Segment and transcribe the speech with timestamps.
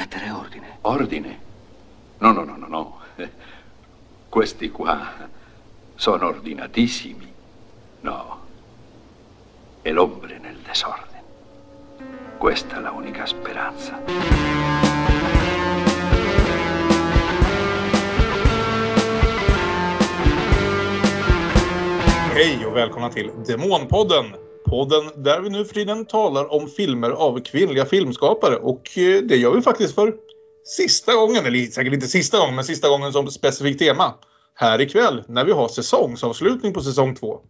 [0.00, 0.78] Mettere ordine.
[0.80, 1.38] Ordine?
[2.20, 3.00] No, no, no, no, no.
[4.30, 5.28] Questi qua
[5.94, 7.30] sono ordinatissimi.
[8.00, 8.40] No.
[9.82, 11.22] È l'ombre nel desordine.
[12.38, 14.00] Questa è la unica speranza.
[22.32, 24.49] Hej och välkomna till Demonpodden.
[24.70, 28.56] Podden där vi nu för tiden talar om filmer av kvinnliga filmskapare.
[28.56, 30.14] Och eh, det gör vi faktiskt för
[30.64, 34.14] sista gången, eller säkert inte sista gången, men sista gången som specifikt tema.
[34.54, 37.40] Här ikväll när vi har säsongsavslutning på säsong två.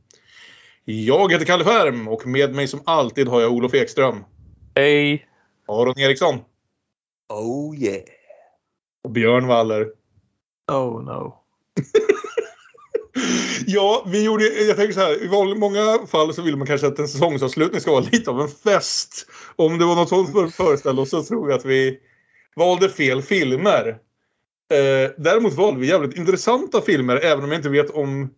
[0.85, 4.25] Jag heter Kalle Färm och med mig som alltid har jag Olof Ekström.
[4.75, 5.27] Hej!
[5.69, 6.39] Aron Eriksson.
[7.29, 8.03] Oh yeah.
[9.05, 9.87] Och Björn Waller.
[10.73, 11.35] Oh no.
[13.67, 16.99] Ja, vi gjorde, jag tänker så här, i många fall så vill man kanske att
[16.99, 19.27] en säsongsavslutning ska vara lite av en fest.
[19.57, 21.99] Om det var något sånt för föreställa oss så tror jag att vi
[22.57, 23.89] valde fel filmer.
[24.73, 28.31] Eh, däremot valde vi jävligt intressanta filmer även om jag inte vet om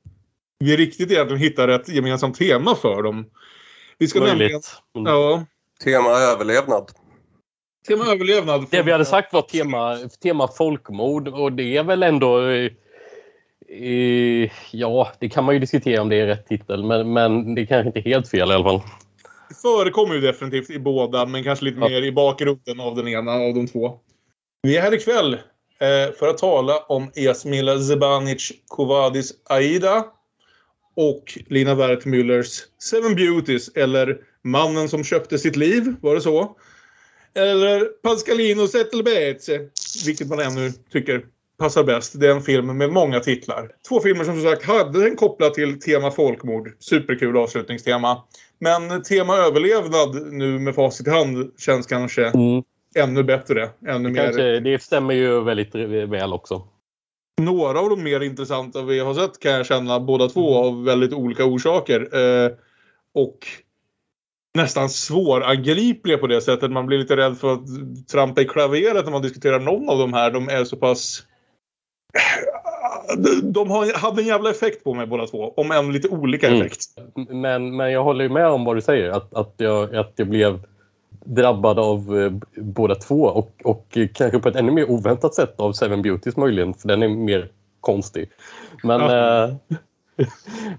[0.59, 3.25] vi riktigt egentligen hittar ett gemensamt tema för dem.
[3.99, 4.39] Vi ska Möjligt.
[4.39, 4.61] nämligen...
[4.97, 5.13] Mm.
[5.13, 5.45] Ja,
[5.85, 6.91] Tema överlevnad.
[7.89, 8.67] tema överlevnad.
[8.71, 12.41] Det vi hade sagt var tema, tema folkmord och det är väl ändå...
[13.73, 17.63] eh, ja, det kan man ju diskutera om det är rätt titel men, men det
[17.63, 18.81] är kanske inte helt fel i alla fall.
[19.49, 21.89] Det förekommer ju definitivt i båda, men kanske lite Ja.
[21.89, 23.99] mer i bakgrunden av den ena av de två.
[24.63, 30.05] Vi är här ikväll eh, för att tala om Esmila Zebanic Kovadis Aida
[30.97, 36.57] och Lina Wertmüllers Seven Beauties, eller Mannen som köpte sitt liv, var det så?
[37.35, 39.61] Eller Pascalino Zettelbeze,
[40.07, 41.25] vilket man ännu tycker
[41.59, 42.21] passar bäst.
[42.21, 43.71] Det är en film med många titlar.
[43.89, 46.69] Två filmer som som sagt hade en kopplat till tema folkmord.
[46.79, 48.23] Superkul avslutningstema.
[48.59, 52.63] Men tema överlevnad nu med facit i hand känns kanske Mm.
[52.95, 53.71] ännu bättre.
[53.87, 54.23] Ännu mer.
[54.23, 55.75] Kanske, det stämmer ju väldigt
[56.09, 56.63] väl också.
[57.41, 61.13] Några av de mer intressanta vi har sett kan jag känna båda två av väldigt
[61.13, 62.01] olika orsaker.
[62.01, 62.51] Eh,
[63.15, 63.39] och
[64.55, 66.71] nästan svårangripliga på det sättet.
[66.71, 67.61] Man blir lite rädd för att
[68.13, 70.31] trampa i klaveret när man diskuterar någon av de här.
[70.31, 71.23] De är så pass...
[73.43, 75.53] De- har, hade en jävla effekt på mig båda två.
[75.57, 76.61] Om än lite olika Mm.
[76.61, 76.81] effekt.
[77.29, 79.11] Men, men jag håller ju med om vad du säger.
[79.11, 80.61] Att, att, jag, att jag blev
[81.25, 85.73] drabbad av eh, båda två och, och kanske på ett ännu mer oväntat sätt av
[85.73, 86.75] Seven Beauties möjligen.
[86.75, 88.31] För den är mer konstig.
[88.83, 89.45] Men, Ja.
[89.45, 89.55] eh,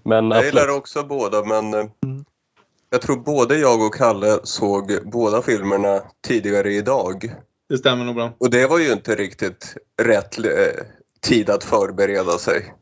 [0.04, 0.54] men Jag absolut.
[0.54, 1.86] gillar också båda men eh,
[2.90, 7.34] jag tror både jag och Kalle såg båda filmerna tidigare idag.
[7.70, 8.32] Det stämmer nog bra.
[8.38, 10.46] Och det var ju inte riktigt rätt eh,
[11.24, 12.74] tid att förbereda sig.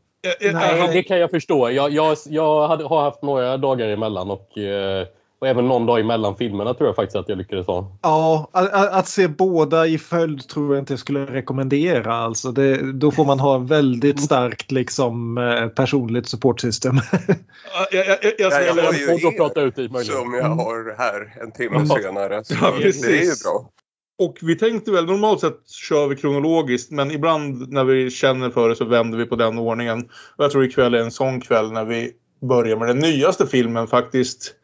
[0.52, 1.70] Nej, det kan jag förstå.
[1.70, 5.06] Jag, jag, jag hade, har haft några dagar emellan och, eh,
[5.40, 7.98] och även någon dag emellan filmerna tror jag faktiskt att jag lyckades ha.
[8.02, 12.14] Ja, att, att- se båda i följd tror jag inte jag skulle rekommendera.
[12.14, 16.94] Alltså det, då får man ha en väldigt starkt liksom, eh, personligt supportsystem.
[17.92, 20.04] jag, jag, jag, jag, Ja, jag jag, har ju er prata ut möjligen.
[20.04, 21.96] som jag har här en timme Ja.
[22.02, 22.44] senare.
[22.44, 23.68] Så Ja, det är ju bra.
[24.22, 28.68] Och vi tänkte väl, normalt sett kör vi kronologiskt men ibland när vi känner för
[28.68, 30.00] det så vänder vi på den ordningen.
[30.36, 33.86] Och jag tror ikväll är en sån kväll när vi börjar med den nyaste filmen
[33.86, 34.54] faktiskt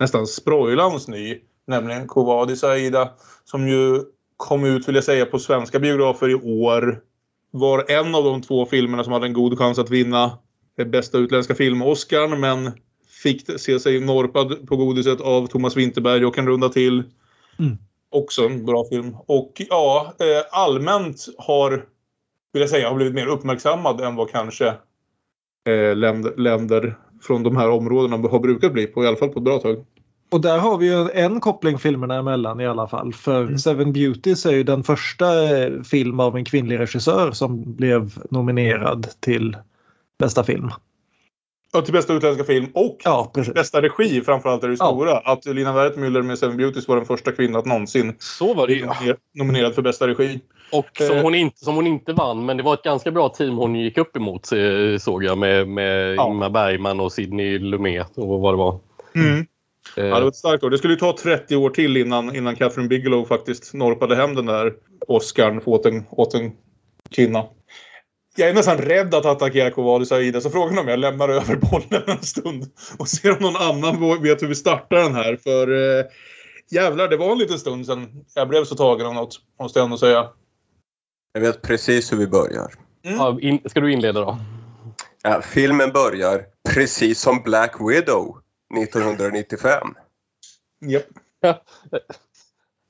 [0.00, 1.38] nästan sproilans ny.
[1.66, 3.10] Nämligen Kovadis Aida
[3.44, 4.02] som ju
[4.36, 7.00] kom ut vill jag säga på svenska biografer i år.
[7.50, 10.38] Var en av de två filmerna som hade en god chans att vinna
[10.86, 12.70] bästa utländska film-Oscarn men
[13.22, 17.02] fick se sig norpad på godiset av Thomas Winterberg och en runda till.
[17.58, 17.78] Mm.
[18.10, 19.16] Också en bra film.
[19.26, 21.70] Och ja, eh, allmänt har,
[22.52, 24.66] vill jag säga, har blivit mer uppmärksammad än vad kanske
[25.68, 29.38] eh, länder, länder från de här områdena har brukat bli på, i alla fall på
[29.38, 29.84] ett bra tag.
[30.30, 33.12] Och där har vi ju en koppling filmerna emellan i alla fall.
[33.12, 38.18] För Seven Beauties är ju den första eh, film av en kvinnlig regissör som blev
[38.30, 39.56] nominerad till
[40.18, 40.70] bästa film.
[41.72, 44.86] Ja, till bästa utländska film och Ja, bästa regi framförallt är det Ja.
[44.86, 45.18] stora.
[45.18, 49.16] Att Lina Wertmüller med Seven Beauties var den första kvinnan att någonsin Så var det
[49.34, 50.40] nominerad för bästa regi.
[50.72, 51.22] Och som Eh.
[51.22, 53.98] hon, inte, som hon inte vann, men det var ett ganska bra team hon gick
[53.98, 56.26] upp emot eh, såg jag med, med Ja.
[56.30, 58.78] Ingmar Bergman och Sidney Lumet och vad det var.
[59.14, 59.38] Mm.
[59.38, 59.44] Eh,
[60.06, 60.70] Ja, det var ett starkt år.
[60.70, 64.46] Det skulle ju ta 30 år till innan, innan Catherine Bigelow faktiskt norpade hem den
[64.46, 64.72] där
[65.08, 66.52] Oscarn åt en, åt en
[67.10, 67.44] kvinna.
[68.38, 71.56] Jag är nästan rädd att attackera Kovadis Aida så frågan är om jag lämnar över
[71.56, 75.36] bollen en stund och ser om någon annan vet hur vi startar den här.
[75.36, 76.04] För eh,
[76.70, 79.84] jävlar, det var en liten stund sedan jag blev så tagen av något, måste jag
[79.84, 80.28] ändå säga.
[81.32, 82.72] Jag vet precis hur vi börjar.
[83.02, 84.38] ja, in, ska du inleda då?
[85.22, 86.44] Ja, filmen börjar
[86.74, 88.38] precis som Black Widow
[88.82, 89.94] 1995.
[90.86, 91.04] Japp.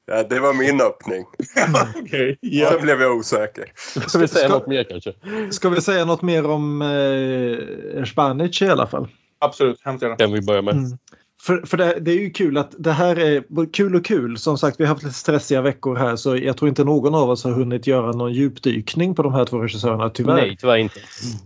[0.08, 1.24] Ja, det var min öppning.
[2.04, 2.38] Okej.
[2.40, 2.78] Sen Ja.
[2.82, 3.64] blev jag osäker.
[4.08, 5.12] Ska vi säga Ska- något mer kanske?
[5.50, 9.08] Ska vi säga något mer om eh, Spanic i alla fall?
[9.40, 10.16] Absolut, hemskt gärna.
[10.16, 10.74] Kan vi börja med.
[10.74, 10.98] Mm.
[11.42, 14.38] För, för det, det är ju kul att det här är kul och kul.
[14.38, 17.30] Som sagt, vi har haft lite stressiga veckor här så jag tror inte någon av
[17.30, 20.34] oss har hunnit göra någon djupdykning på de här två regissörerna tyvärr.
[20.36, 21.00] Nej, tyvärr inte.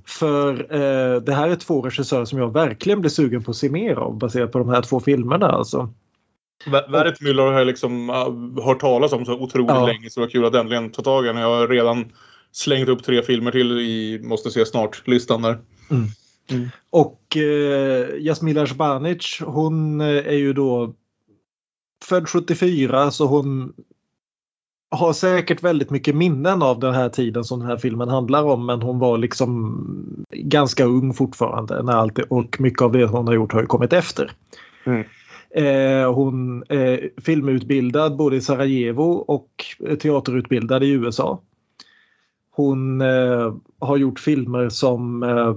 [0.06, 3.68] För eh, det här är två regissörer som jag verkligen blir sugen på att se
[3.68, 5.94] mer av baserat på de här två filmerna alltså.
[6.66, 9.86] Vä- Verret Müller har jag liksom uh, hört talas om så otroligt Ja.
[9.86, 11.36] länge så det var kul att äntligen ta tag i den.
[11.36, 12.12] Jag har redan
[12.52, 15.58] slängt upp tre filmer till i Måste se snart-listan där.
[16.90, 20.94] Och eh, Jasmila Zbanic hon eh, är ju då
[22.04, 23.72] född 74 så hon
[24.90, 28.66] har säkert väldigt mycket minnen av den här tiden som den här filmen handlar om
[28.66, 33.34] men hon var liksom ganska ung fortfarande när allt, och mycket av det hon har
[33.34, 34.30] gjort har ju kommit efter.
[34.84, 35.04] Mm.
[35.54, 39.48] Eh, hon är filmutbildad både i Sarajevo och
[40.00, 41.40] teaterutbildad i USA.
[42.50, 45.56] Hon eh, har gjort filmer som eh,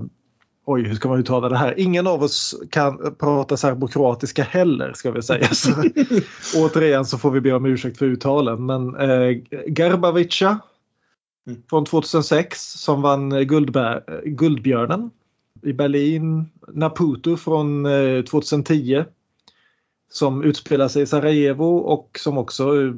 [0.68, 1.80] Oj, hur ska man uttala det här?
[1.80, 5.48] Ingen av oss kan prata serbokroatiska heller ska vi säga.
[5.48, 5.72] Så,
[6.58, 8.66] återigen så får vi be om ursäkt för uttalen.
[8.66, 9.38] Men eh,
[9.68, 10.60] Garbavica
[11.48, 11.62] Mm.
[11.70, 15.10] från 2006 som vann eh, Guldbär, Guldbjörnen
[15.62, 16.50] i Berlin.
[16.68, 19.06] Naputo från eh, 2010
[20.16, 22.94] som utspelar sig i Sarajevo och som också eh,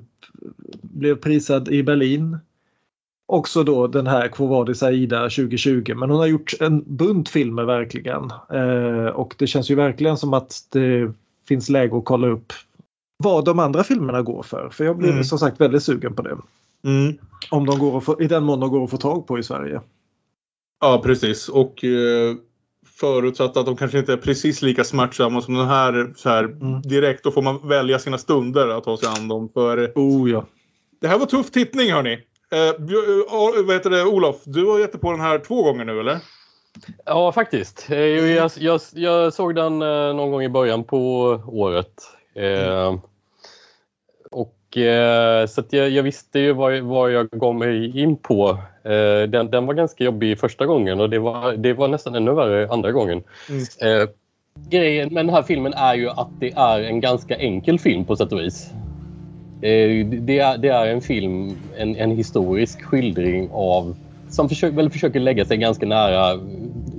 [0.82, 2.38] blev prisad i Berlin.
[3.28, 7.64] Också då den här Quo Vadis Aida 2020 men hon har gjort en bunt filmer
[7.64, 8.32] verkligen.
[8.54, 11.12] Eh, och det känns ju verkligen som att det
[11.48, 12.54] finns läge att kolla upp
[13.24, 14.70] vad de andra filmerna går för.
[14.70, 15.24] För jag blir Mm.
[15.24, 16.38] som sagt väldigt sugen på det.
[16.84, 17.18] Mm.
[17.52, 19.44] Om de går att få, I den mån de går att få tag på i
[19.44, 19.82] Sverige.
[20.80, 21.50] Ja, precis.
[21.50, 22.36] Och eh,
[23.00, 26.82] förutsatt att de kanske inte är precis lika smärtsamma som den här, så här Mm.
[26.82, 27.24] direkt.
[27.24, 29.50] Då får man välja sina stunder att ta sig an dem.
[29.54, 30.46] För Oh ja.
[31.02, 32.14] det här var tuff tittning hörni.
[32.52, 36.00] Eh, eh, vad heter det, Olof, du har gett på den här två gånger nu
[36.00, 36.20] eller?
[37.06, 37.88] Ja, faktiskt.
[37.90, 41.00] Eh, Jag, jag, jag såg den eh, någon gång i början på
[41.48, 41.94] året.
[42.36, 42.96] Eh, eh,
[45.48, 48.50] så att jag, jag visste ju vad, vad jag gav mig in på.
[48.84, 52.34] Eh, den, den var ganska jobbig första gången och det var, det var nästan ännu
[52.34, 53.24] värre andra gången.
[53.50, 54.02] Mm.
[54.02, 54.10] Eh,
[54.70, 58.16] grejen med den här filmen är ju att det är en ganska enkel film på
[58.16, 58.72] sätt och vis.
[59.62, 63.96] Eh, det, är, det är en film, en, en historisk skildring av
[64.30, 66.40] som försöker, väl försöker lägga sig ganska nära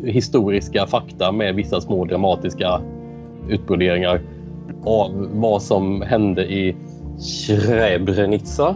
[0.05, 2.81] historiska fakta med vissa små dramatiska
[3.49, 4.21] utbroderingar
[4.85, 6.77] av vad som hände i
[7.19, 8.75] Srebrenica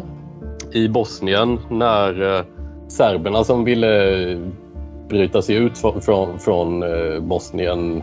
[0.72, 2.44] i Bosnien när eh,
[2.88, 4.38] serberna som ville eh,
[5.08, 6.84] bryta sig ut från, från, från
[7.28, 8.02] Bosnien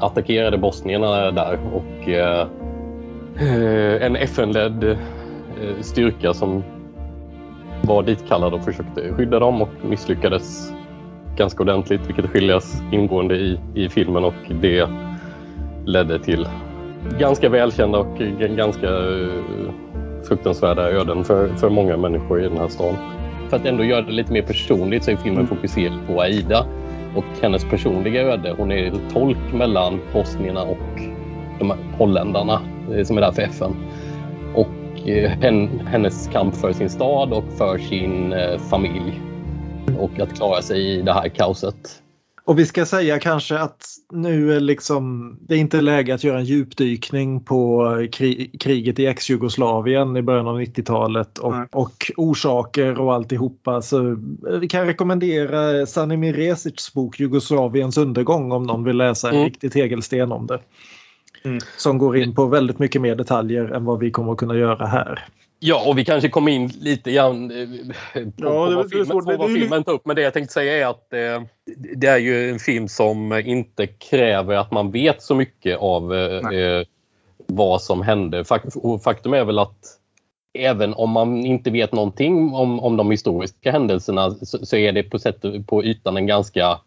[0.00, 2.08] attackerade bosnierna där och
[4.00, 4.98] en FN-ledd
[5.80, 6.62] styrka som
[7.82, 10.72] var ditkallad och försökte skydda dem och misslyckades
[11.36, 14.88] ganska ordentligt vilket skiljas ingående i, i filmen och det
[15.84, 16.48] ledde till
[17.18, 18.18] ganska välkända och
[18.56, 19.72] ganska eh,
[20.28, 22.94] fruktansvärda öden för, för många människor i den här stan.
[23.48, 26.66] För att ändå göra det lite mer personligt så är filmen fokuserad på Aida
[27.16, 28.54] och hennes personliga öde.
[28.58, 31.00] Hon är tolk mellan bosnierna och
[31.58, 32.60] de här holländarna
[32.94, 33.76] eh, som är där för FN.
[34.54, 38.34] Och eh, hen, hennes kamp för sin stad och för sin
[38.70, 39.20] familj.
[39.98, 42.02] Och att klara sig i det här kaoset.
[42.46, 46.38] Och vi ska säga kanske att nu är liksom, det är inte läge att göra
[46.38, 53.14] en djupdykning på kri kriget i ex-Jugoslavien i början av 90-talet och, och orsaker och
[53.14, 53.82] alltihopa.
[53.82, 54.16] Så
[54.60, 59.44] vi kan rekommendera Sani Miresics bok Jugoslaviens undergång om någon vill läsa en Mm.
[59.44, 60.58] riktig tegelsten om det.
[61.44, 61.58] Mm.
[61.76, 64.86] Som går in på väldigt mycket mer detaljer än vad vi kommer att kunna göra
[64.86, 65.24] här.
[65.58, 67.68] Ja, och vi kanske kommer in lite grann eh,
[68.14, 70.06] på, Ja, på vad filmen, på vad filmen tar upp.
[70.06, 71.42] Men det jag tänkte säga är att eh,
[71.96, 76.58] det är ju en film som inte kräver att man vet så mycket av eh,
[76.58, 76.86] eh,
[77.46, 78.44] vad som hände.
[79.04, 79.98] Faktum är väl att
[80.58, 85.02] även om man inte vet någonting om, om de historiska händelserna så, så är det
[85.02, 86.80] på, sätt, på ytan en ganska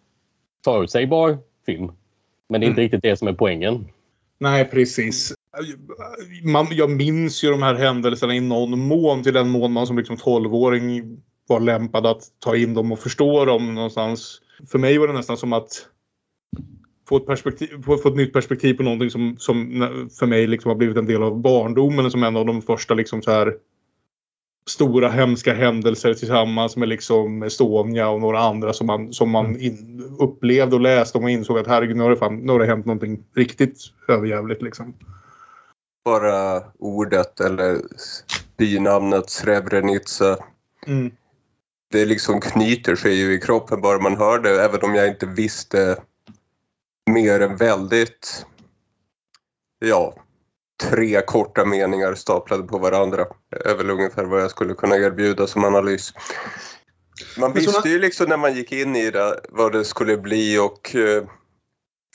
[0.65, 1.91] förutsägbar film.
[2.49, 3.88] Men det är inte riktigt det som är poängen.
[4.39, 5.33] Nej, precis.
[6.43, 9.97] Man, jag minns ju de här händelserna i någon mån till den mån man som
[9.97, 14.41] liksom 12-åring var lämpad att ta in dem och förstå dem någonstans.
[14.71, 15.87] För mig var det nästan som att
[17.09, 19.87] få ett, perspektiv, få, få ett nytt perspektiv på någonting som, som
[20.19, 23.21] för mig liksom har blivit en del av barndomen som en av de första liksom
[23.21, 23.53] så här
[24.69, 30.03] stora hemska händelser tillsammans med liksom Estonia och några andra som man, som man in,
[30.19, 32.85] upplevde och läste och insåg att herregud nu har det, fan, nu har det hänt
[32.85, 33.77] någonting riktigt
[34.07, 34.93] överjävligt liksom.
[36.09, 37.81] Bara ordet eller
[38.57, 40.37] bynamnet Srebrenica.
[40.87, 41.11] Mm.
[41.91, 45.25] Det liksom knyter sig ju i kroppen bara man hör det, även om jag inte
[45.25, 45.97] visste
[47.11, 48.45] mer än väldigt,
[49.79, 50.15] ja,
[50.83, 53.27] tre korta meningar staplade på varandra.
[53.65, 56.13] är väl ungefär vad jag skulle kunna erbjuda som analys.
[57.37, 60.95] Man visste ju liksom när man gick in i det vad det skulle bli och
[60.95, 61.23] eh,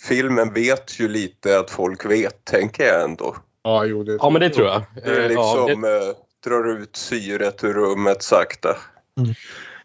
[0.08, 3.36] filmen vet ju lite att folk vet, tänker jag ändå.
[3.64, 4.83] Ja, jo, det, Ja, men det tror jag.
[4.94, 8.68] Det är Eh, ja, liksom det, eh, drar ut syret ur rummet sakta.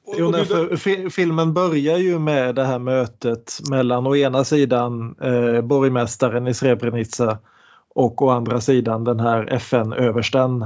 [0.06, 4.44] Och- Jo, nej, för fi- filmen börjar ju med det här mötet mellan å ena
[4.44, 7.38] sidan eh, borgmästaren i Srebrenica
[7.96, 10.66] och å andra sidan den här FN-översten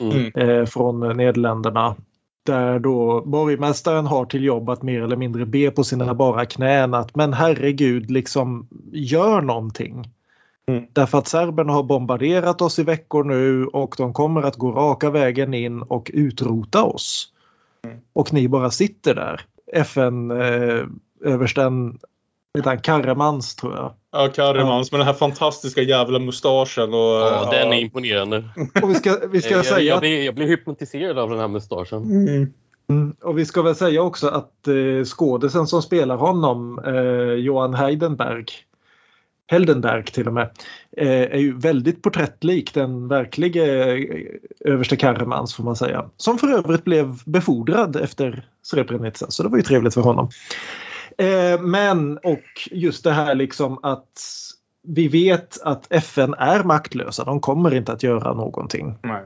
[0.00, 0.32] mm.
[0.34, 1.96] eh, från Nederländerna.
[2.46, 6.94] Där då borgmästaren har till jobb att mer eller mindre be på sina bara knän
[6.94, 10.10] att men herregud liksom gör någonting.
[10.70, 10.84] Mm.
[10.92, 15.10] Därför att serberna har bombarderat oss i veckor nu och de kommer att gå raka
[15.10, 17.32] vägen in och utrota oss.
[18.12, 19.40] Och ni bara sitter där.
[19.72, 21.98] FN-översten
[22.64, 23.92] eh, Karremans tror jag.
[24.12, 26.94] Ja, Karimans med den här fantastiska jävla mustaschen.
[26.94, 28.44] Och, ja, den är imponerande.
[28.82, 31.38] Och vi ska, vi ska jag, säga jag, att blir, jag blir hypnotiserad av den
[31.38, 32.02] här mustaschen.
[32.02, 32.52] Mm.
[32.88, 37.74] Mm, och vi ska väl säga också att eh, skådisen som spelar honom, eh, Johan
[37.74, 38.44] Heidenberg,
[39.50, 40.50] Heldenberg till och med,
[40.96, 44.24] eh, är ju väldigt porträttlik den verklige eh,
[44.64, 46.10] överste Karremans får man säga.
[46.16, 50.30] Som för övrigt blev befordrad efter Srebrenica så det var ju trevligt för honom.
[51.18, 54.20] Eh, men och just det här liksom att
[54.82, 58.98] vi vet att FN är maktlösa, de kommer inte att göra någonting.
[59.02, 59.22] Nej.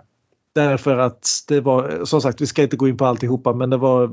[0.54, 3.76] Därför att det var, som sagt vi ska inte gå in på alltihopa men det
[3.76, 4.10] var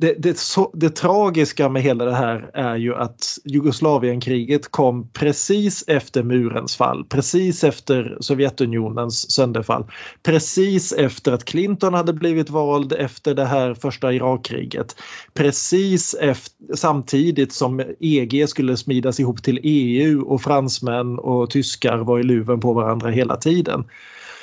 [0.00, 5.84] det, det, så, det tragiska med hela det här är ju att Jugoslavienkriget kom precis
[5.86, 9.84] efter murens fall, precis efter Sovjetunionens sönderfall.
[10.22, 14.96] Precis efter att Clinton hade blivit vald efter det här första Irakkriget.
[15.34, 22.18] Precis efter, samtidigt som EG skulle smidas ihop till EU och fransmän och tyskar var
[22.18, 23.84] i luven på varandra hela tiden.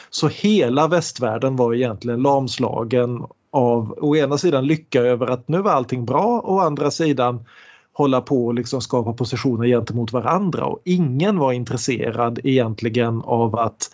[0.10, 3.24] Så hela västvärlden var egentligen lamslagen
[3.56, 7.46] av å ena sidan lycka över att nu var allting bra och å andra sidan
[7.94, 13.90] hålla på och liksom skapa positioner gentemot varandra och ingen var intresserad egentligen av att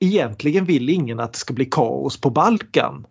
[0.00, 3.06] egentligen vill ingen att det ska bli kaos på Balkan.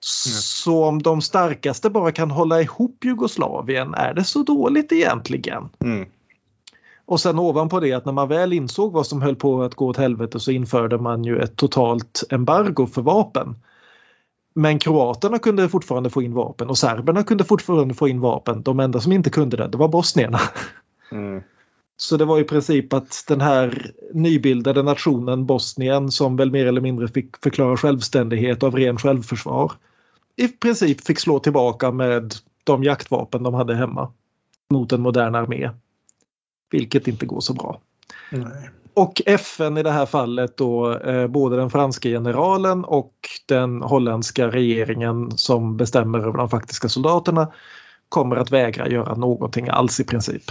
[0.00, 5.68] Så om de starkaste bara kan hålla ihop Jugoslavien, är det så dåligt egentligen?
[5.84, 6.08] Mm.
[7.06, 9.86] Och sen ovanpå det att när man väl insåg vad som höll på att gå
[9.86, 13.56] åt helvete så införde man ju ett totalt embargo för vapen.
[14.54, 18.62] Men kroaterna kunde fortfarande få in vapen och serberna kunde fortfarande få in vapen.
[18.62, 20.40] De enda som inte kunde det, det var bosnierna.
[21.12, 21.42] Mm.
[21.96, 26.80] Så det var i princip att den här nybildade nationen Bosnien som väl mer eller
[26.80, 29.72] mindre fick förklara självständighet av ren självförsvar
[30.36, 34.12] i princip fick slå tillbaka med de jaktvapen de hade hemma
[34.70, 35.70] mot en modern armé.
[36.70, 37.80] Vilket inte går så bra.
[38.30, 38.70] Nej.
[38.94, 43.12] Och FN i det här fallet då eh, både den franska generalen och
[43.46, 47.52] den holländska regeringen som bestämmer över de faktiska soldaterna
[48.08, 50.42] kommer att vägra göra någonting alls i princip.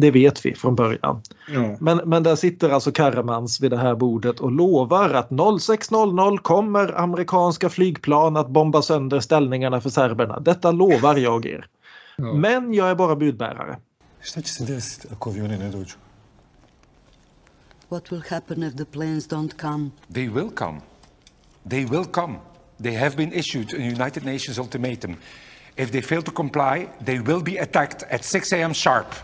[0.00, 1.22] Det vet vi från början.
[1.48, 1.76] Ja.
[1.80, 7.00] Men, men där sitter alltså Karremans vid det här bordet och lovar att 06.00 kommer
[7.00, 10.40] amerikanska flygplan att bomba sönder ställningarna för serberna.
[10.40, 11.66] Detta lovar jag er.
[12.16, 12.32] Ja.
[12.32, 13.78] Men jag är bara budbärare.
[15.70, 15.94] Dođu?
[17.94, 19.92] What will happen if the planes don't come?
[20.10, 20.82] They will come.
[21.64, 22.40] They will come.
[22.80, 25.16] They have been issued a United Nations ultimatum.
[25.76, 28.74] If they fail to comply, they will be attacked at 6 a.m.
[28.74, 29.14] sharp.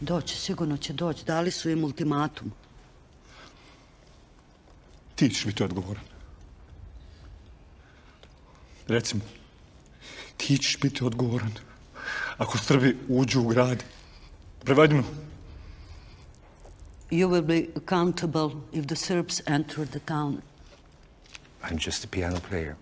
[0.00, 1.24] Doći, sigurno će doći.
[1.24, 2.52] Dali su im ultimatum.
[5.14, 6.04] Ti ćeš biti odgovoran.
[8.88, 9.22] Recimo,
[10.36, 11.52] ti ćeš biti odgovoran
[12.36, 13.84] ako Srbi uđu u grad.
[14.64, 15.27] Prevedimo.
[17.10, 20.42] You will be accountable if the Serbs enter the town.
[21.62, 22.74] I'm just a piano player.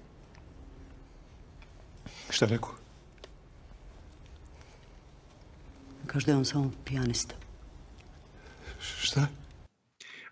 [2.30, 2.70] Šta rekao?
[6.06, 7.34] Kaže da je on samo pijanista.
[8.80, 9.26] Šta?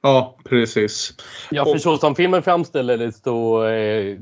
[0.02, 1.14] ja, precis.
[1.50, 4.18] Ja, för så som filmen framställer det så eh,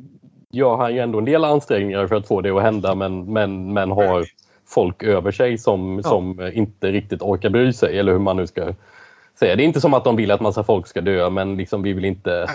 [0.50, 3.72] gör han ju ändå en del ansträngningar för att få det att hända men, men,
[3.72, 4.24] men har
[4.66, 6.10] folk över sig som, Ja.
[6.10, 8.74] som inte riktigt orkar bry sig eller hur man nu ska
[9.38, 9.56] säga.
[9.56, 11.92] Det är inte som att de vill att massa folk ska dö men liksom vi
[11.92, 12.50] vill inte,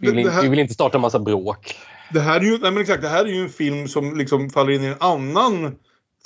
[0.00, 1.76] vi vill, det här- vi vill inte starta massa bråk.
[2.12, 4.50] Det här är ju, nej men exakt, det här är ju en film som liksom
[4.50, 5.76] faller in i en annan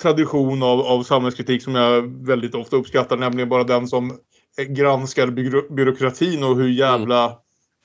[0.01, 4.17] tradition av, av samhällskritik som jag väldigt ofta uppskattar, nämligen bara den som
[4.67, 5.27] granskar
[5.75, 7.37] byråkratin och hur jävla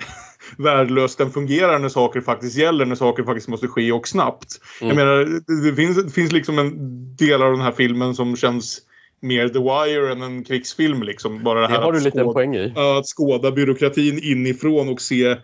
[0.58, 4.48] värdelös den fungerar när saker faktiskt gäller, när saker faktiskt måste ske och snabbt.
[4.80, 4.88] Mm.
[4.88, 6.72] Jag menar, det, det, finns, det finns liksom en
[7.16, 8.78] del av den här filmen som känns
[9.26, 11.02] mer The Wire än en krigsfilm.
[11.02, 11.42] Liksom.
[11.44, 12.72] Bara det Det här har du att lite skåda- poäng i.
[12.76, 15.36] Ja, att skåda byråkratin inifrån och se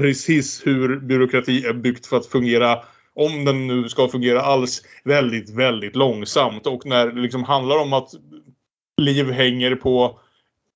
[0.00, 2.78] precis hur byråkrati är byggt för att fungera
[3.14, 6.66] om den nu ska fungera alls, väldigt, väldigt långsamt.
[6.66, 8.10] Och när det liksom handlar om att
[9.02, 10.18] liv hänger på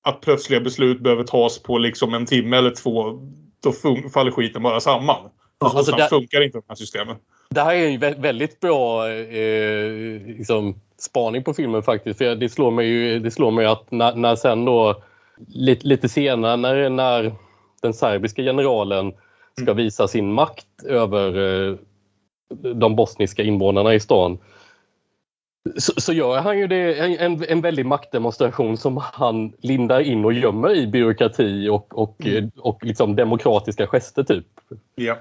[0.05, 3.21] att plötsliga beslut behöver tas på liksom en timme eller två,
[3.63, 3.73] då
[4.13, 5.31] faller skiten bara samman.
[5.61, 7.17] Så alltså där- funkar inte de här systemen.
[7.51, 12.19] Det här är en vä- väldigt bra eh, liksom, spaning på filmen faktiskt.
[12.19, 15.03] För det slår mig ju det slår mig att när, när sen då
[15.47, 17.33] lite, lite senare när, när
[17.83, 19.13] den serbiska generalen
[19.63, 21.39] ska visa sin makt över
[21.69, 21.77] eh,
[22.75, 24.39] de bosniska invånarna i stan
[25.77, 30.33] så, så gör han ju det, en, en, väldig maktdemonstration som han lindar in och
[30.33, 34.47] gömmer i byråkrati och, och, eh, och liksom demokratiska gester typ.
[34.95, 35.19] Ja.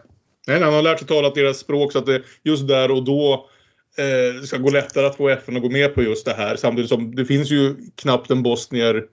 [0.48, 3.50] Nej, han har lärt sig tala deras språk så att det just där och då
[3.98, 6.56] eh, ska gå lättare att få FN att gå med på just det här.
[6.56, 9.06] Samtidigt som det finns ju knappt en bosnier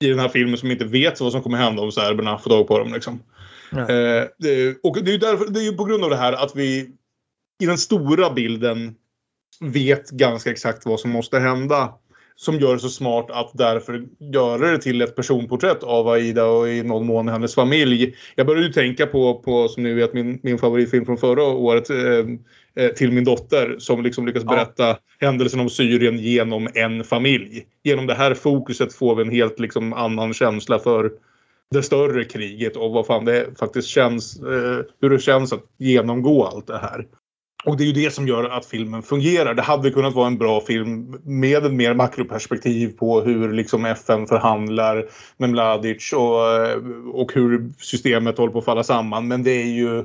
[0.00, 2.68] i den här filmen som inte vet vad som kommer hända om serberna får tag
[2.68, 2.92] på dem.
[2.92, 3.22] Liksom.
[3.72, 6.56] Eh, det, och det är därför, det är ju på grund av det här att
[6.56, 6.90] vi
[7.62, 8.94] i den stora bilden
[9.60, 11.94] vet ganska exakt vad som måste hända.
[12.36, 16.68] Som gör det så smart att därför göra det till ett personporträtt av Aida och
[16.68, 18.14] i någon mån hennes familj.
[18.34, 21.90] Jag började ju tänka på, på som ni vet, min, min favoritfilm från förra året.
[21.90, 22.26] Eh,
[22.84, 24.50] eh, till min dotter som liksom lyckas Ja.
[24.50, 27.66] berätta händelsen om Syrien genom en familj.
[27.84, 31.12] Genom det här fokuset får vi en helt liksom annan känsla för
[31.70, 36.44] det större kriget och vad fan det faktiskt känns, eh, hur det känns att genomgå
[36.44, 37.06] allt det här.
[37.64, 39.54] Och det är ju det som gör att filmen fungerar.
[39.54, 44.26] Det hade kunnat vara en bra film med ett mer makroperspektiv på hur liksom FN
[44.26, 49.28] förhandlar med Mladic och, och hur systemet håller på att falla samman.
[49.28, 50.04] Men det är ju eh,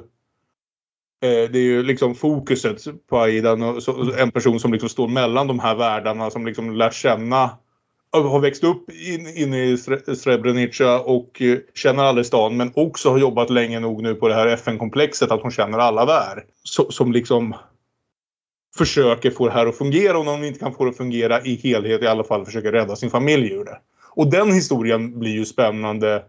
[1.51, 5.60] det är ju liksom fokuset på Aidan, och en person som liksom står mellan de
[5.60, 7.50] här världarna som liksom lär känna
[8.11, 9.77] har växt upp in, inne i
[10.17, 14.27] Srebrenica och eh, känner alla i stan men också har jobbat länge nog nu på
[14.27, 16.45] det här FN-komplexet att hon känner alla där.
[16.63, 17.55] Så, som liksom
[18.77, 21.41] försöker få det här att fungera och när hon inte kan få det att fungera
[21.41, 23.77] i helhet i alla fall försöker rädda sin familj ur det.
[24.09, 26.24] Och den historien blir ju spännande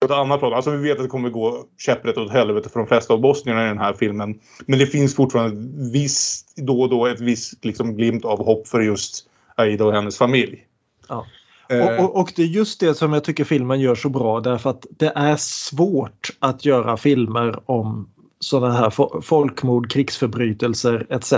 [0.00, 0.54] på ett annat plan.
[0.54, 3.64] Alltså vi vet att det kommer gå käpprätt åt helvete för de flesta av bosnierna
[3.64, 4.40] i den här filmen.
[4.66, 8.80] Men det finns fortfarande viss, då och då ett visst liksom, glimt av hopp för
[8.80, 10.66] just Aida och hennes familj.
[11.08, 11.26] Ja.
[11.68, 14.40] Eh, Och, och, och det är just det som jag tycker filmen gör så bra
[14.40, 21.32] därför att det är svårt att göra filmer om sådana här fo- folkmord, krigsförbrytelser etc.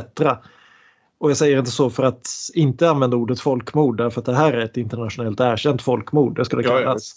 [1.18, 4.52] Och jag säger inte så för att inte använda ordet folkmord därför att det här
[4.52, 6.84] är ett internationellt erkänt folkmord, det ska det Ja, ja.
[6.86, 7.14] kallas.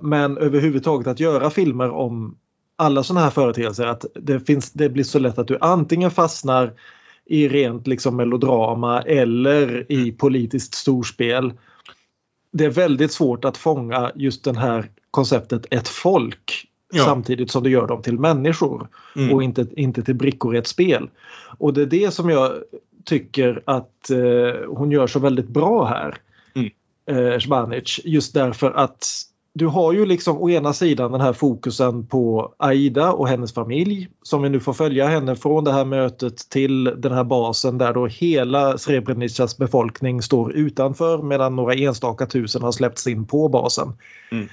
[0.00, 2.36] Men överhuvudtaget att göra filmer om
[2.76, 6.72] alla sådana här företeelser att det, finns, det blir så lätt att du antingen fastnar
[7.26, 11.52] i rent liksom melodrama eller i politiskt storspel.
[12.52, 17.04] Det är väldigt svårt att fånga just det här konceptet ett folk Ja.
[17.04, 19.34] samtidigt som du gör dem till människor Mm.
[19.34, 21.10] och inte, inte till brickor i ett spel.
[21.58, 22.52] Och det är det som jag
[23.04, 26.16] tycker att eh, hon gör så väldigt bra här.
[26.54, 26.70] Mm.
[27.06, 29.06] Eh, Zbanic, just därför att
[29.54, 34.08] du har ju liksom å ena sidan den här fokusen på Aida och hennes familj
[34.22, 37.92] som vi nu får följa henne från det här mötet till den här basen där
[37.94, 43.92] då hela Srebrenicas befolkning står utanför medan några enstaka tusen har släppts in på basen.
[44.30, 44.48] Mm.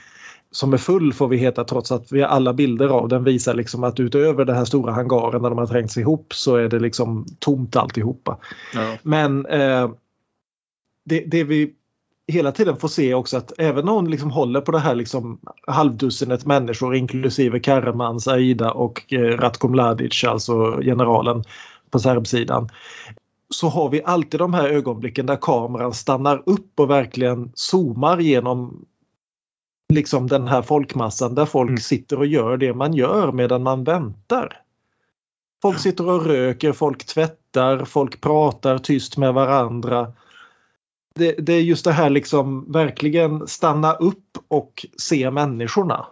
[0.52, 3.54] Som är full får vi heta trots att vi har alla bilder av den visar
[3.54, 6.80] liksom att utöver den här stora hangaren där de har trängts ihop så är det
[6.80, 8.38] liksom tomt alltihopa.
[8.74, 8.98] ja.
[9.04, 9.92] Men eh,
[11.06, 11.74] det, det vi
[12.32, 15.39] hela tiden får se också att även om hon liksom håller på det här liksom
[15.68, 21.44] halvdussinet människor inklusive Karamans, Aida och eh, Ratko Mladic, alltså generalen
[21.89, 22.70] på serbsidan.
[23.50, 28.86] Så har vi alltid de här ögonblicken där kameran stannar upp och verkligen zoomar genom
[29.94, 31.80] liksom den här folkmassan där folk Mm.
[31.80, 34.62] sitter och gör det man gör medan man väntar.
[35.62, 40.13] Folk sitter och röker, folk tvättar, folk pratar tyst med varandra.
[41.19, 46.05] Det, det är just det här liksom verkligen stanna upp och se människorna.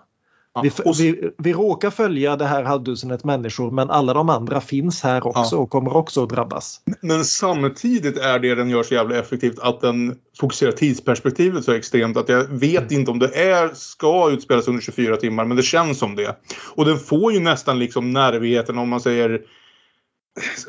[0.54, 4.62] Ja, Vi, och vi, vi råkar följa det här halvdussinet människor men alla de andra
[4.62, 5.62] finns här också Ja.
[5.62, 6.82] och kommer också att drabbas.
[7.02, 12.18] Men samtidigt är det den gör så jävla effektivt att den fokuserar tidsperspektivet så extremt
[12.18, 16.00] att jag vet inte om det är, ska utspelas under 24 timmar men det känns
[16.00, 16.36] som det.
[16.76, 19.42] Och den får ju nästan liksom nervigheten om man säger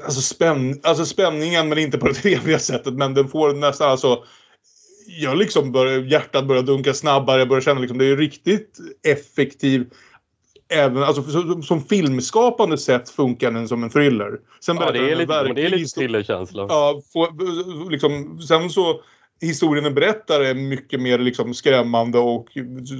[0.04, 4.24] Alltså, spänn, alltså spänningen men inte på det trevliga sättet men den får nästan alltså
[5.20, 9.86] jag liksom börjar, hjärtat börjar dunka snabbare, jag börjar känna liksom det är riktigt effektiv
[10.68, 14.38] även, alltså som, som filmskapande sätt funkar den som en thriller.
[14.60, 16.66] Sen Ja, det är lite, men det är verklig lite thrillerkänsla.
[16.68, 17.28] Ja, få,
[17.90, 19.00] liksom, sen så
[19.40, 22.48] historien den berättar är mycket mer liksom skrämmande och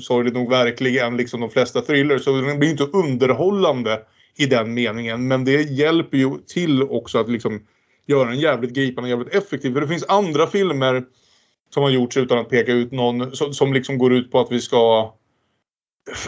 [0.02, 2.24] sorgligt nog verklig än liksom de flesta thrillers.
[2.24, 4.00] Så den blir inte underhållande
[4.36, 5.28] i den meningen.
[5.28, 7.66] Men det hjälper ju till också att liksom
[8.06, 9.72] göra den jävligt gripande och jävligt effektiv.
[9.72, 11.04] För det finns andra filmer
[11.74, 14.52] som har gjorts utan att peka ut någon som, som liksom går ut på att
[14.52, 15.14] vi ska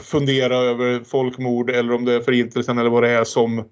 [0.03, 3.65] fundera över folkmord eller om det är förintelsen eller vad det är som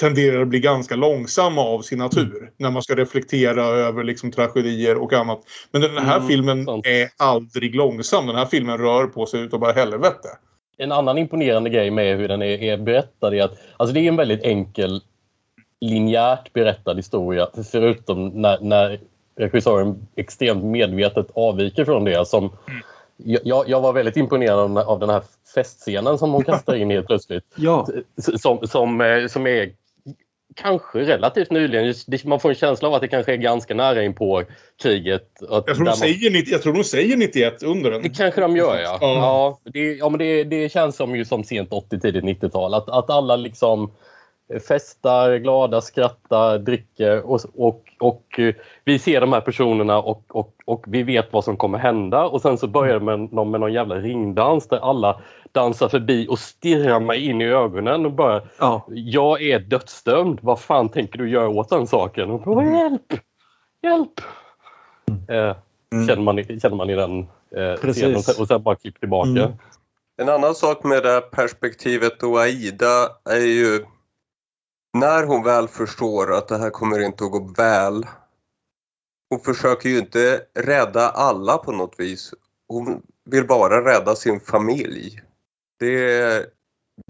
[0.00, 2.52] tenderar att bli ganska långsamma av sin natur.
[2.56, 5.42] När man ska reflektera över liksom tragedier och annat.
[5.70, 6.86] Men den här Mm, filmen sant.
[6.86, 8.26] är aldrig långsam.
[8.26, 10.28] Den här filmen rör på sig utav bara helvete.
[10.82, 14.08] En annan imponerande grej med hur den är, är berättad är att alltså det är
[14.08, 15.00] en väldigt enkel
[15.80, 19.00] linjärt berättad historia förutom när, när
[19.36, 22.28] regissören extremt medvetet avviker från det.
[22.28, 22.50] Som,
[23.16, 25.22] jag, jag var väldigt imponerad av, av den här
[25.54, 27.44] festscenen som hon kastar in helt plötsligt.
[27.56, 29.72] Ja, Som, som, eh, som är
[30.56, 31.94] kanske relativt nyligen.
[32.24, 34.42] Man får en känsla av att det kanske är ganska nära in på
[34.82, 35.42] kriget.
[35.48, 38.02] Att Jag tror, man- säger, 90 jag tror de säger 91 under den.
[38.02, 38.98] det kanske de gör ja.
[39.00, 39.14] Ja.
[39.14, 42.74] Ja, det, ja men det, det känns som ju som sent 80 tidigt 90-tal.
[42.74, 43.90] Att, att alla liksom
[44.68, 50.54] festar, glada, skrattar, dricker och, och, och eh, vi ser de här personerna och, och,
[50.64, 53.60] och vi vet vad som kommer hända och sen så börjar det med, någon- med
[53.60, 55.20] någon jävla ringdans där alla
[55.52, 58.86] dansar förbi och stirrar mig in i ögonen och bara ja.
[58.88, 62.30] Jag är dödsdömd, vad fan tänker du göra åt den saken?
[62.30, 63.12] Och bara, hjälp!
[63.82, 64.20] Hjälp!
[65.28, 65.56] Eh,
[66.08, 67.18] känner, man, i- känner man i den
[67.56, 69.30] eh, scenen och sen, och sen bara klipp tillbaka.
[69.30, 69.52] Mm.
[70.22, 73.84] En annan sak med det här perspektivet och Aida är ju
[74.92, 78.06] när hon väl förstår att det här kommer inte att gå väl.
[79.30, 82.34] Hon försöker ju inte rädda alla på något vis.
[82.68, 85.20] Hon vill bara rädda sin familj.
[85.78, 86.46] Det är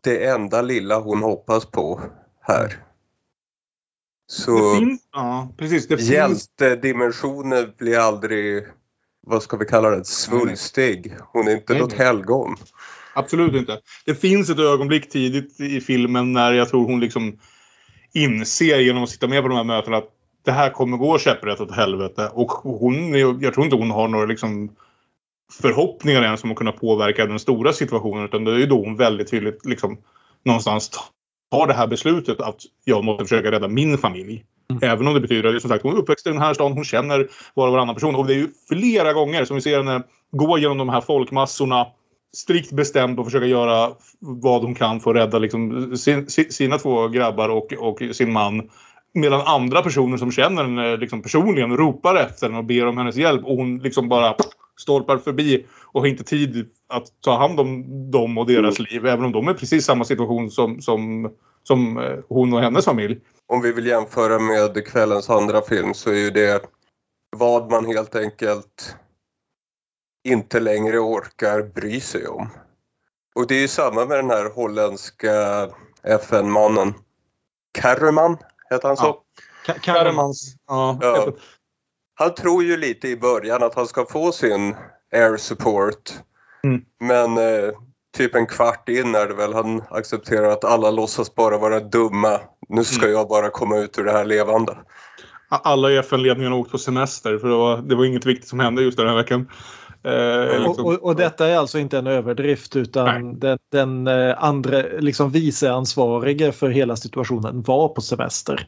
[0.02, 2.00] det enda lilla hon hoppas på
[2.40, 2.84] här.
[4.26, 5.88] Så Det finns, ja, precis.
[5.88, 8.66] Det finns, hjältedimensionen blir aldrig,
[9.26, 11.16] vad ska vi kalla det, svulstig.
[11.32, 12.06] Hon är inte Nej, något nej.
[12.06, 12.56] helgon.
[13.14, 13.80] Absolut inte.
[14.06, 17.38] Det finns ett ögonblick tidigt i filmen när jag tror hon liksom
[18.14, 20.08] inser genom att sitta med på de här mötena att
[20.44, 22.30] det här kommer gå käpprätt åt helvete.
[22.34, 24.70] Och hon, jag tror inte hon har några liksom
[25.62, 28.24] förhoppningar ens om att kunna påverka den stora situationen.
[28.24, 29.98] Utan det är ju då hon väldigt tydligt liksom
[30.44, 30.90] någonstans
[31.50, 34.44] tar det här beslutet att jag måste försöka rädda min familj.
[34.82, 37.28] Även om det betyder, som sagt, hon är uppväxt i den här stan, hon känner
[37.54, 38.14] var och varannan person.
[38.14, 41.86] Och det är ju flera gånger som vi ser henne gå genom de här folkmassorna
[42.36, 46.78] strikt bestämd och försöka göra vad hon kan för att rädda liksom, sin, si- sina
[46.78, 48.70] två grabbar och, och sin man.
[49.14, 53.16] Medan andra personer som känner henne liksom, personligen ropar efter henne och ber om hennes
[53.16, 54.34] hjälp och hon liksom bara
[54.80, 59.06] stolpar förbi och har inte tid att ta hand om dem och deras liv.
[59.06, 61.30] Även om de är precis samma situation som, som,
[61.62, 63.18] som eh, hon och hennes familj.
[63.46, 66.62] Om vi vill jämföra med kvällens andra film så är ju det
[67.36, 68.96] vad man helt enkelt
[70.24, 72.48] inte längre orkar bry sig om.
[73.34, 75.68] Och det är ju samma med den här holländska
[76.02, 76.94] FN-mannen.
[77.78, 78.36] Karreman,
[78.70, 79.22] heter han så?
[79.66, 79.74] Ja.
[79.82, 80.54] Karremans.
[80.66, 80.98] Ja.
[81.00, 81.32] Ja.
[82.14, 84.76] Han tror ju lite i början att han ska få sin
[85.12, 86.12] air support.
[86.64, 86.84] Mm.
[87.00, 87.70] Men eh,
[88.16, 92.40] typ en kvart in är det väl han accepterar att alla låtsas bara vara dumma.
[92.68, 93.16] Nu ska Mm.
[93.16, 94.76] jag bara komma ut ur det här levande.
[95.48, 98.60] Alla i FN-ledningen har åkt på semester för det var, det var inget viktigt som
[98.60, 99.50] hände just den här veckan.
[100.02, 100.86] Eh, och, liksom.
[100.86, 105.72] och, och detta är alltså inte en överdrift utan den, den eh, andra liksom vice
[105.72, 108.66] ansvarige för hela situationen var på semester.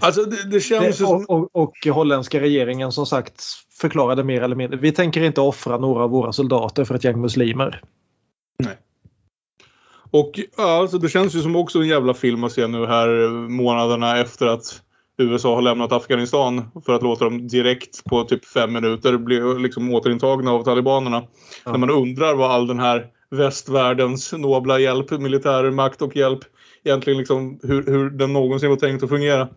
[0.00, 3.42] Alltså det, det känns Det, och, och, och holländska regeringen som sagt
[3.80, 7.20] förklarade mer eller mindre vi tänker inte offra några av våra soldater för ett gäng
[7.20, 7.82] muslimer.
[10.10, 13.28] Och ja, alltså det känns ju som också en jävla film att se nu här
[13.48, 14.82] månaderna efter att
[15.18, 19.94] USA har lämnat Afghanistan för att låta dem direkt på typ fem minuter bli liksom
[19.94, 21.22] återintagna av talibanerna.
[21.64, 21.70] Ja.
[21.70, 26.40] När man undrar vad all den här västvärldens nobla hjälp, militär makt och hjälp
[26.84, 29.48] egentligen liksom hur, hur den någonsin var tänkt att fungera.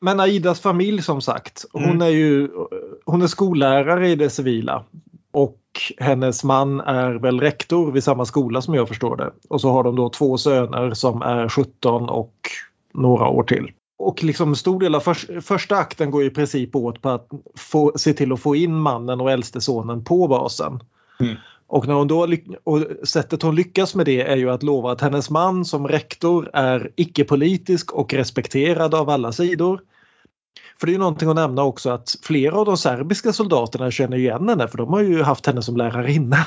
[0.00, 2.02] Men Aidas familj som sagt, hon Mm.
[2.02, 2.48] är ju
[3.04, 4.84] hon är skollärare i det civila.
[5.32, 5.60] Och
[5.98, 9.32] hennes man är väl rektor vid samma skola som jag förstår det.
[9.48, 12.34] Och så har de då två söner som är 17 och
[12.94, 13.70] några år till.
[13.98, 17.28] Och liksom stor del av för, första akten går i princip åt på att
[17.58, 20.80] få, se till att få in mannen och äldste sonen på basen.
[21.20, 21.36] Mm.
[21.66, 22.28] Och, när hon då,
[22.64, 26.50] och sättet hon lyckas med det är ju att lova att hennes man som rektor
[26.52, 29.80] är icke-politisk och respekterad av alla sidor.
[30.80, 34.16] För det är ju någonting att nämna också att flera av de serbiska soldaterna känner
[34.16, 36.46] igen henne för de har ju haft henne som lärarinna.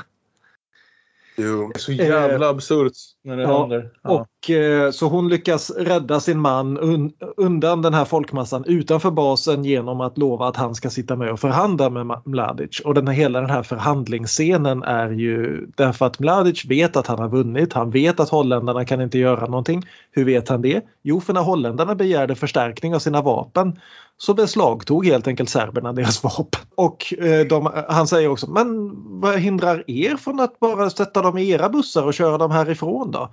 [1.38, 1.72] Jo.
[1.74, 3.90] Det är så jävla Eh, absurt när det ja, händer.
[4.04, 4.10] Ja.
[4.10, 9.64] Och eh, så hon lyckas rädda sin man un undan den här folkmassan utanför basen
[9.66, 12.80] genom att lova att han ska sitta med och förhandla med Mladic.
[12.80, 17.20] Och den här, hela den här förhandlingsscenen är ju därför att Mladic vet att han
[17.20, 17.74] har vunnit.
[17.74, 19.84] Han vet att holländarna kan inte göra någonting.
[20.12, 20.82] Hur vet han det?
[21.04, 23.80] Jo, för när holländarna begärde förstärkning av sina vapen
[24.18, 26.62] så beslagtog helt enkelt serberna deras vapen.
[26.76, 31.38] Och eh, de, han säger också, men vad hindrar er från att bara sätta dem
[31.38, 33.30] i era bussar och köra dem härifrån då?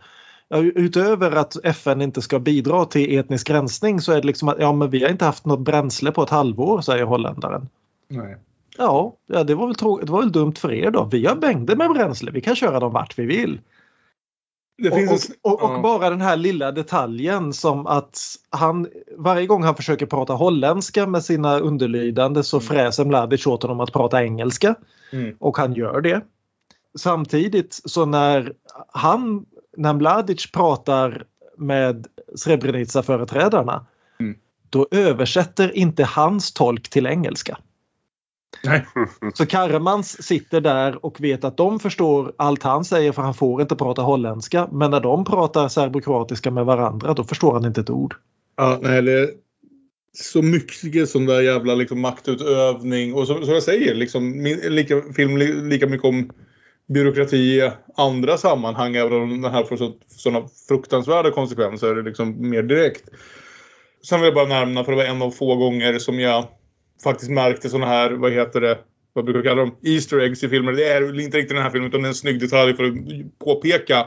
[0.48, 4.56] Ja, utöver att FN inte ska bidra till etnisk rensning så är det liksom att
[4.58, 7.68] ja, men vi har inte haft något bränsle på ett halvår, säger holländaren.
[8.08, 8.36] Nej.
[8.78, 11.04] Ja, ja det, var väl det var väl dumt för er då.
[11.04, 13.60] Vi har mängder med bränsle, vi kan köra dem vart vi vill.
[14.82, 15.82] Och, finns och, och, och ja.
[15.82, 21.24] bara den här lilla detaljen som att han varje gång han försöker prata holländska med
[21.24, 24.74] sina underlydande så fräser Mladic åt honom att prata engelska.
[25.12, 25.36] Mm.
[25.40, 26.20] Och han gör det.
[26.98, 28.52] Samtidigt så när
[28.92, 31.24] han, när Mladic pratar
[31.56, 33.86] med Srebrenica-företrädarna
[34.20, 34.36] Mm.
[34.70, 37.58] då översätter inte hans tolk till engelska.
[38.62, 38.86] Nej.
[39.34, 43.62] Så Karremans sitter där och vet att de förstår allt han säger för han får
[43.62, 44.68] inte prata holländska.
[44.72, 48.14] Men när de pratar serbokroatiska med varandra då förstår han inte ett ord.
[48.56, 49.28] Ja, nej, det är
[50.12, 53.14] så mycket sån där jävla liksom, maktutövning.
[53.14, 56.30] Och som, som jag säger, liksom, min, lika, film li, lika mycket om
[56.88, 58.96] byråkrati i andra sammanhang.
[58.96, 63.04] Även om den här får så, sådana fruktansvärda konsekvenser liksom, mer direkt.
[64.08, 66.46] Sen vill jag bara nämna, för det var en av få gånger som jag
[67.02, 68.78] faktiskt märkte sådana här, vad heter det,
[69.12, 69.76] vad brukar jag kalla dem?
[69.82, 70.72] Easter eggs i filmer.
[70.72, 72.94] Det är inte riktigt den här filmen utan det är en snygg detalj för att
[73.38, 74.06] påpeka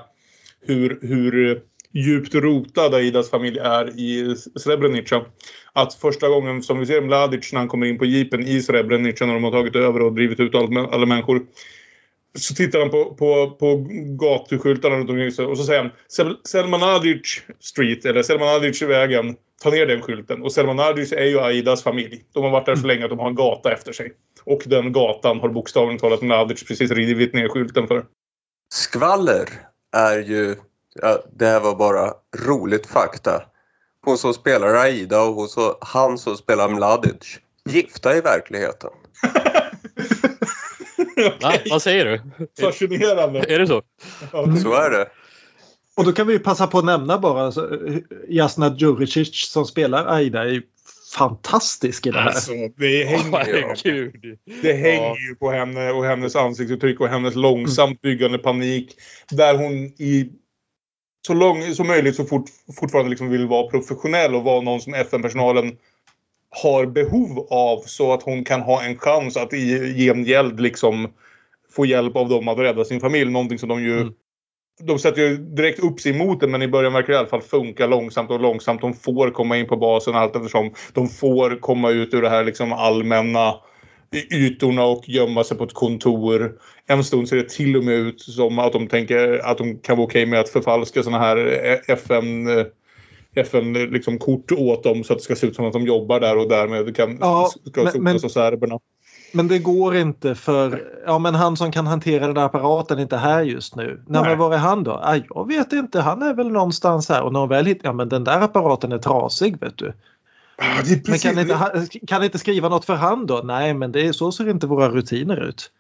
[0.62, 5.26] hur, hur djupt rotad Aidas familj är i Srebrenica.
[5.74, 9.26] Att första gången som vi ser Mladic när han kommer in på jeepen i Srebrenica
[9.26, 11.46] när de har tagit över och drivit ut alla, alla människor.
[12.36, 13.88] Så tittar han på, på, på
[14.20, 15.92] gatuskyltarna runt omkring sig och så säger han
[16.46, 19.36] Selma Nadic Street eller Selma Nadic vägen.
[19.64, 20.44] Ta ner den skylten.
[20.44, 22.24] Och Selman Adic är ju Aidas familj.
[22.34, 24.14] De har varit där så länge att de har en gata efter sig.
[24.44, 28.06] Och den gatan har bokstavligt talat Mladic precis rivit ner skylten för.
[28.74, 29.50] Skvaller
[29.96, 30.56] är ju,
[31.02, 32.14] ja, det här var bara
[32.48, 33.44] roligt fakta.
[34.02, 37.40] Hon som spelar Aida och hon som, han som spelar Mladic.
[37.70, 38.90] Gifta i verkligheten.
[41.42, 41.54] Va?
[41.70, 42.22] Vad säger du?
[42.62, 43.40] Fascinerande.
[43.40, 43.82] Är det så?
[44.64, 45.10] Så är det.
[45.98, 47.80] Och då kan vi passa på att nämna bara alltså,
[48.30, 50.62] Jasna Djuricic som spelar Aida är ju
[51.18, 52.28] fantastisk i det här.
[52.28, 54.40] Alltså, det hänger, Herregud.
[54.62, 58.96] det hänger ju på henne och hennes ansiktsuttryck och hennes långsamt byggande panik.
[59.32, 60.32] Där hon i
[61.28, 62.46] så långt som möjligt så fort,
[62.80, 65.78] fortfarande liksom vill vara professionell och vara någon som FN-personalen
[66.50, 71.08] har behov av så att hon kan ha en chans att i gengäld liksom
[71.76, 73.32] få hjälp av dem att rädda sin familj.
[73.32, 74.14] Någonting som de ju Mm.
[74.80, 77.28] De sätter ju direkt upp sig mot det men i början verkar det i alla
[77.28, 78.82] fall funka långsamt och långsamt.
[78.82, 80.74] De får komma in på basen allt eftersom.
[80.94, 83.56] De får komma ut ur det här liksom allmänna
[84.34, 86.60] ytorna och gömma sig på ett kontor.
[86.88, 89.98] En stund ser det till och med ut som att de tänker att de kan
[89.98, 91.38] vara okej med att förfalska såna här
[91.88, 92.48] FN
[93.36, 96.20] FN liksom kort åt dem så att det ska se ut som att de jobbar
[96.20, 97.52] där och därmed kan Ja,
[98.24, 98.80] av serberna.
[99.32, 103.02] Men det går inte för ja, men han som kan hantera den där apparaten är
[103.02, 103.86] inte här just nu.
[104.08, 104.30] Nej, Nej.
[104.30, 104.92] men var är han då?
[104.92, 107.94] Ah, jag vet inte, han är väl någonstans här och när de väl hittar, ja
[107.94, 109.94] men den där apparaten är trasig vet du.
[110.58, 113.42] Det är Men precis- kan inte, kan inte skriva något för hand då?
[113.44, 115.72] Nej men det är, så ser inte våra rutiner ut.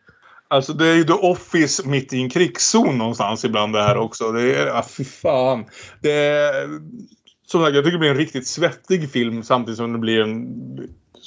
[0.47, 4.31] Alltså det är ju The Office mitt i en krigszon någonstans ibland det här också.
[4.31, 5.65] Det är, ja, fy fan.
[6.01, 6.51] Det är,
[7.47, 10.47] som sagt, jag tycker det blir en riktigt svettig film samtidigt som det blir en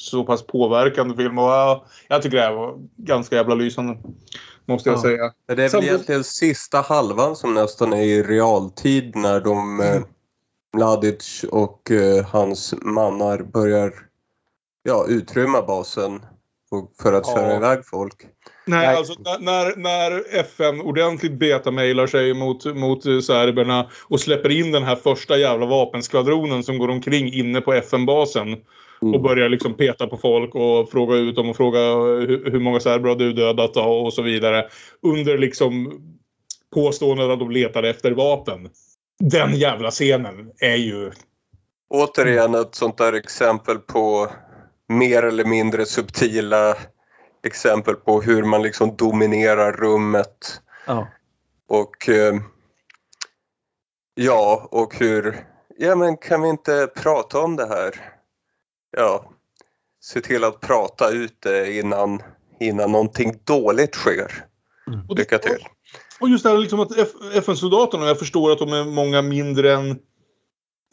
[0.00, 1.38] så pass påverkande film.
[1.38, 3.96] Och ja, jag tycker det här var ganska jävla lysande.
[4.66, 5.02] Måste jag Ja.
[5.02, 5.32] säga.
[5.56, 10.00] Det är väl egentligen sista halvan som nästan är i realtid när de eh,
[10.76, 13.92] Mladic och eh, hans mannar börjar
[14.82, 16.20] ja, utrymma basen
[16.70, 17.34] och, för att Ja.
[17.34, 18.14] köra iväg folk.
[18.66, 18.96] Nej, Nej.
[18.96, 24.82] alltså när- när, FN ordentligt betamailar sig mot, mot eh, serberna och släpper in den
[24.82, 28.56] här första jävla vapenskvadronen som går omkring inne på FN-basen
[29.00, 32.80] och börjar liksom peta på folk och fråga ut dem och fråga hur, hur många
[32.80, 34.68] serber har du dödat och, och så vidare.
[35.02, 36.00] Under liksom
[36.74, 38.68] påståendet att de letade efter vapen.
[39.18, 41.10] Den jävla scenen är ju...
[41.90, 44.28] Återigen ett sånt där exempel på
[44.88, 46.76] mer eller mindre subtila
[47.42, 50.60] exempel på hur man liksom dominerar rummet.
[50.86, 51.08] Ja.
[51.68, 52.34] Och eh,
[54.14, 55.46] ja, och hur...
[55.78, 58.19] Ja, men kan vi inte prata om det här?
[58.96, 59.32] Ja,
[60.02, 62.22] se till att prata ut det innan,
[62.60, 64.32] innan någonting dåligt sker.
[65.08, 65.66] Och Lycka till.
[66.20, 66.98] Och just det här liksom att
[67.34, 69.98] FN-soldaterna, jag förstår att de är många mindre än,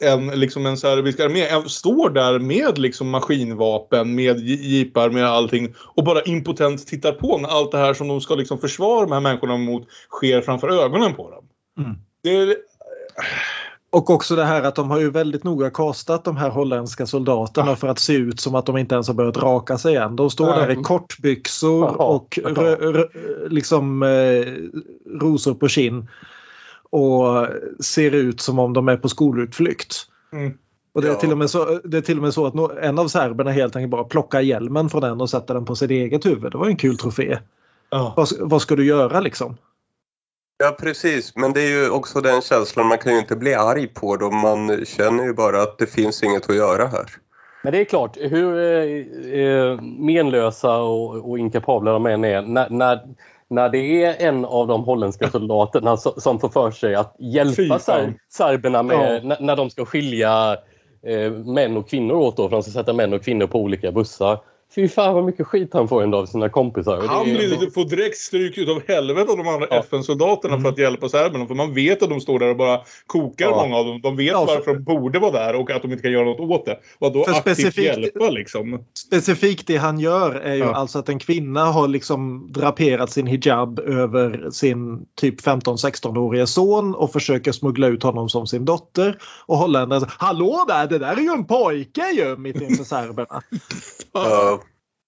[0.04, 6.04] än liksom en serbisk armé, står där med liksom maskinvapen, med jeepar, med allting och
[6.04, 9.20] bara impotent tittar på när allt det här som de ska liksom försvara de här
[9.20, 11.44] människorna mot sker framför ögonen på dem.
[11.78, 11.98] Mm.
[12.22, 12.56] Det är,
[13.90, 17.76] Och också det här att de har ju väldigt noga kastat de här holländska soldaterna
[17.76, 20.16] för att se ut som att de inte ens har börjat raka sig än.
[20.16, 20.58] De står Nej.
[20.58, 22.38] där i kortbyxor Jaha, och
[23.48, 24.46] liksom eh,
[25.20, 26.08] rosor på kinn.
[26.90, 27.46] Och
[27.80, 29.96] ser ut som om de är på skolutflykt.
[30.32, 30.52] Mm.
[30.92, 31.18] Och det är, Ja.
[31.18, 33.76] till och med så, det är till och med så att en av serberna helt
[33.76, 36.52] enkelt bara plockar hjälmen från den och sätter den på sitt eget huvud.
[36.52, 37.38] Det var en kul trofé.
[37.90, 38.14] ja.
[38.16, 39.56] Vad, vad ska du göra liksom?
[40.58, 41.36] Ja, precis.
[41.36, 44.36] Men det är ju också den känslan, man kan ju inte bli arg på dem.
[44.36, 47.06] Man känner ju bara att det finns inget att göra här.
[47.62, 52.70] Men det är klart, hur eh, eh, menlösa och, och inkapabla de än är, när,
[52.70, 53.00] när,
[53.50, 57.78] när det är en av de holländska soldaterna som, som får för sig att hjälpa
[57.78, 59.28] ser, serberna med, Ja.
[59.28, 60.56] när, när de ska skilja
[61.06, 63.92] eh, män och kvinnor åt då, för de ska sätta män och kvinnor på olika
[63.92, 64.38] bussar.
[64.74, 67.02] Fy fan vad mycket skit han får ändå av sina kompisar.
[67.08, 69.76] Han blir, får direkt stryk utav helvete av de andra Ja.
[69.76, 71.46] FN-soldaterna för att hjälpa serberna.
[71.46, 73.56] För man vet att de står där och bara kokar Ja.
[73.62, 74.00] många av dem.
[74.02, 76.24] De vet Ja, för- varför de borde vara där och att de inte kan göra
[76.24, 76.78] något åt det.
[77.06, 78.84] Att då För aktivt specifikt- hjälpa liksom.
[78.94, 80.74] Specifikt det han gör är ju Ja.
[80.74, 87.12] alltså att en kvinna har liksom draperat sin hijab över sin typ 15-16-årige son och
[87.12, 89.18] försöker smuggla ut honom som sin dotter.
[89.46, 93.42] Och holländaren säger Hallå där, det där är ju en pojke ju mitt inför serberna.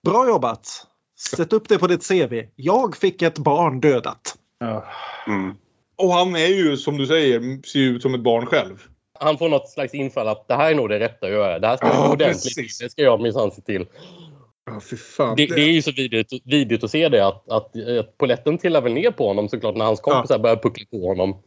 [0.03, 0.87] Ja, Bra jobbat!
[1.37, 2.43] Sätt upp det på ditt CV.
[2.57, 4.39] Jag fick ett barn dödat.
[5.27, 5.55] mm.
[5.97, 8.83] Och han är ju som du säger, ser ut som ett barn själv.
[9.19, 11.59] Han får något slags infall att det här är nog det rätta att göra.
[11.59, 12.79] Det här ska Ja, jag gå ordentligt precis.
[12.79, 13.87] Det ska jag minsann se till.
[15.19, 15.35] Ja.
[15.37, 18.81] Det, det är ju så vidrigt, vidrigt att se det att, att, att poletten trillar
[18.81, 21.43] väl ner på honom såklart när hans kompisar börjar puckla på honom.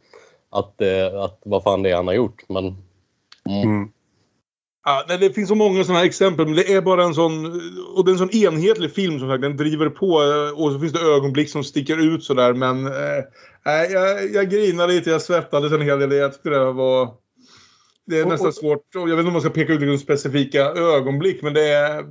[0.50, 2.42] Att, eh, att vad fan det är han har gjort.
[2.50, 2.66] Men,
[3.50, 3.63] mm.
[3.63, 3.92] Mm.
[4.86, 7.46] Ja, det finns så många sådana här exempel men det är bara en sån
[7.96, 9.41] och det är en sån enhetlig film som sagt.
[9.41, 13.24] Den driver på eh, och så finns det ögonblick som sticker ut sådär men eh,
[13.91, 16.12] jag, jag grinade lite, jag svettades en hel del.
[16.12, 17.10] Jag tyckte det var
[18.06, 18.88] det är Och- nästan och- svårt.
[18.93, 22.04] Jag vet inte om man ska peka ut liksom specifika ögonblick men det är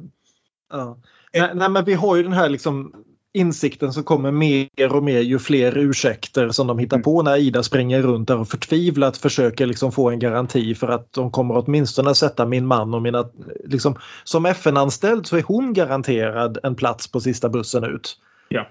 [0.72, 0.98] Ja.
[1.34, 2.92] Nej, nej, men vi har ju den här liksom
[3.34, 7.62] insikten som kommer mer och mer ju fler ursäkter som de hittar på när Ida
[7.62, 12.14] springer runt där och förtvivlat försöker liksom få en garanti för att de kommer åtminstone
[12.14, 13.28] sätta min man och mina...
[13.64, 18.16] Liksom, som FN-anställd så är hon garanterad en plats på sista bussen ut.
[18.48, 18.66] Ja.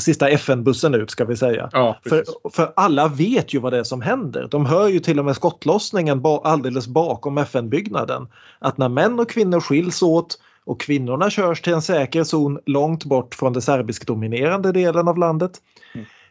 [0.00, 1.68] Sista FN-bussen ut ska vi säga.
[1.72, 4.48] ja, För, för alla vet ju vad det är som händer.
[4.50, 8.28] De hör ju till och med skottlossningen ba, alldeles bakom FN-byggnaden.
[8.58, 13.04] Att när män och kvinnor skiljs åt och kvinnorna körs till en säker zon långt
[13.04, 15.60] bort från den serbisk-dominerande delen av landet.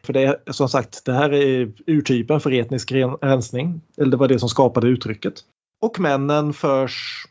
[0.02, 3.80] För det är som sagt, det här är urtypen för etnisk ren- rensning.
[3.96, 5.34] Eller det var det som skapade uttrycket.
[5.80, 7.26] Och männen förs...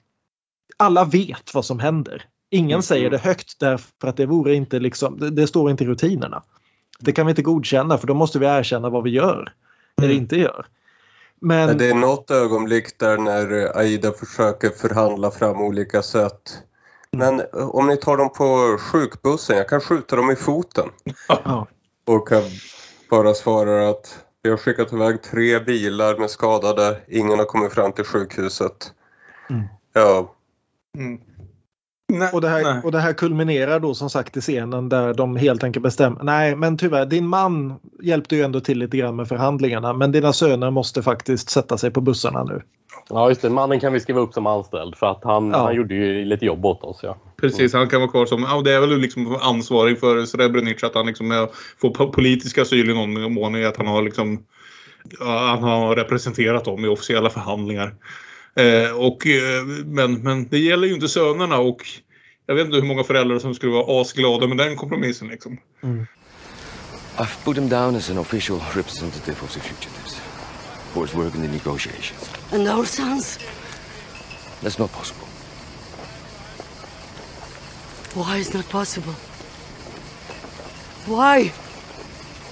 [0.77, 2.25] Alla vet vad som händer.
[2.49, 5.87] Ingen säger det högt därför att det vore inte liksom, det, det står inte i
[5.87, 6.43] rutinerna.
[6.99, 9.53] Det kan vi inte godkänna för då måste vi erkänna vad vi gör.
[10.01, 10.65] Eller inte gör.
[11.41, 16.63] Men Det är något ögonblick där när Aida försöker förhandla fram olika sätt.
[17.17, 20.89] Men eh, om ni tar dem på sjukbussen, jag kan skjuta dem i foten.
[21.27, 21.67] ja,
[22.05, 22.43] Och kan
[23.09, 27.01] bara svara att vi har skickat iväg tre bilar med skadade.
[27.07, 28.91] Ingen har kommit fram till sjukhuset.
[29.49, 29.63] Mm.
[29.93, 30.33] Ja,
[30.97, 31.21] Mm.
[32.13, 32.63] Nej, och, det nej.
[32.63, 36.23] här, och det här kulminerar då som sagt i scenen där de helt enkelt bestämmer.
[36.23, 40.33] Nej men tyvärr, din man hjälpte ju ändå till lite grann med förhandlingarna men dina
[40.33, 42.61] söner måste faktiskt sätta sig på bussarna nu.
[43.09, 45.57] Ja just det, mannen kan vi skriva upp som anställd för att han, Ja.
[45.63, 46.99] han gjorde ju lite jobb åt oss.
[47.03, 47.17] Ja.
[47.41, 50.95] Precis, han kan vara kvar som, ja, det är väl liksom ansvarig för Srebrenica att
[50.95, 51.47] han liksom är,
[51.81, 54.43] får po- politisk asyl i någon mån i att han har liksom
[55.19, 57.93] han har representerat dem i officiella förhandlingar.
[58.57, 61.87] Eh, och, eh, men, men det gäller ju inte sönerna och
[62.45, 65.57] jag vet inte hur många föräldrar som skulle vara asglada med den kompromissen liksom.
[67.17, 70.21] I've put him down as an official representative of the fugitives
[70.93, 72.29] for his work in the negotiations.
[72.51, 73.39] And our sons?
[74.61, 75.27] That's not possible.
[78.13, 79.13] Why is not possible?
[81.05, 81.51] Why?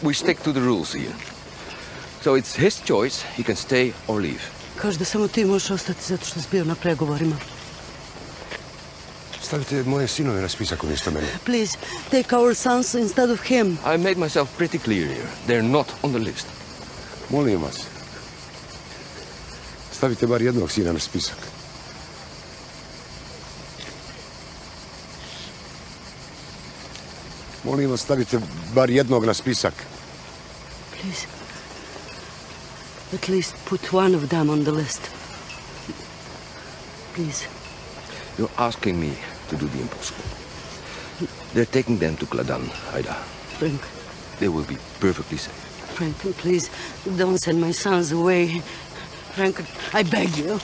[0.04, 1.14] We stick to the rules, Ian.
[2.22, 3.24] So it's his choice.
[3.38, 4.55] He can stay or leave.
[4.82, 7.36] Kaži da samo ti možeš ostati zato što si bio na pregovorima.
[9.42, 11.28] Stavite moje sinove na spisak umjesto mene.
[11.46, 11.78] Please,
[12.12, 13.78] take our sons instead of him.
[13.86, 15.28] I made myself pretty clear here.
[15.48, 16.48] They're not on the list.
[17.30, 17.82] Molim vas.
[19.94, 21.38] Stavite bar jednog sina na spisak.
[27.64, 28.40] Molim vas, stavite
[28.74, 29.74] bar jednog na spisak.
[30.92, 31.35] Please.
[33.16, 35.10] At least put one of them on the list.
[37.14, 37.48] Please.
[38.38, 39.14] You're asking me
[39.48, 40.26] to do the impossible.
[41.54, 43.14] They're taking them to Kladan, Ida.
[43.58, 43.82] Frank,
[44.40, 45.56] They will be perfectly safe.
[45.96, 46.70] Frank, please
[47.16, 48.60] don't send my sons away.
[49.32, 49.64] Frank,
[49.94, 50.60] I beg you.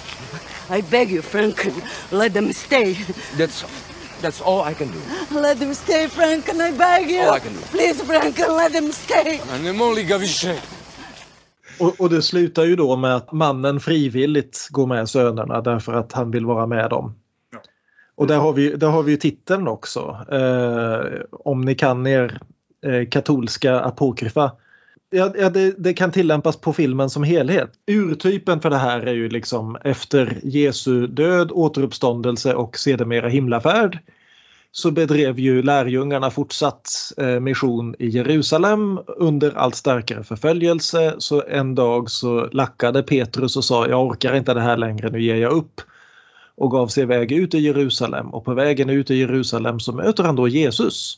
[0.70, 1.56] I beg you, Frank.
[2.12, 2.98] Let them stay.
[3.38, 3.64] That's
[4.22, 5.00] that's all I can do.
[5.32, 7.22] Let them stay, Frank, and I beg you.
[7.22, 7.62] All I can do.
[7.72, 9.40] Please, Frank, let them stay.
[11.82, 16.14] Och, och det slutar ju då med att mannen frivilligt går med sönerna därför att
[16.14, 17.16] han vill vara med dem.
[18.16, 20.26] Och där har vi, där har vi ju titeln också.
[20.32, 22.40] Eh, om ni kan er
[22.86, 24.52] eh, katolska apokryfa.
[25.10, 27.72] Ja, ja det, det kan tillämpas på filmen som helhet.
[27.88, 34.00] Urtypen för det här är ju liksom efter Jesu död, återuppståndelse och sedermera himlafärd
[34.72, 41.16] så bedrev ju lärjungarna fortsatt eh, mission i Jerusalem under allt starkare förföljelse.
[41.18, 45.22] Så en dag så lackade Petrus och sa jag orkar inte det här längre, nu
[45.22, 45.82] ger jag upp.
[46.56, 50.24] Och gav sig iväg ut i Jerusalem och på vägen ut i Jerusalem så möter
[50.24, 51.18] han då Jesus.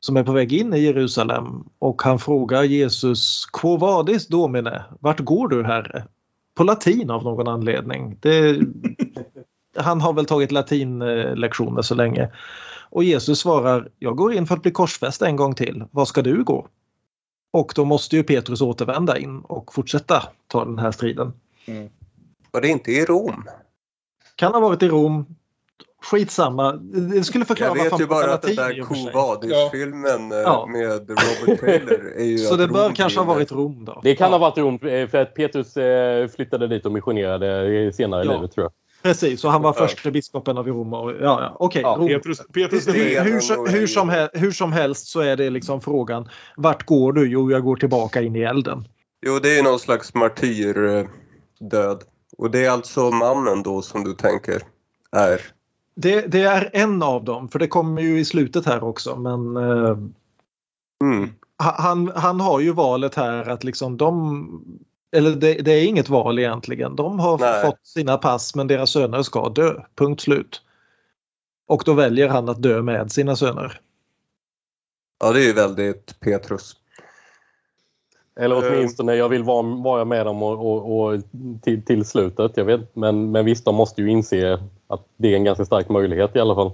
[0.00, 1.44] Som är på väg in i Jerusalem
[1.78, 4.82] och han frågar Jesus Quo vadis domine?
[5.00, 6.04] Vart går du herre?
[6.54, 8.18] På latin av någon anledning.
[8.20, 8.60] Det,
[9.76, 12.28] han har väl tagit latinlektioner så länge.
[12.90, 15.84] Och Jesus svarar, jag går in för att bli korsfäst en gång till.
[15.90, 16.66] Var ska du gå?
[17.52, 21.32] Och då måste ju Petrus återvända in och fortsätta ta den här striden.
[22.50, 23.44] Var det inte i Rom?
[24.36, 25.26] Kan ha varit i Rom.
[26.02, 26.72] Skitsamma.
[27.12, 28.88] Det skulle förklara Jag vet ju bara att den där och.
[28.88, 30.66] Kovadis-filmen eh, Ja.
[30.66, 34.00] med Robert Taylor är ju Så det bör kanske ha varit Rom då.
[34.02, 34.30] Det kan Ja.
[34.30, 38.32] ha varit Rom eh, för att Petrus eh, flyttade dit och missionerade senare i Ja.
[38.32, 38.72] livet tror jag.
[39.02, 39.86] Precis, och han var Ja.
[39.88, 40.92] första biskopen av Rom.
[40.94, 42.08] Och, ja, ja, Okej, Ja, Rom.
[42.08, 42.92] Petrus, Petrus Hur,
[43.24, 47.28] hur, hur, som hel, hur som helst så är det liksom frågan vart går du?
[47.30, 48.84] Jo, jag går tillbaka in i elden.
[49.26, 52.02] Jo, det är någon slags martyrdöd.
[52.38, 54.62] Och det är alltså mannen då som du tänker
[55.12, 55.40] är.
[55.96, 59.16] Det, det är en av dem, för det kommer ju i slutet här också.
[59.16, 59.96] Men eh,
[61.02, 61.30] Mm.
[61.62, 64.64] ha- han, han har ju valet här att liksom de...
[65.16, 66.96] Eller det, det är inget val egentligen.
[66.96, 67.62] De har Nej.
[67.64, 69.74] fått sina pass men deras söner ska dö.
[69.94, 70.62] Punkt slut.
[71.66, 73.80] Och då väljer han att dö med sina söner.
[75.20, 76.76] Ja, det är ju väldigt Petrus.
[78.40, 78.72] Eller Eh.
[78.72, 81.20] åtminstone jag vill vara, vara med dem och, och, och
[81.62, 82.56] till, till slutet.
[82.56, 85.88] Jag vet, men, men visst, de måste ju inse att det är en ganska stark
[85.88, 86.72] möjlighet i alla fall.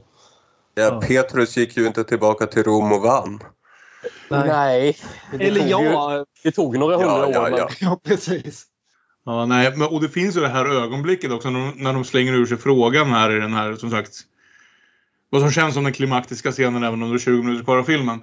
[0.74, 1.00] Ja, Ja.
[1.00, 3.40] Petrus gick ju inte tillbaka till Rom och vann.
[4.30, 4.96] Nej.
[5.32, 7.58] Det Eller ju- ja, Det tog några hundra Ja, ja, år.
[7.58, 7.68] ja.
[7.80, 8.64] ja precis.
[9.24, 12.04] Ja, nej, men, och det finns ju det här ögonblicket också när de, när de
[12.04, 14.10] slänger ur sig frågan här i den här, som sagt,
[15.30, 18.20] vad som känns som den klimaktiska scenen även under 20 minuter kvar av filmen.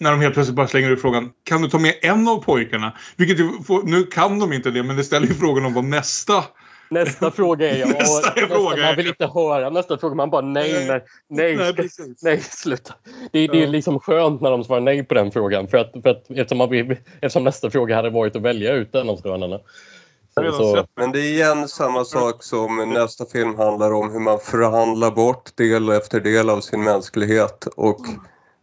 [0.00, 2.92] När de helt plötsligt bara slänger ur frågan, kan du ta med en av pojkarna?
[3.16, 3.50] Vilket ju
[3.84, 6.44] nu kan de inte det, men det ställer ju frågan om vad nästa...
[6.92, 10.14] Nästa fråga är ja, Nästa och fråga är- Man vill inte höra nästa fråga.
[10.14, 11.88] Man bara nej, nej, nej, Nej,
[12.22, 12.94] nej sluta.
[13.32, 13.68] Det, det är Ja.
[13.70, 15.68] liksom skönt när de svarar nej på den frågan.
[15.68, 19.08] För att, för att, eftersom, man, eftersom nästa fråga hade varit att välja ut en
[19.08, 19.20] av.
[19.24, 24.20] Jag har Så, Men det är igen samma sak som nästa film handlar om hur
[24.20, 28.00] man förhandlar bort del efter del av sin mänsklighet och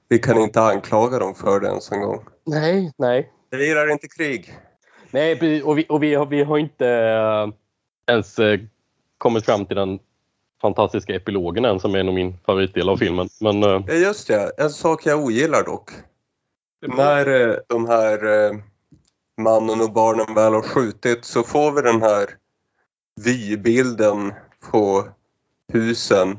[0.08, 2.24] vi kan inte anklaga dem för det ens en gång.
[2.46, 3.32] nej, nej.
[3.52, 4.54] Det lirar inte krig.
[5.12, 7.48] Nej, och vi, och vi, har, vi har inte eh,
[8.10, 8.60] ens eh,
[9.18, 10.00] kommit fram till den
[10.62, 13.30] fantastiska epilogen än som är nog min favoritdel av filmen.
[13.40, 14.52] Men eh, Ja, just det.
[14.58, 15.92] En sak jag ogillar dock.
[16.88, 18.20] När eh, de här
[19.38, 22.30] mannen och barnen väl har skjutit så får vi den här
[23.26, 24.34] vybilden
[24.72, 25.08] på
[25.74, 26.38] husen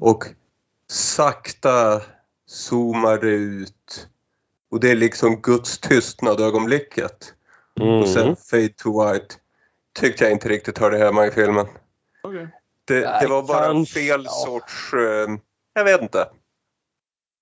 [0.00, 0.24] och
[0.90, 2.02] sakta
[2.46, 4.08] zoomar det ut
[4.70, 7.32] och det är liksom Guds tystnad ögonblicket.
[7.80, 9.34] mm, Och sen fade to white.
[10.00, 11.66] Tyckte jag inte riktigt hörde hemma i filmen.
[12.22, 12.48] Okej.
[12.84, 14.30] Det, det var bara kanske, fel ja.
[14.30, 14.92] sorts...
[14.94, 15.36] Eh,
[15.74, 16.28] jag vet inte.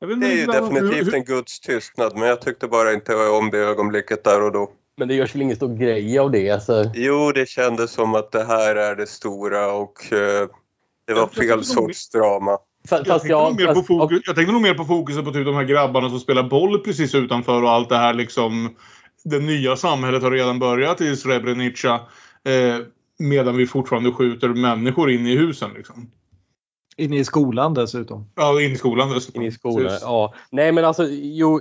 [0.01, 2.69] Jag vet Det är ju inte, hur- definitivt hur- en Guds tystnad men jag tyckte
[2.69, 4.71] bara inte om det ögonblicket där och då.
[4.97, 6.51] men det görs väl ingen stor grej av det.
[6.51, 6.91] Alltså.
[6.95, 10.49] Jo, det kändes som att det här är det stora och eh,
[11.07, 12.53] det var Jag fel sorts drama.
[12.53, 15.25] Fa- Jag Fast tänkte, nog mer på fast- fokus, jag tänkte nog mer på fokuset
[15.25, 18.77] på typ de här grabbarna som spelar boll precis utanför och allt det här liksom.
[19.25, 22.01] Det nya samhället har redan börjat i Srebrenica.
[22.45, 22.77] Eh,
[23.19, 25.71] medan vi fortfarande skjuter människor in i husen.
[25.77, 26.11] Liksom.
[26.97, 28.31] Inne i skolan dessutom.
[28.35, 29.43] Ja, in i skolan dessutom.
[29.43, 30.03] In i skolan, Precis.
[30.03, 30.35] ja.
[30.51, 31.61] Nej men alltså, jo,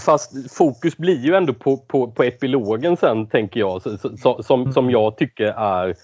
[0.00, 3.82] fast fokus blir ju ändå på, på, på epilogen sen tänker jag.
[3.82, 5.96] Så, så, som, som jag tycker är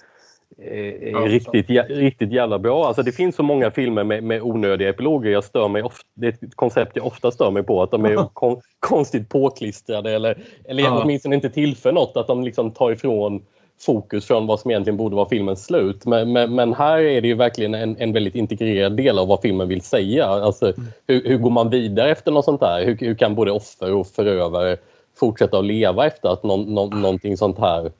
[0.63, 2.87] är riktigt, jä- riktigt jävla bra.
[2.87, 5.31] Alltså det finns så många filmer med, med onödiga epiloger.
[5.31, 7.83] Jag stör mig ofta, det är ett koncept jag ofta stör mig på.
[7.83, 11.03] Att de är kon, konstigt påklistrade eller, eller Ja.
[11.03, 12.17] åtminstone inte tillför något.
[12.17, 13.43] Att de liksom tar ifrån
[13.81, 16.07] fokus från vad som egentligen borde vara filmens slut.
[16.07, 19.41] Men, men, men här är det ju verkligen en, en väldigt integrerad del av vad
[19.41, 20.27] filmen vill säga.
[20.27, 20.73] Alltså,
[21.07, 22.85] hur, hur går man vidare efter något sånt här?
[22.85, 24.77] Hur, hur kan både offer och förövare
[25.17, 27.93] fortsätta att leva efter att någon, någon, någonting sånt här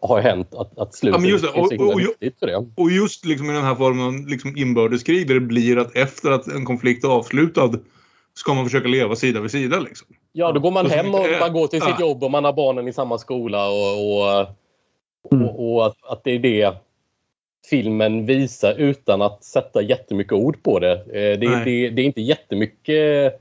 [0.00, 0.54] har hänt?
[0.54, 1.60] Att, att slutet Ja, just det.
[1.60, 2.66] Och- himla och- och- viktigt för det.
[2.76, 6.30] Och just liksom i den här formen av liksom inbördeskrig där det blir att efter
[6.30, 7.70] att en konflikt är avslutad
[8.34, 9.78] ska man försöka leva sida vid sida.
[9.80, 10.08] Liksom.
[10.32, 12.44] Ja, då går man Och så hem och man går till sitt jobb och man
[12.44, 14.46] har barnen i samma skola och, och,
[15.24, 16.74] och, och att, att det är det
[17.70, 20.92] filmen visar utan att sätta jättemycket ord på det.
[20.92, 23.40] Eh, Det, det, det är inte jättemycket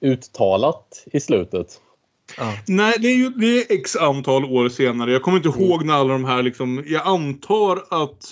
[0.00, 1.80] uttalat i slutet.
[2.68, 5.12] Nej, det är ju det är x antal år senare.
[5.12, 6.84] Jag kommer inte ihåg när alla de här liksom...
[6.86, 8.24] Jag antar att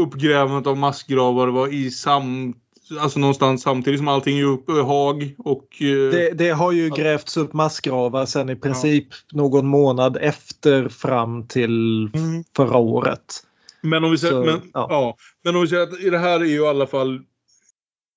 [0.00, 2.54] uppgrävandet av massgravar var i sam...
[2.98, 5.82] Alltså någonstans samtidigt som allting är uppe i Haag och...
[5.82, 11.46] eh, Det, det har ju grävts upp massgravar sen i princip någon månad efter fram
[11.46, 12.44] till Mm.
[12.56, 13.42] förra året.
[13.82, 15.16] Men om vi säger, Så, men, ja.
[15.44, 17.20] men om vi säger att i det här är ju i alla fall...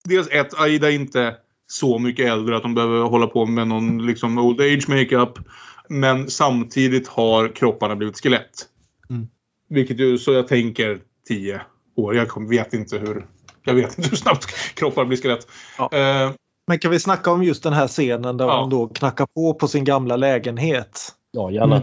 [0.05, 1.35] Dels ett, Aida är inte
[1.67, 5.39] så mycket äldre att de behöver hålla på med någon liksom old age makeup.
[5.89, 8.67] Men samtidigt har kropparna blivit skelett.
[9.09, 9.27] Mm.
[9.69, 11.61] Vilket ju, så jag tänker 10
[11.95, 12.15] år.
[12.15, 13.25] Jag vet inte hur...
[13.63, 14.45] Jag vet inte hur snabbt
[14.75, 15.47] kroppar blir skelett.
[15.91, 16.31] Eh,
[16.67, 18.61] Men kan vi snacka om just den här scenen där Ja.
[18.61, 21.09] hon då knackar på på sin gamla lägenhet.
[21.31, 21.81] Ja, gärna.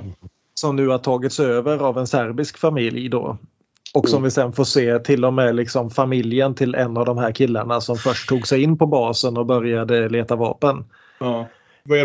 [0.54, 3.38] Som nu har tagits över av en serbisk familj då.
[3.94, 4.24] Och som Mm.
[4.24, 7.80] vi sen får se till och med liksom familjen till en av de här killarna
[7.80, 10.84] som först tog sig in på basen och började leta vapen.
[11.20, 11.48] Ja.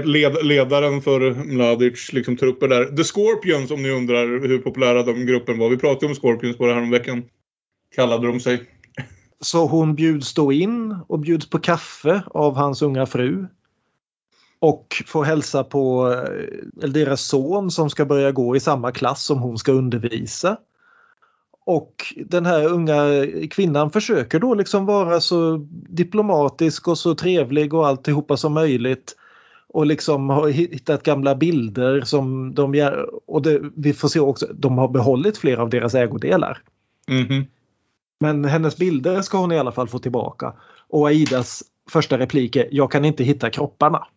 [0.03, 2.86] Led, ledaren för Mladic liksom, trupper där?
[2.86, 5.69] The Scorpions om ni undrar hur populära de gruppen var.
[5.69, 7.23] Vi pratade om Scorpions bara häromveckan.
[7.95, 8.61] Kallade de sig.
[9.40, 13.48] Så hon bjuds då in och bjuds på kaffe av hans unga fru.
[14.60, 16.14] Och får hälsa på
[16.82, 20.58] eh, deras son som ska börja gå i samma klass som hon ska undervisa.
[21.66, 27.88] Och den här unga kvinnan försöker då liksom vara så diplomatisk och så trevlig och
[27.88, 29.16] alltihopa som möjligt.
[29.68, 33.10] Och liksom har hittat gamla bilder som de gör.
[33.28, 36.62] Och det, vi får se också, de har behållit flera av deras ägodelar.
[37.08, 37.46] Mhm.
[38.26, 40.53] Men hennes bilder ska hon i alla fall få tillbaka.
[40.89, 44.07] Och Aidas första replik är “Jag kan inte hitta kropparna”.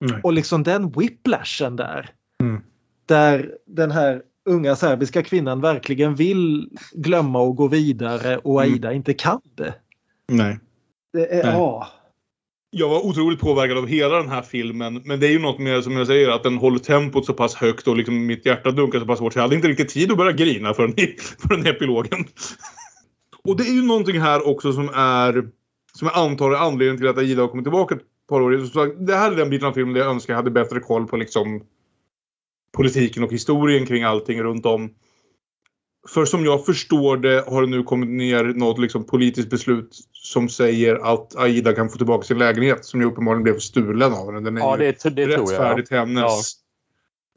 [0.00, 0.20] Nej.
[0.22, 2.10] Och liksom den whiplashen där.
[2.40, 2.62] Mm.
[3.06, 8.72] Där den här unga serbiska kvinnan verkligen vill glömma och gå vidare och Mm.
[8.72, 9.74] Aida inte kan det.
[10.28, 10.58] Nej.
[11.12, 11.52] det är, Nej.
[11.52, 11.88] ja.
[12.76, 15.02] Jag var otroligt påverkad av hela den här filmen.
[15.04, 17.54] Men det är ju något med, som jag säger, att den håller tempot så pass
[17.54, 19.32] högt och liksom mitt hjärta dunkar så pass hårt.
[19.32, 21.06] Så jag hade inte riktigt tid att börja grina förrän, den,
[21.38, 22.24] för den epilogen.
[23.44, 25.32] och det är ju någonting här också som är,
[25.92, 29.04] som jag antar är anledningen till att Aida har kommit tillbaka ett par år.
[29.06, 31.16] Det här är den biten av filmen där jag önskar jag hade bättre koll på
[31.16, 31.62] liksom
[32.76, 34.90] politiken och historien kring allting runt om.
[36.08, 40.48] För som jag förstår det har det nu kommit ner något liksom politiskt beslut som
[40.48, 44.40] säger att Aida kan få tillbaka sin lägenhet som ju uppenbarligen blev stulen av henne.
[44.44, 45.40] Den är Ja, det, det tror jag.
[45.40, 46.52] rättfärdigt hennes.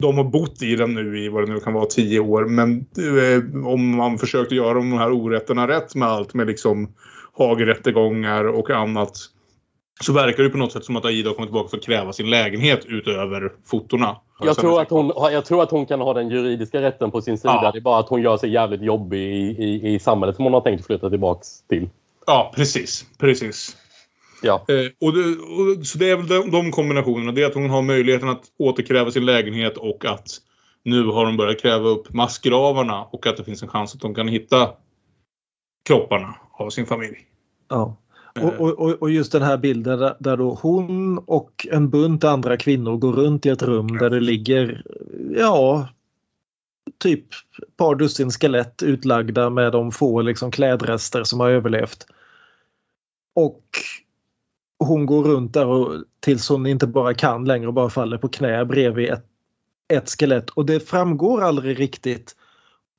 [0.02, 2.44] De har bott i den nu i vad det nu kan vara tio år.
[2.44, 6.94] Men eh, om man försökte göra de här orätterna rätt med allt med liksom
[7.38, 9.12] Hagerättegångar och annat.
[10.00, 12.12] Så verkar det på något sätt som att Aida har kommit tillbaka för att kräva
[12.12, 14.16] sin lägenhet utöver fotona.
[14.40, 17.38] Jag tror, att hon, jag tror att hon kan ha den juridiska rätten på sin
[17.38, 17.60] sida.
[17.62, 17.70] Ja.
[17.72, 20.54] Det är bara att hon gör sig jävligt jobbig i, i, i samhället som hon
[20.54, 21.88] har tänkt flytta tillbaks till.
[22.26, 23.04] Ja, precis.
[23.18, 23.76] Precis.
[24.42, 24.64] Ja.
[24.68, 27.32] Eh, och det, och, så det är väl de, de kombinationerna.
[27.32, 30.26] Det är att hon har möjligheten att återkräva sin lägenhet och att
[30.82, 34.14] nu har de börjat kräva upp massgravarna och att det finns en chans att de
[34.14, 34.70] kan hitta
[35.88, 37.16] kropparna av sin familj.
[37.68, 37.96] Ja.
[38.42, 42.56] Och, och, och- just den här bilden där, där då hon och en bunt andra
[42.56, 44.82] kvinnor går runt i ett rum där det ligger
[45.36, 45.88] ja
[46.98, 47.24] typ
[47.62, 52.06] ett par dussin skelett utlagda med de få liksom klädrester som har överlevt.
[53.34, 53.64] Och
[54.78, 58.28] hon går runt där och, tills hon inte bara kan längre och bara faller på
[58.28, 59.24] knä bredvid ett,
[59.88, 60.50] ett skelett.
[60.50, 62.36] Och det framgår aldrig riktigt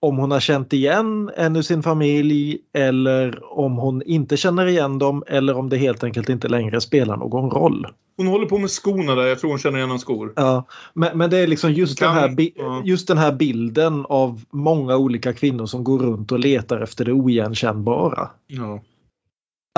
[0.02, 5.00] om hon har känt igen en ur sin familj eller om hon inte känner igen
[5.00, 7.88] dem eller om det helt enkelt inte längre spelar någon roll.
[8.18, 9.28] Hon håller på med skorna där.
[9.28, 10.34] Jag tror hon känner igen hans skor.
[10.36, 12.82] Ja, men, men det är liksom just, Kan- den här ja.
[12.86, 17.12] just den här bilden av många olika kvinnor som går runt och letar efter det
[17.14, 18.30] oigenkännbara.
[18.48, 18.82] Ja.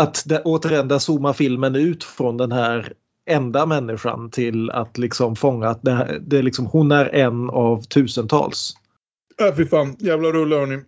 [0.01, 2.93] Att det, återigen, där zoomar filmen ut från den här
[3.29, 8.73] enda människan till att liksom fånga att det, det liksom, hon är en av tusentals.
[9.41, 9.95] Ja, fy fan.
[9.99, 10.79] Jävla rulle hörni.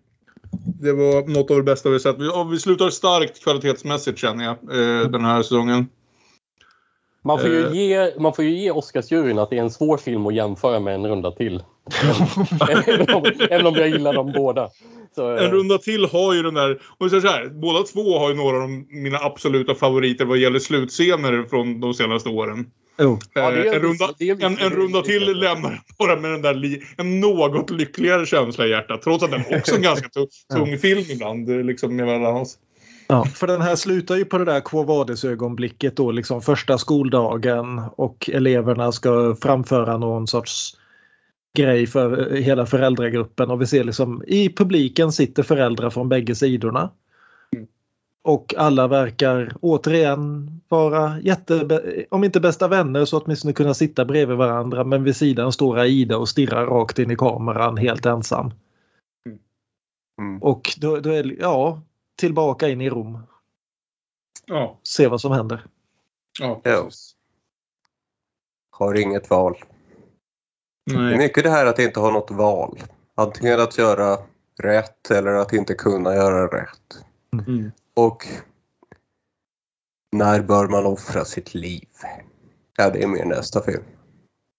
[0.81, 2.19] Det var något av det bästa vi sett.
[2.19, 5.87] Vi, vi slutar starkt kvalitetsmässigt känner jag eh, den här säsongen.
[7.23, 7.73] Man får ju Eh.
[7.73, 10.95] ge, man får ju ge Oscarsjuryn att det är en svår film att jämföra med
[10.95, 11.63] en runda till.
[12.69, 14.69] även, om, även om jag gillar dem båda.
[15.15, 18.29] Så, eh, En runda till har ju den där, och så här, båda två har
[18.29, 22.65] ju några av mina absoluta favoriter vad gäller slutscener från de senaste åren.
[22.97, 23.19] Oh.
[23.33, 27.69] Ja, Eh, en, runda, en en, till lämnar bara med den där li, en något
[27.71, 29.01] lyckligare känsla i hjärtat.
[29.01, 31.49] Trots att den också är en ganska tung, tung film ibland.
[31.49, 31.97] eh, Liksom.
[33.07, 36.77] Ja, för den här slutar ju på det där Quo Vadis ögonblicket då, liksom första
[36.77, 40.77] skoldagen och eleverna ska framföra någon sorts
[41.57, 46.89] grej för hela föräldragruppen och vi ser liksom i publiken sitter föräldrar från bägge sidorna.
[48.25, 54.37] Och alla verkar återigen vara jätte, om inte bästa vänner så åtminstone kunna sitta bredvid
[54.37, 58.51] varandra men vid sidan står Aida och stirrar rakt in i kameran helt ensam.
[60.21, 60.43] Mm.
[60.43, 61.81] Och då, då är det, ja,
[62.19, 63.19] tillbaka in i Rom.
[64.45, 65.65] Ja, Se vad som händer.
[66.39, 66.83] ja, Ja.
[66.85, 67.15] precis.
[68.71, 69.55] Har inget val.
[70.85, 71.17] Det är Nej.
[71.17, 72.79] mycket det här att inte ha något val.
[73.15, 74.17] Antingen att göra
[74.61, 77.05] rätt eller att inte kunna göra rätt.
[77.47, 77.71] Mm.
[77.95, 78.23] Och
[80.11, 81.87] när bör man offra sitt liv?
[82.77, 83.83] Ja, det är mer nästa film.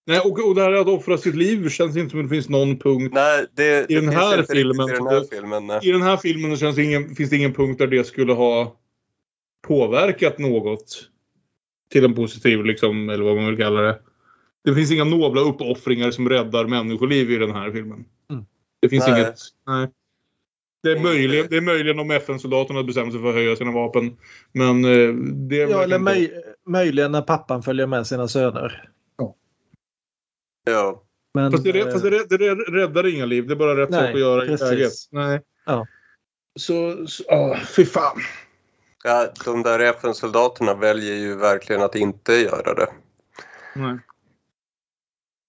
[0.07, 2.49] Nej, och, och det här att offra sitt liv känns inte som att det finns
[2.49, 3.11] någon punkt.
[3.13, 5.79] Nej, det, I den här filmen I den här filmen, nej.
[5.83, 8.75] I den här filmen känns det ingen, finns det ingen punkt där det skulle ha
[9.67, 11.09] påverkat något
[11.91, 13.99] till en positiv, liksom, eller vad man vill kalla det.
[14.63, 18.05] Det finns inga nobla uppoffringar som räddar människoliv i den här filmen.
[18.31, 18.45] Mm.
[18.79, 19.21] Det finns Nej.
[19.21, 19.39] inget...
[19.67, 19.87] Nej.
[20.85, 24.17] Det är, möjligen, det är möjligen om FN-soldaterna bestämmer sig för att höja sina vapen.
[24.51, 25.13] Men eh,
[25.49, 26.31] det är Ja, eller möj,
[26.67, 28.89] möjligen när pappan följer med sina söner.
[30.65, 31.03] Ja.
[31.33, 33.47] Men, Fast, det, eh, fast det, det, det räddar inga liv.
[33.47, 34.71] Det är bara rätt Nej, sak att göra precis.
[34.71, 34.93] i läget.
[35.11, 35.41] Nej.
[35.65, 35.87] Ja.
[36.59, 38.19] Så, så ah, fy fan.
[39.03, 42.87] ja, de där FN-soldaterna väljer ju verkligen att inte göra det.
[43.75, 43.97] Nej.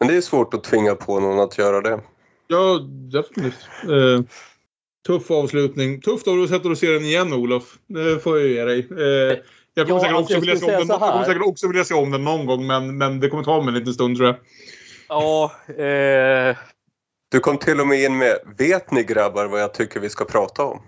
[0.01, 2.01] Men det är svårt att tvinga på någon att göra det.
[2.47, 2.78] Ja,
[3.12, 3.68] definitivt.
[3.82, 4.20] Eh,
[5.07, 6.00] tuff avslutning.
[6.00, 7.78] Tufft av dig att se den igen, Olof.
[7.86, 8.78] Det får jag ge dig.
[8.78, 9.38] Eh,
[9.74, 11.94] jag kommer, Ja, säkert, alltså, också jag vilja den, jag kommer säkert också vilja se
[11.94, 14.36] om den någon gång, men, men det kommer ta mig en liten stund tror jag.
[15.09, 16.57] Ja, eh,
[17.32, 20.24] Du kom till och med in med Vet ni grabbar vad jag tycker vi ska
[20.24, 20.82] prata om?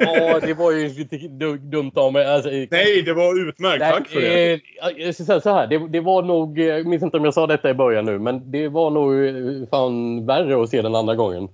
[0.00, 2.26] ja, det var ju lite du- dumt av mig.
[2.26, 3.80] Alltså, Nej, det var utmärkt.
[3.84, 4.52] Tack för det.
[4.52, 4.60] eh,
[4.96, 5.66] Jag ska säga så här.
[5.66, 8.18] Det, det var nog, eh, jag minns inte om jag sa detta i början nu,
[8.18, 11.48] men det var nog eh, fan värre att se den andra gången.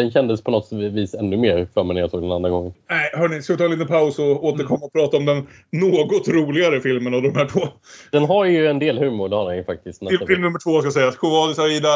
[0.00, 2.72] Den kändes på något vis ännu mer för mig när jag såg den andra gången.
[2.90, 6.28] Nej, hörni, ska vi ta en liten paus och återkomma och prata om den något
[6.28, 7.60] roligare filmen av de här två.
[8.12, 9.98] Den har ju en del humor, det har den ju faktiskt.
[9.98, 11.16] Film, nästa film nummer två ska sägas.
[11.16, 11.88] Kovadis Aida,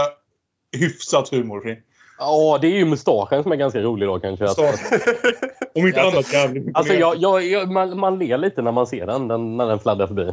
[0.77, 1.79] hyfsat humorfri.
[2.19, 4.45] Ja, det är ju mustaschen som är ganska rolig då kanske.
[4.45, 4.59] Att.
[5.75, 9.07] Om inte annat jävligt alltså jag, jag, jag, man, man ler lite när man ser
[9.07, 10.33] den, den när den fladdrar förbi.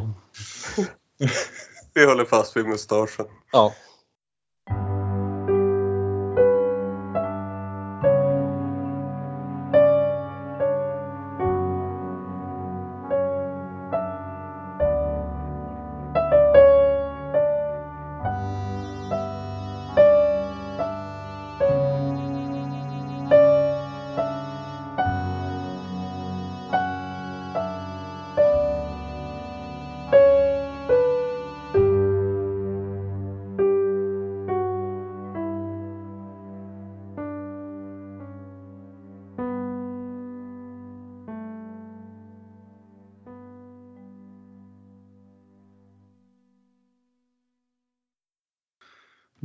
[1.94, 3.26] Vi håller fast vid mustaschen.
[3.52, 3.72] Ja.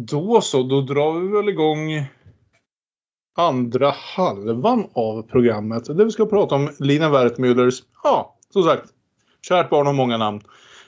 [0.09, 2.07] Då så, då drar vi väl igång
[3.37, 5.85] andra halvan av programmet.
[5.85, 8.89] Där vi ska prata om Lina Wertmüllers, ja, som sagt,
[9.47, 10.41] kärt barn har många namn.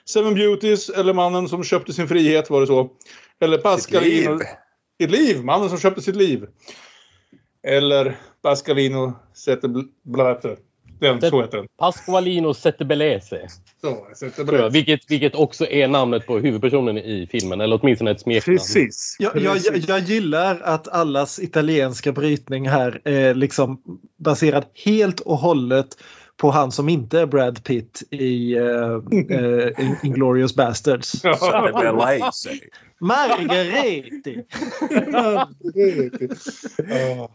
[0.05, 2.89] Seven Beauties, eller Mannen som köpte sin frihet, var det så?
[3.39, 4.31] Eller Pascalino...
[4.31, 4.39] liv.
[5.01, 5.43] Sitt liv!
[5.43, 6.47] Mannen som köpte sitt liv.
[7.63, 10.57] Eller Pascalino Zetterblatter.
[10.99, 11.67] Den, så heter den.
[11.79, 13.47] Pasqualino Settebelese.
[13.81, 14.69] Så.
[14.71, 17.61] Vilket, vilket också är namnet på huvudpersonen i filmen.
[17.61, 18.57] Eller åtminstone ett smeknamn.
[18.57, 19.15] Precis.
[19.19, 23.81] Jag, jag, jag gillar att allas italienska brytning här är liksom
[24.17, 25.87] baserad helt och hållet
[26.39, 29.69] på han som inte är Brad Pitt i uh, uh,
[30.03, 31.23] Inglourious Bastards.
[33.01, 34.43] Margareti!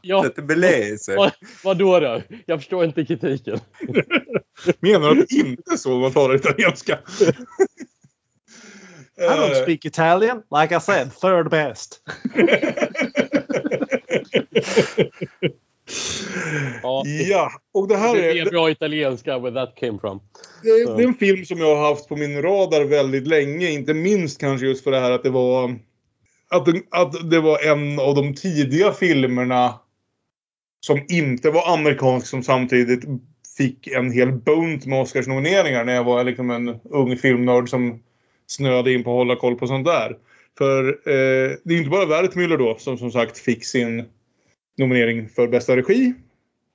[0.02, 0.24] Ja,
[1.16, 1.32] vad,
[1.64, 2.22] vadå då?
[2.46, 3.58] Jag förstår inte kritiken.
[4.80, 6.98] Menar du att det inte är så man talar italienska?
[9.16, 10.42] I don't speak Italian.
[10.60, 12.00] Like I said, third best.
[16.82, 20.20] Ja, Ja, och det här det är är, bra italienska where that came from.
[20.62, 23.70] det, är, det är en film som jag har haft på min radar väldigt länge.
[23.70, 25.76] Inte minst kanske just för det här att det var
[26.48, 29.74] att, att det var en av de tidiga filmerna
[30.80, 33.04] som inte var amerikansk som samtidigt
[33.56, 38.02] fick en hel bunt med Oscarsnomineringar när jag var liksom en ung filmnörd som
[38.46, 40.16] snöade in på att hålla koll på sånt där.
[40.58, 44.04] För eh, det är inte bara Wertmüller då som som sagt fick sin
[44.78, 46.14] nominering för bästa regi.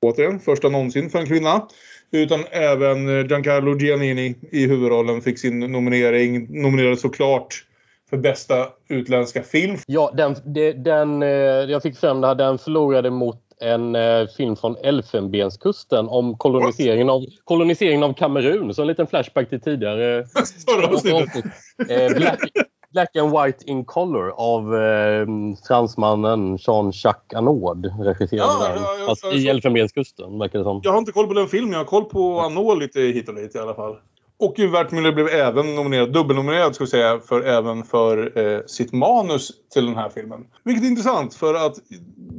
[0.02, 1.68] Återigen, första någonsin för en kvinna.
[2.12, 6.62] Utan även eh, Giancarlo Giannini i huvudrollen fick sin nominering.
[6.62, 7.66] Nominerad såklart
[8.10, 9.78] för bästa utländska film.
[9.88, 10.36] Ja, den,
[10.84, 11.30] den, eh,
[11.72, 12.36] jag fick fram det här.
[12.36, 18.74] Den förlorade mot en eh, film från Elfenbenskusten om koloniseringen av, koloniseringen av Kamerun.
[18.74, 20.20] Så en liten flashback till tidigare
[20.88, 21.46] avsnitt.
[22.16, 22.40] Black,
[22.94, 25.28] Black and White in Color av eh,
[25.68, 28.84] fransmannen Jean-Jacques Annaud regisserade Ja, den.
[28.84, 30.82] ja, ja, Fast i Elfenbenskusten verkar det som.
[30.84, 31.72] Jag har inte koll på den filmen.
[31.72, 33.96] Jag har koll på Anno lite hit och dit i alla fall.
[34.40, 39.52] Och Wertmüller blev även nominerad, dubbelnominerad ska vi säga, för, även för eh, sitt manus
[39.74, 40.46] till den här filmen.
[40.64, 41.76] Vilket är intressant för att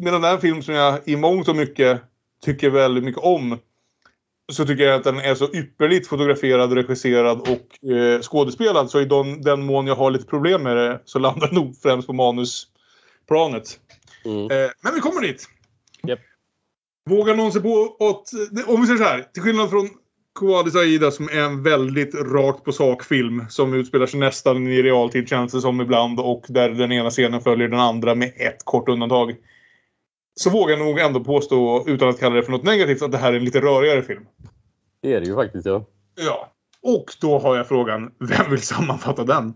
[0.01, 2.01] med den här film som jag i mångt och mycket
[2.45, 3.59] tycker väldigt mycket om
[4.51, 8.91] så tycker jag att den är så ypperligt fotograferad, regisserad och eh, skådespelad.
[8.91, 11.77] Så i den, den mån jag har lite problem med det så landar det nog
[11.83, 13.81] främst på manusplanet.
[14.25, 14.51] Mm.
[14.51, 15.49] Eh, men vi kommer dit.
[16.07, 16.21] Japp.
[17.11, 18.69] Vågar någon sig på att...
[18.69, 19.27] Om vi säger så här.
[19.33, 19.89] Till skillnad från
[20.39, 25.29] Quadis Aida som är en väldigt rakt på sak-film som utspelar sig nästan i realtid
[25.29, 28.89] känns det som ibland och där den ena scenen följer den andra med ett kort
[28.89, 29.37] undantag.
[30.35, 33.18] Så vågar jag nog ändå påstå, utan att kalla det för något negativt, att det
[33.18, 34.24] här är en lite rörigare film.
[35.03, 35.66] Det är det ju faktiskt.
[35.66, 35.85] Ja.
[36.14, 36.53] Ja.
[36.83, 39.55] Och då har jag frågan, vem vill sammanfatta den?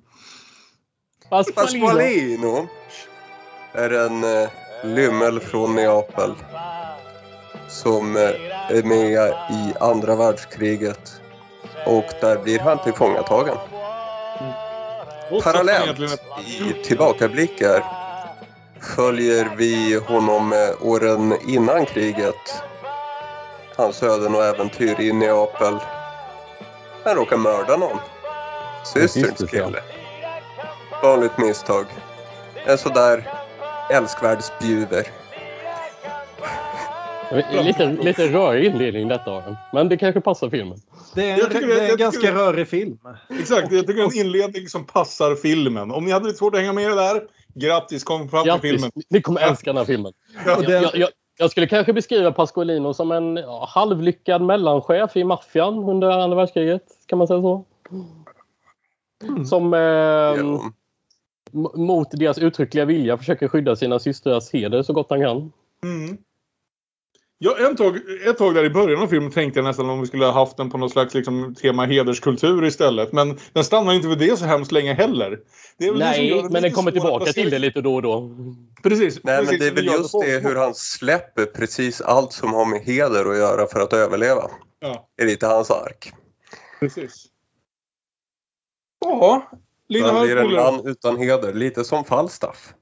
[1.31, 1.87] Pasqualino.
[1.87, 2.69] Pasqualino
[3.73, 4.51] är en eh,
[4.85, 6.35] lymmel från Neapel
[7.69, 8.23] som eh,
[8.69, 11.21] är med i andra världskriget
[11.87, 13.57] och där blir han tillfångatagen.
[15.31, 16.01] Egentligen Parallellt
[16.47, 18.04] i tillbakablickar
[18.85, 22.63] följer vi honom eh, åren innan kriget.
[23.77, 25.75] Hans öden och äventyr i Neapel.
[27.05, 27.99] Han råkar mörda någon.
[28.95, 29.81] Systerns kille.
[31.03, 31.85] Vanligt misstag.
[32.67, 33.25] En sådär
[33.91, 35.07] älskvärd spjuver.
[37.65, 39.57] Lite, lite rörig inledning detta har den.
[39.73, 40.79] Men det kanske passar filmen.
[41.15, 42.99] Det är en, Jag tycker det- det är en jag ganska tycker- rörig film.
[43.41, 45.91] Exakt, jag tycker det är en inledning som passar filmen.
[45.91, 47.23] Om ni hade lite svårt att hänga med i det där,
[47.55, 48.71] grattis, kom fram till Grattis!
[48.71, 48.91] filmen.
[49.11, 50.13] Ni kommer älska den här filmen.
[50.47, 50.61] Ja.
[50.61, 55.79] Den, jag, jag, jag skulle kanske beskriva Pasqualino som en ja, halvlyckad mellanchef i maffian
[55.89, 56.83] under andra världskriget.
[57.07, 57.65] Kan man säga så?
[59.49, 60.73] Som eh, Ja.
[61.75, 65.53] mot deras uttryckliga vilja försöker skydda sina systrars heder så gott han kan.
[65.83, 66.19] Mm.
[67.39, 70.07] Ja, en tag, ett tag där i början av filmen tänkte jag nästan om vi
[70.07, 73.13] skulle ha haft den på något slags liksom, tema hederskultur istället.
[73.13, 75.39] Men den stannar inte vid det så hemskt länge heller.
[75.79, 77.81] Det är väl det som gör Nej, det men den kommer tillbaka till det lite
[77.81, 78.31] då och då.
[78.83, 79.21] Precis.
[79.23, 82.67] Nej precis, men det är väl just det hur han släpper precis allt som har
[82.67, 84.51] med heder att göra för att överleva.
[84.81, 86.13] Ja, är lite hans ark.
[86.81, 87.27] precis.
[89.01, 89.51] Ja,
[89.89, 92.75] Lina Han blir en man utan heder, lite som Falstaff.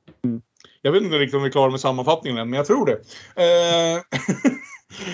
[0.83, 2.93] Jag vet inte riktigt om vi är klara med sammanfattningen än, men jag tror det.
[3.37, 4.01] Eh,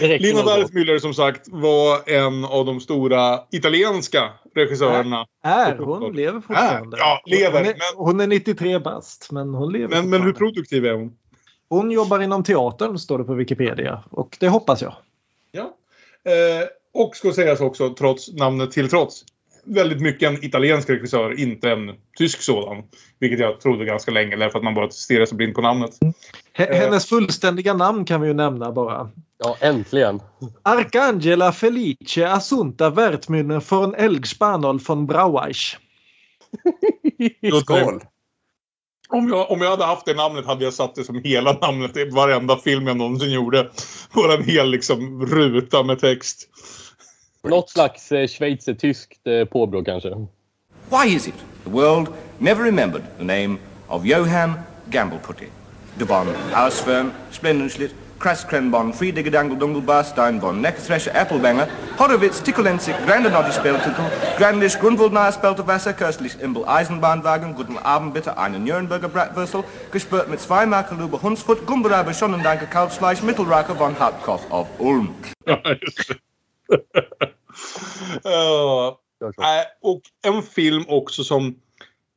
[0.19, 0.43] Lina.
[0.43, 5.27] Wertmüller som sagt var en av de stora italienska regissörerna.
[5.43, 6.97] är hon lever fortfarande.
[6.97, 10.23] Är, ja, lever, Hon är, men- hon är 93 bast, men hon lever Men, men
[10.23, 11.12] hur produktiv är hon?
[11.69, 14.05] Hon jobbar inom teatern, står det på Wikipedia.
[14.11, 14.95] Och det hoppas jag.
[15.53, 15.75] Ja.
[16.33, 19.25] Eh, och ska sägas också, trots namnet till trots,
[19.75, 22.83] väldigt mycket en italiensk regissör, inte en tysk sådan.
[23.21, 25.91] Vilket jag trodde ganska länge, därför att man bara stirrar sig blind på namnet.
[26.01, 26.12] H-
[26.64, 26.77] Eh.
[26.81, 29.11] Hennes fullständiga namn kan vi ju nämna bara.
[29.45, 30.21] Ja, äntligen.
[30.62, 35.77] Arcangela Felice Assunta Wertmüller von Elgspanol von Braueich.
[37.62, 38.01] Skål!
[39.11, 41.97] Om jag, om jag hade haft det namnet hade jag satt det som hela namnet
[41.97, 43.71] i varenda film jag någonsin gjorde.
[44.14, 46.49] Bara en hel liksom, ruta med text.
[47.45, 50.09] Något slags eh, schweizertyskt eh, påbrå kanske.
[50.91, 51.34] Why is it
[51.64, 52.09] the world
[52.39, 53.59] never remembered the name
[53.89, 54.53] of Johann
[54.91, 55.47] Gambleputty?
[55.99, 61.68] De von Ausfern, Splendenslit, Krasskrenbon, Friedigedangledungle, Barstein, von Neckarthresher, Applebanger,
[61.99, 64.03] Horowitz, Tickelenzig, Grandenoddy Speltitel,
[64.36, 69.62] Grandlich, Grundwoldnahe Spelterwasser, Köstlich, Imbel, Eisenbahnwagen, Guten Abend bitte, einen Nürnberger Bratwürstel,
[69.93, 75.14] gespürt mit zwei Makelube Hunsfurt, Gumberabe Schonnendanke Kalbsfleisch, Mittelraker von Hartkoff of Ulm.
[79.39, 81.55] Nej, och en film också som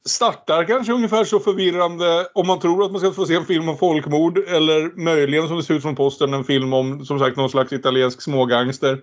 [0.06, 3.70] startar kanske ungefär så förvirrande om man tror att man ska få se en film
[3.70, 7.38] om folkmord eller möjligen som det ser ut från posten en film om som sagt
[7.38, 9.02] någon slags italiensk smågangster.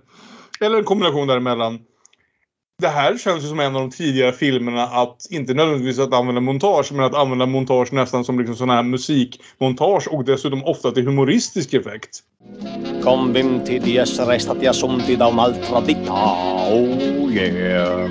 [0.61, 1.79] Eller en kombination däremellan.
[2.83, 6.41] Det här känns ju som en av de tidigare filmerna att inte nödvändigtvis att använda
[6.41, 11.07] montage men att använda montage nästan som liksom sån här musikmontage och dessutom ofta till
[11.07, 12.11] humoristisk effekt.
[13.03, 16.13] Convinti di essere stati assunti da un'altra vita,
[16.73, 18.11] oh yeah.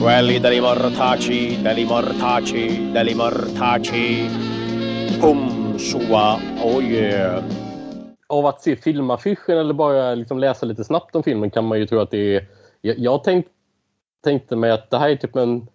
[0.00, 4.30] Quelli degli mortaci, degli mortaci, degli mortaci.
[5.20, 7.67] Pum sua, oh yeah.
[8.28, 11.86] Av att se filmaffischen eller bara liksom läsa lite snabbt om filmen kan man ju
[11.86, 12.48] tro att det är...
[12.80, 13.46] Jag, jag tänk,
[14.24, 15.66] tänkte mig att det här är typ en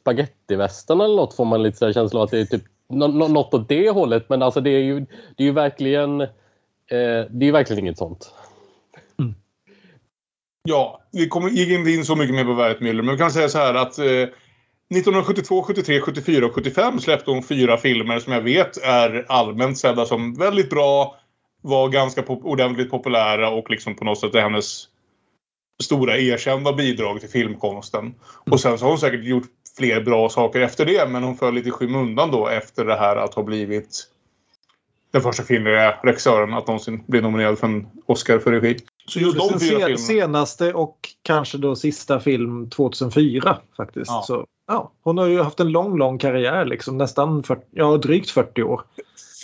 [0.00, 3.06] spagettivästern eller något får man lite så här känsla av att det är typ nå-
[3.08, 4.28] nå- något åt det hållet.
[4.28, 6.20] Men alltså det är ju, det är ju verkligen...
[6.20, 6.28] Eh,
[7.30, 8.34] det är ju verkligen inget sånt.
[10.68, 13.48] Ja, vi kommer, gick inte in så mycket mer på Wertmüller, men vi kan säga
[13.48, 18.40] så här att eh, 1972, 73, 74 och 75 släppte hon fyra filmer som jag
[18.40, 21.16] vet är allmänt sedda som väldigt bra,
[21.64, 24.88] var ganska pop ordentligt populära och liksom på något sätt är hennes
[25.82, 28.14] stora erkända bidrag till filmkonsten.
[28.50, 29.46] Och sen så har hon säkert gjort
[29.76, 33.16] fler bra saker efter det, men hon föll lite i skymundan då efter det här
[33.16, 34.10] att ha blivit
[35.12, 38.78] den första kvinnliga regissören att någonsin bli nominerad för en Oscar för regi.
[39.06, 39.96] Så just de fyra filmerna.
[39.96, 44.10] senaste och kanske då sista film 2004 faktiskt.
[44.10, 44.22] Ja.
[44.26, 46.98] Så, ja, hon har ju haft en lång, lång karriär liksom.
[46.98, 48.82] Nästan 40, ja, drygt 40 år.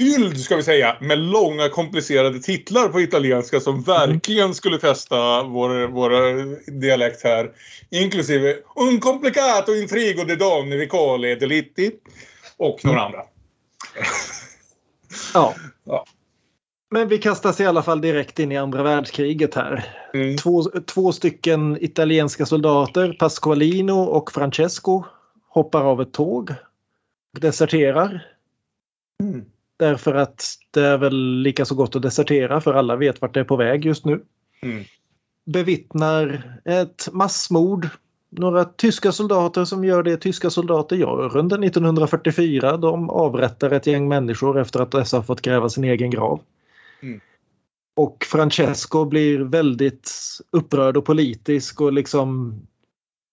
[0.01, 5.86] Fylld, ska vi säga, med långa komplicerade titlar på italienska som verkligen skulle testa vår,
[5.86, 6.20] våra
[6.80, 7.51] dialekt här.
[7.90, 11.90] Inklusive Un complicato intrigo de donne vicole delitti
[12.57, 13.22] och några andra.
[15.34, 15.55] Ja.
[15.84, 16.05] Ja.
[16.90, 19.96] Men vi kastas i alla fall direkt in i andra världskriget här.
[20.14, 20.36] Mm.
[20.36, 25.05] Två, två stycken italienska soldater, Pasqualino och Francesco,
[25.48, 26.51] hoppar av ett tåg
[27.34, 28.26] och deserterar.
[29.22, 29.44] Mm.
[29.81, 33.41] Därför att det är väl lika så gott att desertera för alla vet vart det
[33.41, 34.22] är på väg just nu.
[34.62, 34.85] Mm.
[35.47, 37.89] Bevittnar ett massmord.
[38.31, 42.76] Några tyska soldater som gör det tyska soldater gör under 1944.
[42.76, 46.41] De avrättar ett gäng människor efter att dessa fått gräva sin egen grav.
[47.03, 47.20] Mm.
[47.97, 50.11] Och Francesco blir väldigt
[50.51, 52.55] upprörd och politisk och liksom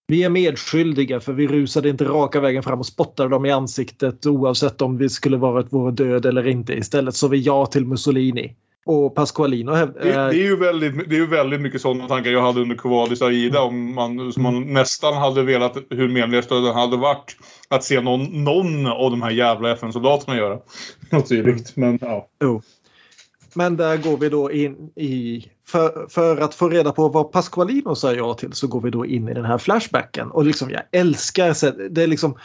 [0.08, 4.26] vi är medskyldiga för vi rusade inte raka vägen fram och spottade dem i ansiktet
[4.26, 6.72] oavsett om vi skulle varit vår död eller inte.
[6.72, 8.56] Istället så vi ja till Mussolini.
[8.86, 12.30] Och Pasqualino häv- Det, det, är ju väldigt, det är ju väldigt mycket sådana tankar
[12.30, 13.62] jag hade under Covadis Aida.
[13.62, 17.36] Om man, som man nästan hade velat, hur menlöst den hade varit,
[17.68, 20.58] att se någon, någon av de här jävla FN-soldaterna göra.
[21.10, 21.76] Något dylikt.
[21.76, 22.28] Men ja.
[22.42, 22.62] Jo.
[23.54, 25.44] Men där går vi då in i...
[25.66, 29.06] För, för att få reda på vad Pasqualino sa ja till så går vi då
[29.06, 30.30] in i den här flashbacken.
[30.30, 32.38] Och liksom jag älskar det är liksom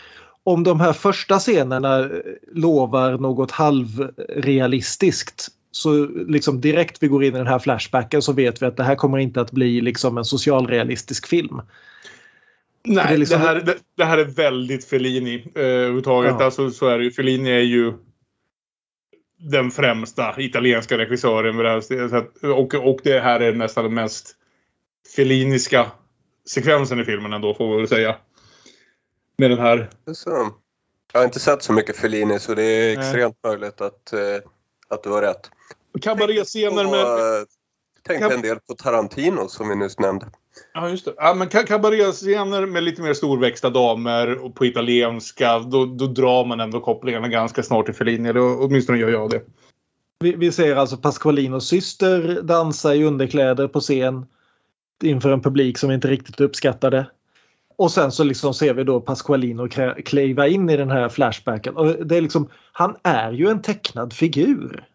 [0.43, 2.09] om de här första scenerna
[2.51, 8.61] lovar något halvrealistiskt så liksom direkt vi går in i den här flashbacken så vet
[8.61, 11.61] vi att det här kommer inte att bli liksom en socialrealistisk film.
[12.85, 16.35] Nej, Det det, liksom- här, det, det här är väldigt Fellini eh, överhuvudtaget.
[16.39, 16.45] Ja.
[16.45, 17.11] Alltså, så är det ju.
[17.11, 17.93] Fellini är ju
[19.43, 21.55] den främsta italienska regissören.
[21.55, 24.35] Med det här, och, och det här är nästan den mest
[25.15, 25.91] Felliniska
[26.49, 28.15] sekvensen i filmen ändå får vi väl säga.
[29.37, 29.89] Med den här.
[30.13, 30.49] Så.
[31.13, 33.05] Jag har inte sett så mycket Fellini så det är Nej.
[33.05, 34.19] extremt möjligt att, eh,
[34.87, 35.49] att du har rätt.
[36.01, 37.01] Kabaretscener med...
[37.01, 37.45] eh,
[38.03, 40.25] tänkte en del på Tarantino som vi nyss nämnde.
[40.73, 41.13] Ja, just det.
[41.17, 45.59] Ja, men kabaréscener med lite mer storväxta damer och på italienska.
[45.59, 48.29] Då, då drar man ändå kopplingarna ganska snart till Fellini.
[48.29, 49.41] Eller åtminstone gör jag det.
[50.19, 54.25] Vi, vi ser alltså Pasqualinos syster dansa i underkläder på scen
[55.03, 57.07] inför en publik som inte riktigt uppskattar det.
[57.77, 59.67] Och sen så liksom ser vi då Pasqualino
[60.05, 61.77] kliva in i den här flashbacken.
[61.77, 64.87] Och det är liksom, han är ju en tecknad figur.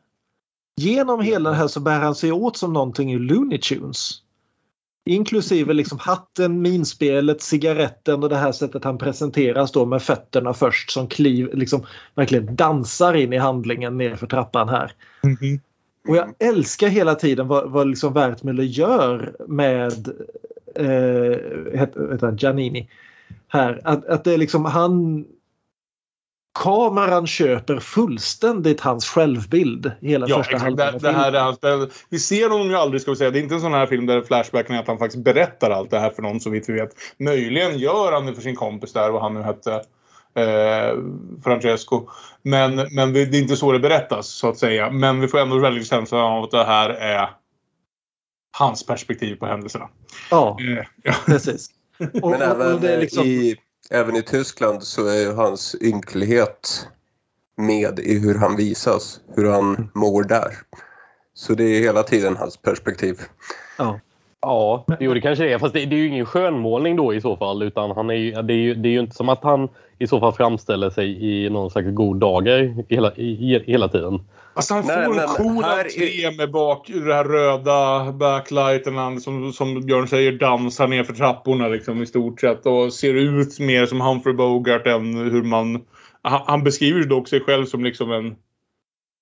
[0.77, 4.23] Genom hela det här så bär han sig åt som någonting i Looney Tunes.
[5.09, 10.91] Inklusive liksom hatten, minspelet, cigaretten och det här sättet han presenteras då med fötterna först
[10.91, 14.93] som kliv, liksom verkligen dansar in i handlingen nerför trappan här.
[16.09, 20.09] Och jag älskar hela tiden vad, vad liksom Wertmüller gör med
[20.75, 22.89] eh, heter, heter han, Giannini.
[23.49, 23.81] Här.
[23.85, 25.25] Att, att det är liksom han
[26.55, 30.63] Kameran köper fullständigt hans självbild hela Ja, första exakt.
[30.63, 31.35] halvan Det, här filmen.
[31.35, 33.31] är hans, det, vi ser honom ju aldrig, ska vi säga.
[33.31, 35.91] Det är inte en sån här film där flashbacken är att han faktiskt berättar allt
[35.91, 36.91] det här för någon så vitt vi vet.
[37.19, 39.73] Möjligen gör han det för sin kompis där, vad han nu hette.
[40.35, 40.97] Eh,
[41.45, 42.09] Francesco.
[42.43, 44.91] Men, men det är inte så det berättas, så att säga.
[44.91, 47.31] Men vi får ändå väldigt känslan av att det här är
[48.59, 49.89] hans perspektiv på händelserna.
[50.31, 51.15] Ja, Eh, ja.
[51.27, 51.69] precis.
[52.23, 53.57] Och, Men även och det är liksom, i,
[53.91, 56.89] även i Tyskland så är ju hans ynklighet
[57.57, 60.53] med i hur han visas, hur han mår där.
[61.35, 63.21] Så det är hela tiden hans perspektiv.
[63.79, 64.01] Ja.
[64.41, 65.59] Ja, jo, det kanske det är.
[65.59, 67.63] Fast det, det är ju ingen skönmålning då i så fall.
[67.63, 69.69] Utan han är ju, det, är ju, det är ju inte som att han
[69.99, 74.21] i så fall framställer sig i någon slags god dager hela, i, hela tiden.
[74.55, 78.97] Alltså han får Nej, en cool entré med bak, det här röda backlighten.
[78.97, 82.67] Han, som, som Björn säger dansar ner för trapporna liksom, i stort sett.
[82.67, 85.85] Och ser ut mer som Humphrey Bogart än hur man...
[86.23, 88.37] Han, han beskriver dock sig själv som liksom en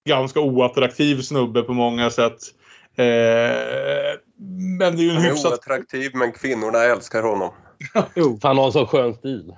[0.09, 2.39] ganska oattraktiv snubbe på många sätt.
[2.97, 3.05] Eh,
[4.79, 5.53] men det är ju en Han är hyfsat...
[5.53, 7.51] oattraktiv men kvinnorna älskar honom.
[8.15, 8.39] Jo.
[8.41, 9.53] För han har en så skön stil.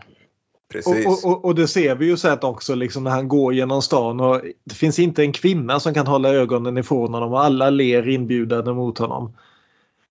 [0.73, 1.07] Precis.
[1.07, 4.21] Och, och, och, det ser vi ju sett också liksom när han går genom stan
[4.21, 8.09] och det finns inte en kvinna som kan hålla ögonen ifrån honom och alla ler
[8.09, 9.37] inbjudande mot honom.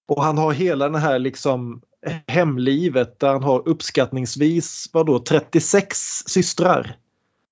[0.08, 1.82] Och han har hela det här liksom
[2.28, 5.98] hemlivet där han har uppskattningsvis vadå 36
[6.28, 6.98] systrar.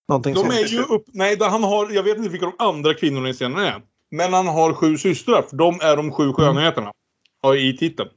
[0.07, 0.53] Någonting De sånt.
[0.53, 1.05] är ju upp...
[1.07, 1.91] Nej, han har...
[1.91, 3.81] Jag vet inte vilka de andra kvinnorna i scenen är.
[4.11, 5.41] Men han har sju systrar.
[5.41, 6.91] För de är de sju skönheterna.
[7.41, 8.09] Ja, I titeln.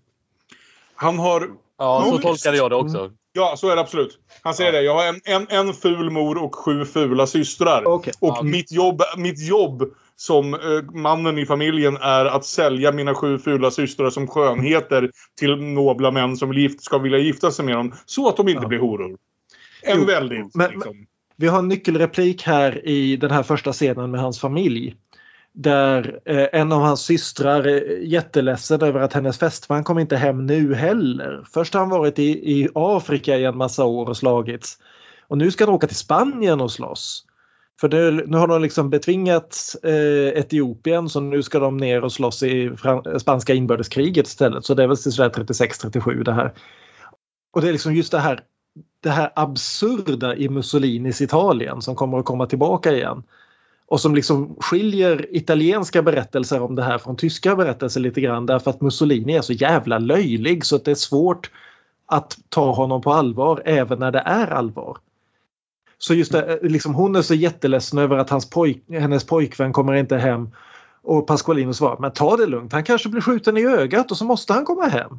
[0.95, 1.51] Han har...
[1.78, 3.11] Ja, så tolkade jag det också.
[3.39, 4.18] Ja, så är det absolut.
[4.43, 4.82] Han säger det.
[4.82, 7.86] Jag har en, en, en ful mor och sju fula systrar.
[7.86, 8.12] Okej.
[8.20, 8.43] Och Ja.
[8.43, 9.82] mitt, jobb, mitt jobb
[10.16, 10.61] som eh,
[10.95, 16.36] mannen i familjen är att sälja mina sju fula systrar som skönheter till nobla män
[16.36, 17.95] som gift, ska vilja gifta sig med dem.
[18.07, 18.68] Så att de inte Ja.
[18.68, 19.16] blir horor.
[19.82, 20.55] En Jo, väldigt...
[20.55, 21.07] men- liksom.
[21.41, 24.95] Vi har en nyckelreplik här i den här första scenen med hans familj.
[25.61, 30.47] Där eh, en av hans systrar är jätteledsen över att hennes fästman kommer inte hem
[30.47, 31.45] nu heller.
[31.53, 34.79] Först har han varit i, i Afrika i en massa år och slagits.
[35.29, 37.25] Och nu ska han åka till Spanien och slåss.
[37.81, 42.13] För nu, nu har de liksom betvingat eh, Etiopien så nu ska de ner och
[42.13, 44.65] slåss i fran- spanska inbördeskriget istället.
[44.65, 46.53] Så det är väl sådär 36-37 det här.
[47.53, 48.41] Och det är liksom just det här
[49.03, 53.23] det här absurda i Mussolinis Italien som kommer att komma tillbaka igen.
[53.89, 58.70] Och som liksom skiljer italienska berättelser om det här från tyska berättelser lite grann därför
[58.70, 61.51] att Mussolini är så jävla löjlig så att det är svårt
[62.07, 64.99] att ta honom på allvar även när det är allvar.
[65.99, 69.95] Så just det, liksom hon är så jätteledsen över att hans pojk, hennes pojkvän kommer
[69.95, 70.51] inte hem.
[71.03, 74.24] Och Pasqualino svarar, men ta det lugnt, han kanske blir skjuten i ögat och så
[74.24, 75.18] måste han komma hem.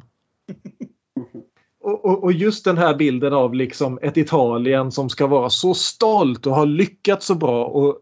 [1.82, 5.74] Och, och, och just den här bilden av liksom ett Italien som ska vara så
[5.74, 7.98] stolt och ha lyckats så bra och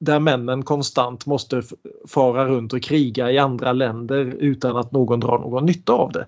[0.00, 1.62] där männen konstant måste
[2.08, 6.26] fara runt och kriga i andra länder utan att någon drar någon nytta av det.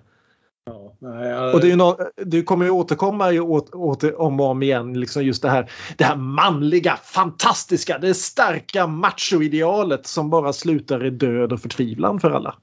[0.99, 4.39] Nej, jag- Och det, är ju nå- det kommer ju återkomma ju åt, åter, om
[4.39, 10.29] och om igen, liksom just det här, det här manliga, fantastiska, det starka machoidealet som
[10.29, 12.55] bara slutar i död och förtvivlan för alla.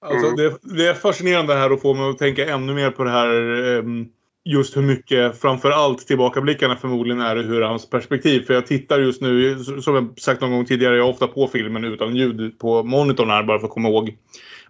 [0.00, 3.10] Alltså, det, det är fascinerande här att få mig att tänka ännu mer på det
[3.10, 3.28] här.
[3.78, 4.08] ehm,
[4.48, 8.40] Just hur mycket, framför allt tillbakablickarna förmodligen är ur hans perspektiv.
[8.46, 11.48] För jag tittar just nu, som jag sagt någon gång tidigare, jag är ofta på
[11.48, 14.16] filmen utan ljud på monitorn här bara för att komma ihåg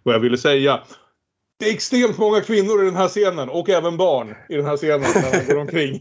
[0.02, 0.80] vad jag ville säga.
[1.58, 4.76] Det är extremt många kvinnor i den här scenen och även barn i den här
[4.76, 6.00] scenen när han går omkring.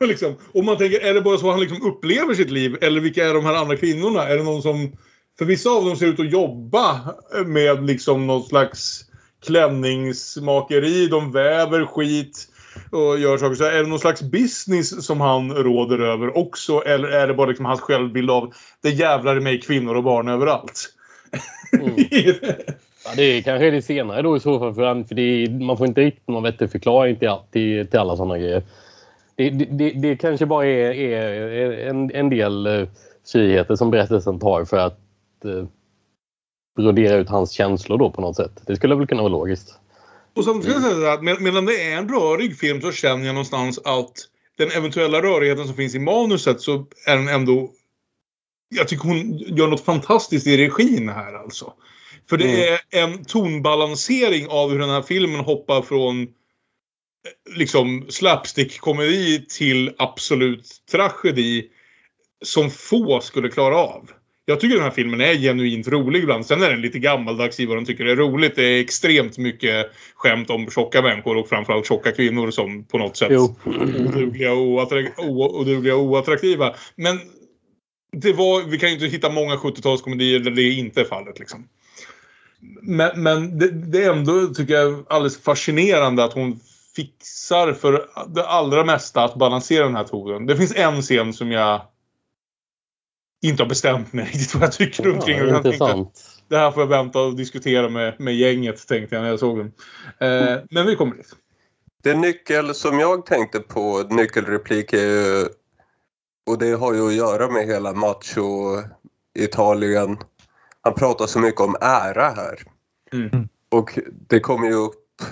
[0.00, 2.76] Och liksom, och man tänker, är det bara så han liksom upplever sitt liv?
[2.80, 4.28] Eller vilka är de här andra kvinnorna?
[4.28, 4.92] Är det någon som...
[5.38, 7.14] För vissa av dem ser ut att jobba
[7.46, 9.04] med liksom någon slags
[9.46, 11.06] klänningsmakeri.
[11.06, 12.49] De väver skit
[12.90, 13.54] och gör saker.
[13.54, 16.82] Så är det någon slags business som han råder över också?
[16.86, 20.28] Eller är det bara liksom hans självbild av det jävlar i mig kvinnor och barn
[20.28, 20.88] överallt?
[21.72, 21.94] Mm.
[23.04, 24.74] Ja, det är kanske det senare då i så fall.
[24.74, 28.16] För, han- för är, man får inte riktigt någon vettig förklaring till, till, till alla
[28.16, 28.62] sådana grejer.
[29.36, 32.88] Det, det, det, det kanske bara är, är en, en del eh,
[33.32, 34.98] friheter som berättelsen tar för att
[35.44, 35.64] eh,
[36.76, 38.62] brodera ut hans känslor då på något sätt.
[38.66, 39.79] Det skulle väl kunna vara logiskt.
[40.34, 42.80] Och samtidigt ska jag säga så här, att med- medan det är en rörig film
[42.80, 44.12] så känner jag någonstans att
[44.58, 47.70] den eventuella rörigheten som finns i manuset så är den ändå...
[48.68, 51.72] Jag tycker hon gör något fantastiskt i regin här alltså.
[52.28, 56.28] För det är en tonbalansering av hur den här filmen hoppar från eh,
[57.56, 61.70] liksom slapstick-komedi till absolut tragedi
[62.44, 64.10] som få skulle klara av.
[64.50, 66.46] Jag tycker den här filmen är genuint rolig ibland.
[66.46, 68.56] Sen är den lite gammaldags i vad den tycker är roligt.
[68.56, 73.16] Det är extremt mycket skämt om tjocka människor och framförallt tjocka kvinnor som på något
[73.16, 73.56] sätt Jo.
[73.64, 76.74] odugliga och oattra- o- odugliga och oattraktiva.
[76.96, 77.18] Men
[78.12, 81.38] det var, vi kan ju inte hitta många 70-talskomedier där det inte är fallet.
[81.38, 81.68] Liksom.
[82.82, 86.60] Men, men det, det är ändå, tycker jag, alldeles fascinerande att hon
[86.96, 90.46] fixar för det allra mesta att balansera den här tonen.
[90.46, 91.80] Det finns en scen som jag
[93.42, 95.38] inte har bestämt mig riktigt vad jag tycker Ja, omkring.
[95.38, 96.04] Jag tänkte,
[96.48, 99.58] det här får jag vänta och diskutera med, med gänget tänkte jag när jag såg
[99.58, 99.72] den.
[100.18, 101.36] Eh, men vi kommer dit.
[102.02, 105.46] Det nyckel som jag tänkte på, nyckelreplik är ju,
[106.46, 110.18] och det har ju att göra med hela macho-Italien.
[110.82, 112.62] Han pratar så mycket om ära här.
[113.12, 113.48] Mm.
[113.70, 115.22] Och det kommer ju upp,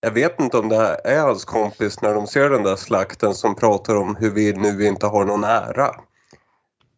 [0.00, 3.34] jag vet inte om det här är hans kompis när de ser den där slakten
[3.34, 5.90] som pratar om hur vi nu inte har någon ära.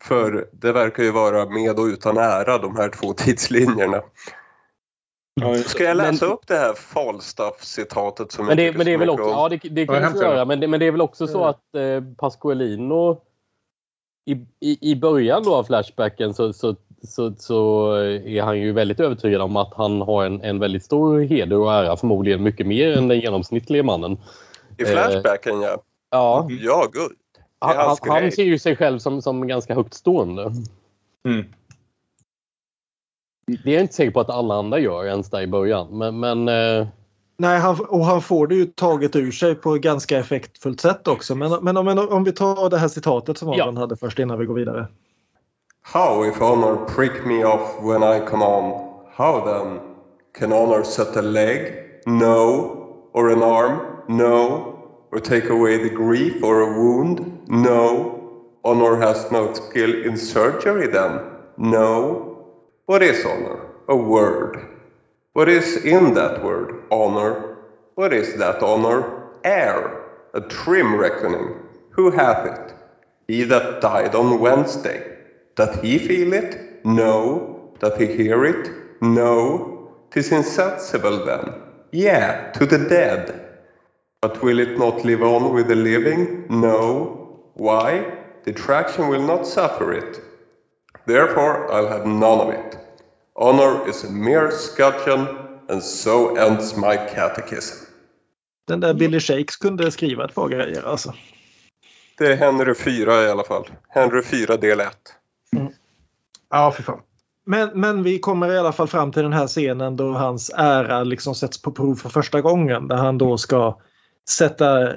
[0.07, 4.02] För det verkar ju vara med och utan ära de här två tidslinjerna.
[5.66, 9.11] Ska jag läsa upp det här Falstaff-citatet som Men det, men det är så väl
[9.11, 9.30] också, om?
[9.30, 11.74] ja det, det kan du göra, men det, men det är väl också så att
[11.74, 13.20] eh, Pasqualino
[14.26, 17.92] i, i, i början då av Flashbacken så, så, så, så
[18.24, 21.72] är han ju väldigt övertygad om att han har en, en väldigt stor heder och
[21.72, 24.18] ära, förmodligen mycket mer än den genomsnittliga mannen.
[24.78, 25.82] I Flashbacken ja.
[26.11, 26.48] Ja.
[26.50, 27.12] Ja, gud.
[27.59, 30.52] Han, han, han ser ju sig själv som, som ganska högt stående.
[31.28, 31.46] Mm.
[33.64, 35.98] Det är jag inte säker på att alla andra gör ens där i början.
[35.98, 36.88] Men, men eh,
[37.38, 41.09] Nej, han, och han får det ju taget ur sig på ett ganska effektfullt sätt
[41.09, 41.34] också.
[41.34, 44.46] Men, men om, om vi tar det här citatet som Aron hade först innan vi
[44.46, 44.86] går vidare.
[45.82, 48.86] How if honor prick me off when I come on?
[49.14, 49.80] How then?
[50.38, 51.72] Can honor set a leg?
[52.07, 53.11] No.
[53.12, 53.78] Or an arm?
[54.09, 54.72] No.
[55.12, 57.36] Or take away the grief or a wound?
[57.49, 58.16] No.
[58.64, 61.20] Honor has no skill in surgery then?
[61.57, 62.55] No.
[62.86, 63.66] What is honor?
[63.88, 64.59] A word.
[65.32, 66.82] What is in that word?
[66.90, 67.59] Honor.
[67.94, 69.30] What is that honor?
[69.44, 70.03] Air.
[70.34, 71.55] A trim reckoning.
[71.90, 72.74] Who hath it?
[73.28, 75.16] He that died on Wednesday.
[75.55, 76.84] Doth he feel it?
[76.84, 77.72] No.
[77.78, 78.70] Doth he hear it?
[79.01, 79.90] No.
[80.11, 81.55] Tis insensible then.
[81.92, 83.42] Yeah, to the dead.
[84.20, 86.47] But will it not live on with the living?
[86.49, 87.25] No.
[87.59, 88.04] Why?
[88.44, 90.20] Detraction will not suffer it.
[91.07, 92.78] Therefore I'll have none of it.
[93.34, 95.26] Honor is a mere scutcheon,
[95.68, 97.86] and so ends my catechism.
[98.66, 101.14] Den där Billy Shakes kunde skriva ett par grejer alltså.
[102.18, 103.70] Det är Henry 4 i alla fall.
[103.88, 104.88] Henry 4 del 1.
[106.50, 107.00] Ja, för fan.
[107.44, 111.04] Men, men vi kommer i alla fall fram till den här scenen då hans ära
[111.04, 112.88] liksom sätts på prov för första gången.
[112.88, 113.78] Där han då ska
[114.28, 114.92] sätta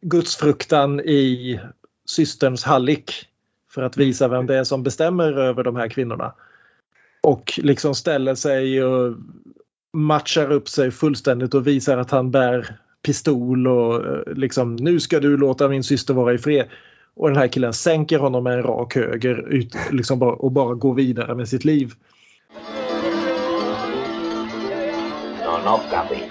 [0.00, 1.60] gudsfruktan i
[2.06, 3.12] systerns hallick.
[3.70, 6.34] För att visa vem det är som bestämmer över de här kvinnorna.
[7.22, 9.16] Och liksom ställer sig och
[9.92, 15.20] matchar upp sig fullständigt och visar att han bär pistol och eh, liksom nu ska
[15.20, 16.66] du låta min syster vara i fred.
[17.14, 20.74] Och den här killen sänker honom med en rak höger ut, liksom bara, och bara
[20.74, 21.92] går vidare med sitt liv.
[25.44, 26.25] Non ho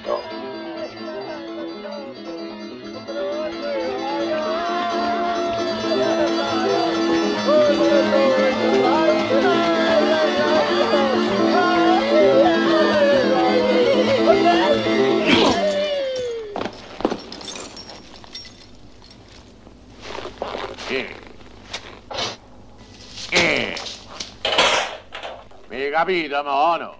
[26.05, 26.43] capito.
[26.43, 26.95] Mono?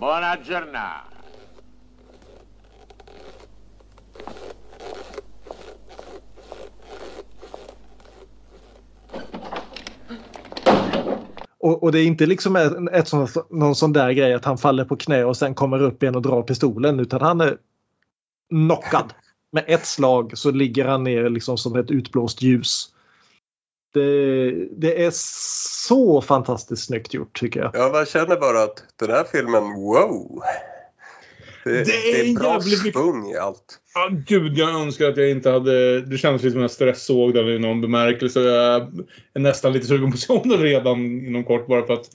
[0.00, 1.10] Buona giornata.
[11.58, 14.58] Och, och det är inte liksom ett, ett sånt, någon sån där grej att han
[14.58, 17.58] faller på knä och sen kommer upp igen och drar pistolen utan han är
[18.48, 19.12] knockad.
[19.50, 22.93] Med ett slag så ligger han ner liksom som ett utblåst ljus.
[23.94, 25.10] Det, det är
[25.86, 27.70] så fantastiskt snyggt gjort tycker jag.
[27.74, 30.42] Ja, man känner bara att den här filmen, wow!
[31.64, 33.78] Det, det är, är bra jävligt mycket- svung i allt.
[33.94, 36.00] Ja, gud, jag önskar att jag inte hade...
[36.00, 38.40] Det känns lite som jag stressåg den i någon bemärkelse.
[38.40, 38.82] Jag
[39.34, 42.06] är nästan lite sugen på att den redan inom kort bara för att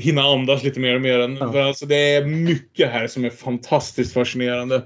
[0.00, 1.18] hinna andas lite mer och mer.
[1.18, 4.82] Än, för alltså, det är mycket här som är fantastiskt fascinerande.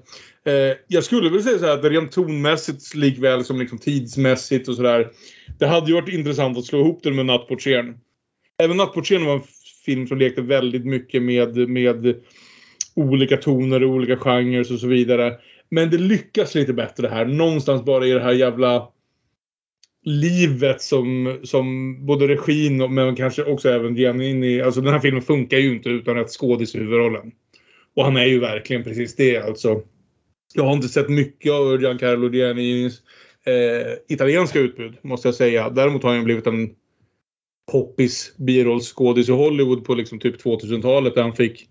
[0.47, 4.77] Eh, jag skulle väl säga så här att rent tonmässigt likväl som liksom tidsmässigt och
[4.77, 5.11] sådär.
[5.59, 7.95] Det hade ju varit intressant att slå ihop den med Nattportieren.
[8.59, 9.43] Även Nattportieren var en
[9.87, 12.15] film som lekte väldigt mycket med, med
[12.95, 15.35] olika toner och olika genrer och så vidare.
[15.71, 17.25] Men det lyckas lite bättre här.
[17.25, 18.89] Någonstans bara i det här jävla
[20.05, 24.63] livet som, som både regin och men kanske också även Giannini.
[24.63, 27.33] Alltså den här filmen funkar ju inte utan att skådis i huvudrollen.
[27.97, 29.83] Och han är ju verkligen precis det alltså.
[30.55, 33.03] Jag har inte sett mycket av Giancarlo Gianninis
[33.47, 35.71] eh, italienska utbud måste jag säga.
[35.71, 36.71] Däremot har han blivit en
[37.73, 41.69] poppis birollskådis i Hollywood på liksom typ 2000-talet där han fick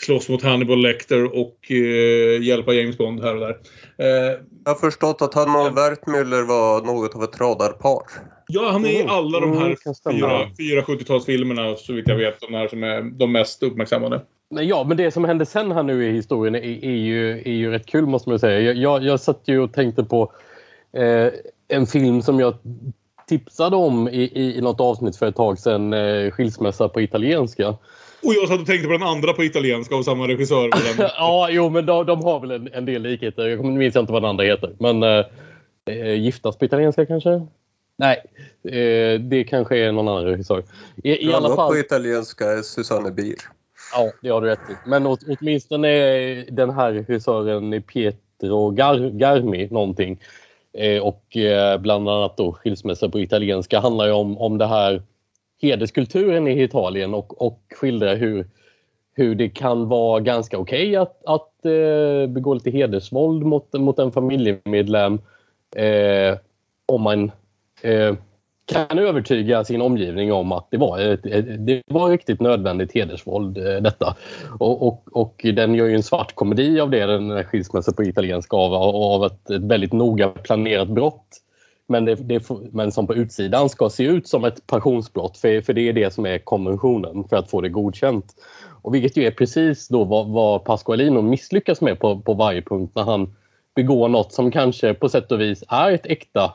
[0.00, 3.56] slåss mot Hannibal Lecter och eh, hjälpa James Bond här och där.
[3.98, 8.02] Eh, Jag har förstått att han och Wertmüller var något av ett radarpar.
[8.46, 9.08] Ja, han är i Mm.
[9.10, 9.76] alla de här Mm,
[10.18, 12.40] fyra, fyra 70-talsfilmerna så vitt jag vet.
[12.40, 14.22] De här som är de mest uppmärksammade.
[14.52, 17.52] Men ja, men det som hände sen här nu i historien är, är, ju, är
[17.52, 18.60] ju rätt kul måste man säga.
[18.60, 20.32] Jag, jag, jag satt ju och tänkte på
[20.92, 21.28] eh,
[21.68, 22.54] en film som jag
[23.28, 27.68] tipsade om i, i, i något avsnitt för ett tag sedan, eh, Skilsmässa på italienska.
[28.22, 30.70] Och jag satt och tänkte på den andra på italienska av samma regissör.
[30.98, 33.48] ja, jo, men de, de har väl en, en, del likheter.
[33.48, 34.74] Jag minns inte vad den andra heter.
[34.78, 35.24] Men eh,
[35.86, 37.46] eh, Giftas på italienska kanske?
[37.98, 38.22] Nej,
[38.64, 40.64] eh, det kanske är någon annan regissör.
[41.04, 41.72] I, i alla fall...
[41.72, 43.38] på italienska är Susanne Bier.
[43.92, 44.88] Ja, det har du rätt i.
[44.88, 45.88] Men åt, åtminstone
[46.42, 50.20] den här regissören Pietro Gar, Garmi någonting.
[50.72, 55.02] Eh, och eh, bland annat då skilsmässa på italienska handlar ju om, om det här
[55.62, 58.46] hederskulturen i Italien och, och skildrar hur,
[59.14, 63.98] hur det kan vara ganska okej okay att, att eh, begå lite hedersvåld mot, mot
[63.98, 65.18] en familjemedlem
[65.76, 66.38] eh,
[66.86, 67.30] om man
[67.82, 68.14] eh,
[68.66, 71.22] kan övertyga sin omgivning om att det var, ett,
[71.66, 74.16] det var riktigt nödvändigt hedersvåld eh, detta.
[74.58, 78.04] Och, och, och, den gör ju en svart komedi av det, den här skilsmässan på
[78.04, 81.26] italienska, av, av ett, ett väldigt noga planerat brott.
[81.88, 85.72] Men, det, det, men som på utsidan ska se ut som ett passionsbrott för, för
[85.72, 88.34] det är det som är konventionen för att få det godkänt.
[88.82, 92.92] Och vilket ju är precis då vad, vad Pasqualino misslyckas med på, på varje punkt
[92.94, 93.36] när han
[93.74, 96.54] begår något som kanske på sätt och vis är ett äkta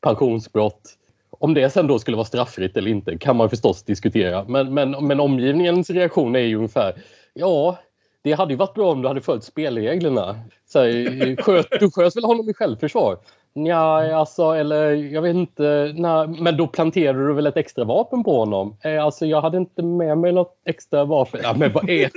[0.00, 0.96] passionsbrott
[1.42, 4.44] om det sen då skulle vara straffritt eller inte kan man förstås diskutera.
[4.48, 6.94] Men, men, men omgivningens reaktion är ju ungefär
[7.34, 7.78] ja,
[8.22, 10.40] det hade ju varit bra om du hade följt spelreglerna.
[10.66, 13.18] Så här, sköt, du sköt väl honom i självförsvar?
[13.54, 15.92] Ja, alltså, eller jag vet inte.
[15.96, 18.76] Nej, men då planterade du väl ett extra vapen på honom?
[18.84, 21.40] Eh, alltså, jag hade inte med mig något extra vapen.
[21.42, 22.10] Ja, men vad är,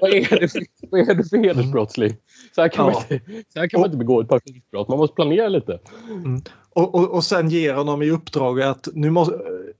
[0.00, 2.16] vad är, det, för, vad är det för hedersbrottsling?
[2.54, 2.92] Så här kan, ja.
[2.92, 4.88] man, inte, så här kan man inte begå ett passionsbrott.
[4.88, 5.78] Man måste planera lite.
[6.10, 6.42] Mm.
[6.78, 9.34] Och, och, och sen ger honom i uppdrag att nu måste,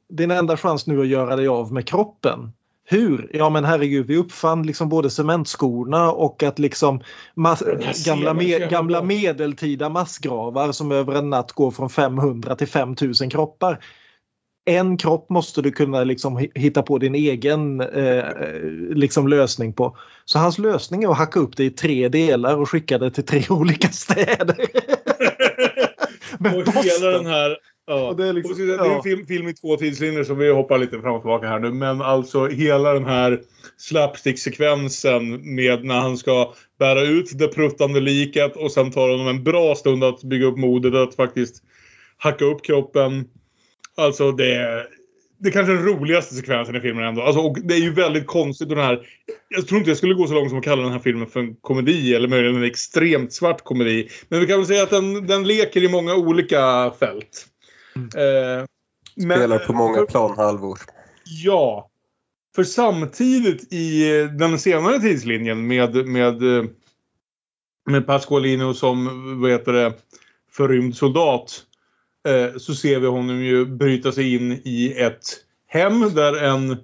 [0.09, 2.53] din enda chans nu att göra dig av med kroppen.
[2.85, 3.31] Hur?
[3.33, 7.01] Ja men herregud, vi uppfann liksom både cementskorna och att liksom
[8.07, 13.85] gamla, me gamla medeltida massgravar som över en natt går från 500 till 5000 kroppar.
[14.65, 18.25] En kropp måste du kunna liksom hitta på din egen eh,
[18.91, 19.97] liksom lösning på.
[20.25, 23.27] Så hans lösning är att hacka upp det i tre delar och skicka det till
[23.27, 24.57] tre olika städer.
[26.41, 27.57] och hela den här...
[27.87, 28.15] Ja.
[28.17, 31.01] det är, liksom, det är en film, film, i två tidslinjer så vi hoppar lite
[31.01, 31.71] fram och tillbaka här nu.
[31.71, 33.41] Men alltså hela den här
[33.77, 39.45] slapstick-sekvensen med när han ska bära ut det pruttande liket och sen tar honom en
[39.45, 41.63] bra stund att bygga upp modet att faktiskt
[42.17, 43.25] hacka upp kroppen.
[43.97, 44.87] Alltså det,
[45.39, 47.23] det är kanske den roligaste sekvensen i filmen ändå.
[47.23, 49.06] Alltså, och det är ju väldigt konstigt den här...
[49.48, 51.40] Jag tror inte jag skulle gå så långt som att kalla den här filmen för
[51.40, 54.09] en komedi eller möjligen en extremt svart komedi.
[54.28, 57.47] Men vi kan väl säga att den, den leker i många olika fält.
[57.97, 58.09] Mm.
[58.09, 58.65] Eh,
[59.23, 60.78] Spelar men, på många planhalvor.
[61.24, 61.90] Ja.
[62.56, 66.43] För samtidigt i den senare tidslinjen med, med,
[67.90, 69.93] med Pasqualino som vad heter det,
[70.52, 71.68] förrymd soldat Eh,
[72.57, 75.25] så ser vi honom ju bryta sig in i ett
[75.67, 76.77] hem där en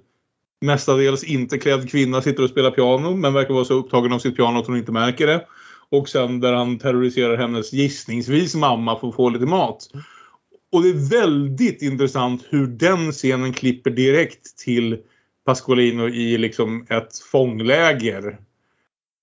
[0.61, 4.37] mestadels inte klädd kvinna sitter och spelar piano men verkar vara så upptagen av sitt
[4.37, 5.45] piano att hon inte märker det.
[5.89, 9.87] Och sen där han terroriserar hennes gissningsvis mamma för att få lite mat.
[10.71, 14.97] Och det är väldigt intressant hur den scenen klipper direkt till
[15.45, 18.37] Pasqualino i liksom ett fångläger.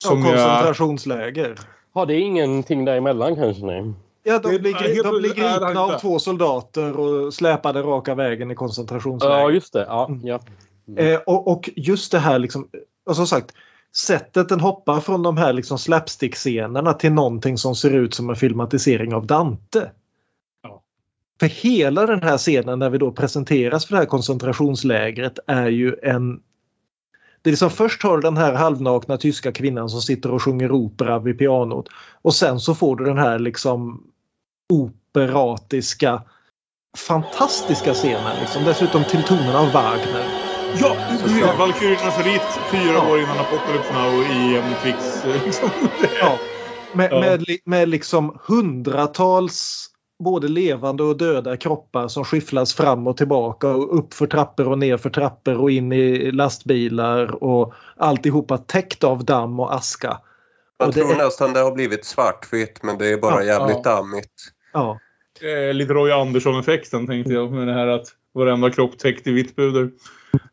[0.05, 1.49] Som ja, koncentrationsläger.
[1.49, 2.01] Jag...
[2.01, 3.67] Har det ingenting däremellan kanske?
[3.67, 3.93] Nej?
[4.23, 9.39] Ja, de blir, de blir gripna av två soldater och släpade raka vägen i koncentrationsläger.
[9.39, 9.85] Ja, just det.
[9.89, 10.41] Ja, ja.
[10.89, 11.15] Mm.
[11.15, 12.69] Eh, och, och, just det här liksom,
[13.07, 13.55] och som sagt,
[13.97, 18.37] sättet den hoppar från de här liksom slapstick-scenerna till någonting som ser ut som en
[18.37, 19.91] filmatisering av Dante.
[20.63, 20.83] Ja.
[21.41, 25.97] För hela den här scenen när vi då presenteras för det här koncentrationslägret är ju
[26.03, 26.43] en
[27.43, 30.73] det är liksom först har du den här halvnakna tyska kvinnan som sitter och sjunger
[30.73, 31.89] opera vid pianot
[32.23, 34.03] och sen så får du den här liksom
[34.73, 36.23] operatiska
[36.99, 38.41] fantastiska scenen.
[38.41, 38.65] Liksom.
[38.65, 40.25] Dessutom till tonen av Wagner.
[40.81, 40.97] Ja,
[41.41, 43.11] ja Valkyriernas ritt fyra ja.
[43.11, 45.25] år innan Apocalypse Now i en fix.
[45.45, 45.71] Liksom.
[46.21, 46.39] ja.
[46.95, 47.21] Med, ja.
[47.21, 49.89] med, med liksom hundratals
[50.25, 54.79] både levande och döda kroppar som skifflas fram och tillbaka och upp för trappor och
[54.79, 60.19] ner för trappor och in i lastbilar och alltihopa täckt av damm och aska.
[60.83, 61.25] Jag och tror är...
[61.25, 63.97] nästan det har blivit svartvitt men det är bara ja, jävligt ja.
[63.97, 64.33] dammigt.
[64.73, 64.99] Ja.
[65.43, 69.57] Eh, lite Roy Andersson-effekten tänkte jag med det här att varenda kropp täckt i vitt
[69.57, 69.91] puder.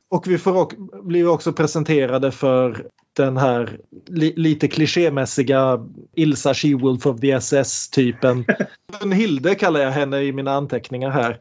[0.10, 7.08] Och vi får också, blir också presenterade för den här li, lite klichémässiga Ilsa She-Wolf
[7.08, 8.46] of the SS-typen.
[9.14, 11.40] Hilde kallar jag henne i mina anteckningar här.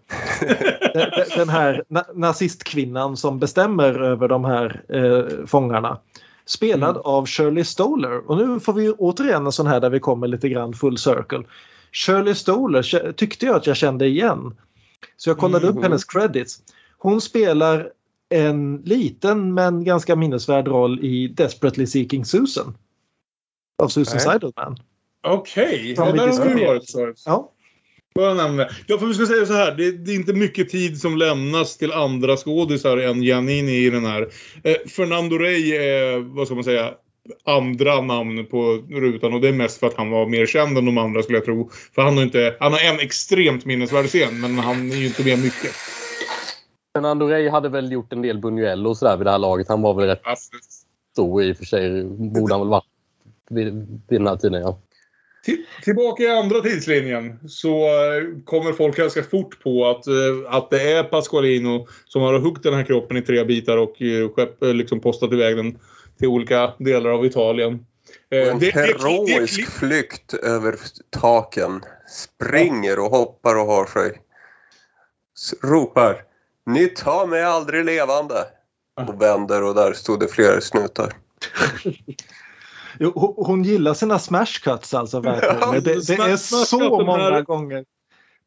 [1.36, 1.84] Den här
[2.14, 5.98] nazistkvinnan som bestämmer över de här eh, fångarna.
[6.48, 7.02] Spelad Mm.
[7.04, 8.30] av Shirley Stoller.
[8.30, 11.42] Och nu får vi återigen en sån här där vi kommer lite grann full circle.
[11.92, 14.56] Shirley Stoller tyckte jag att jag kände igen.
[15.16, 15.82] Så jag kollade upp Mhm.
[15.82, 16.58] hennes credits.
[16.98, 17.90] Hon spelar
[18.28, 22.76] en liten men ganska minnesvärd roll i Desperately Seeking Susan.
[23.82, 24.24] Av Susan Nej.
[24.24, 24.76] Seidelman.
[25.26, 26.66] Okej, ja, vi där har diskuterade.
[26.66, 27.22] varit förut.
[27.26, 27.52] Ja.
[28.86, 29.74] Ja, för vi ska säga så här.
[29.74, 34.04] Det, det är inte mycket tid som lämnas till andra skådisar än Giannini i den
[34.04, 34.28] här.
[34.64, 36.94] Eh, Fernando Rey är, vad ska man säga,
[37.44, 40.84] andra namn på rutan och det är mest för att han var mer känd än
[40.84, 41.70] de andra skulle jag tro.
[41.94, 45.24] För han har inte, han har en extremt minnesvärd scen men han är ju inte
[45.24, 45.70] med mycket.
[46.96, 49.68] Fernando Rey hade väl gjort en del Buñuel och sådär vid det här laget.
[49.68, 50.64] Han var väl rätt Absolut.
[51.12, 52.04] stor i och för sig.
[52.04, 52.84] Borde han väl varit
[53.50, 53.74] vid,
[54.08, 54.78] vid den här tiden, ja.
[55.44, 60.14] Till, tillbaka i andra tidslinjen så eh, kommer folk ganska fort på att, eh,
[60.54, 64.28] att det är Pasqualino som har huggit den här kroppen i tre bitar och eh,
[64.32, 65.78] skepp, liksom postat iväg den
[66.18, 67.86] till olika delar av Italien.
[68.30, 70.74] En det- det- heroisk det- flykt över
[71.10, 71.82] taken.
[72.10, 74.20] Springer och hoppar och har sig.
[75.62, 76.22] Ropar
[76.66, 78.44] Ni tar mig aldrig levande.
[79.08, 81.12] Och vänder och där stod det flera snutar.
[83.14, 85.56] Hon- gillar sina smash cuts alltså verkligen.
[85.60, 87.84] Ja, det, det är så många gånger.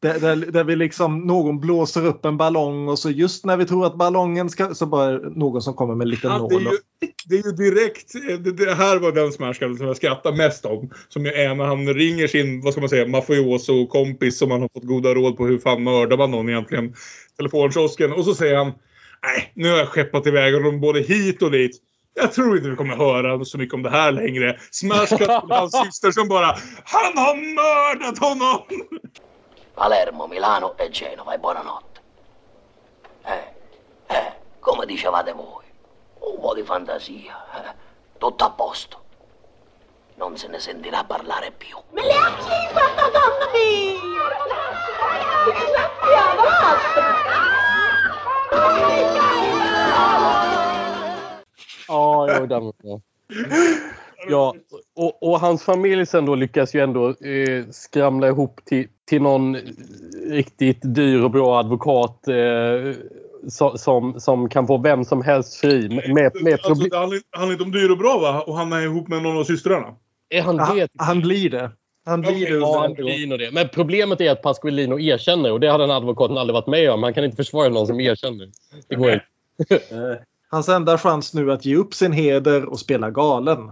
[0.00, 3.64] Där, där, där vi liksom, någon blåser upp en ballong och så just när vi
[3.66, 6.66] tror att ballongen ska så bara någon som kommer med en liten Ja, det, nål.
[6.66, 6.78] är ju,
[7.26, 8.12] det är ju direkt,
[8.44, 10.90] det, det här var den smashkallen som jag skrattar mest om.
[11.08, 14.68] Som ju är när han ringer sin, vad ska man säga, mafioso-kompis som han har
[14.74, 16.94] fått goda råd på hur fan mördar man någon egentligen.
[17.36, 18.12] Telefonkiosken.
[18.12, 18.66] Och så säger han,
[19.22, 21.76] nej nu har jag skeppat iväg honom både hit och dit.
[22.14, 24.58] Jag tror inte vi kommer höra så mycket om det här längre.
[24.70, 26.46] Smashcut till hans syster som bara,
[26.84, 28.62] han har mördat honom!
[29.74, 32.00] Palermo, Milano e Genova e buonanotte.
[33.24, 35.64] Eh, eh, come dicevate voi,
[36.20, 37.72] un po' di fantasia, eh,
[38.18, 38.98] tutto a posto.
[40.16, 41.76] Non se ne sentirà parlare più.
[41.92, 44.00] Me le ha chiso sta donna mia!
[45.44, 46.52] Disgraziata,
[48.52, 49.31] Ja,
[52.50, 53.00] ja, den, ja.
[54.28, 54.54] ja
[54.96, 59.56] och, och hans familj sen då lyckas ju ändå eh, skramla ihop till, till någon
[60.30, 62.94] riktigt dyr och bra advokat eh,
[63.48, 65.88] so, som, som kan få vem som helst fri.
[65.88, 68.44] Med, med Alltså, det handlar, handlar inte om dyr och bra va?
[68.46, 69.94] Och han är ihop med någon av systrarna.
[70.28, 70.88] Är han det?
[70.98, 71.70] han blir det.
[72.04, 72.58] Han blir det.
[72.58, 73.50] Ja, han blir det.
[73.52, 77.02] Men problemet är att Pasqualino erkänner och det har den advokaten aldrig varit med om.
[77.02, 78.48] Han kan inte försvara någon som erkänner.
[78.88, 80.24] Det går inte.
[80.52, 83.70] Hans enda chans nu att ge upp sin heder och spela galen.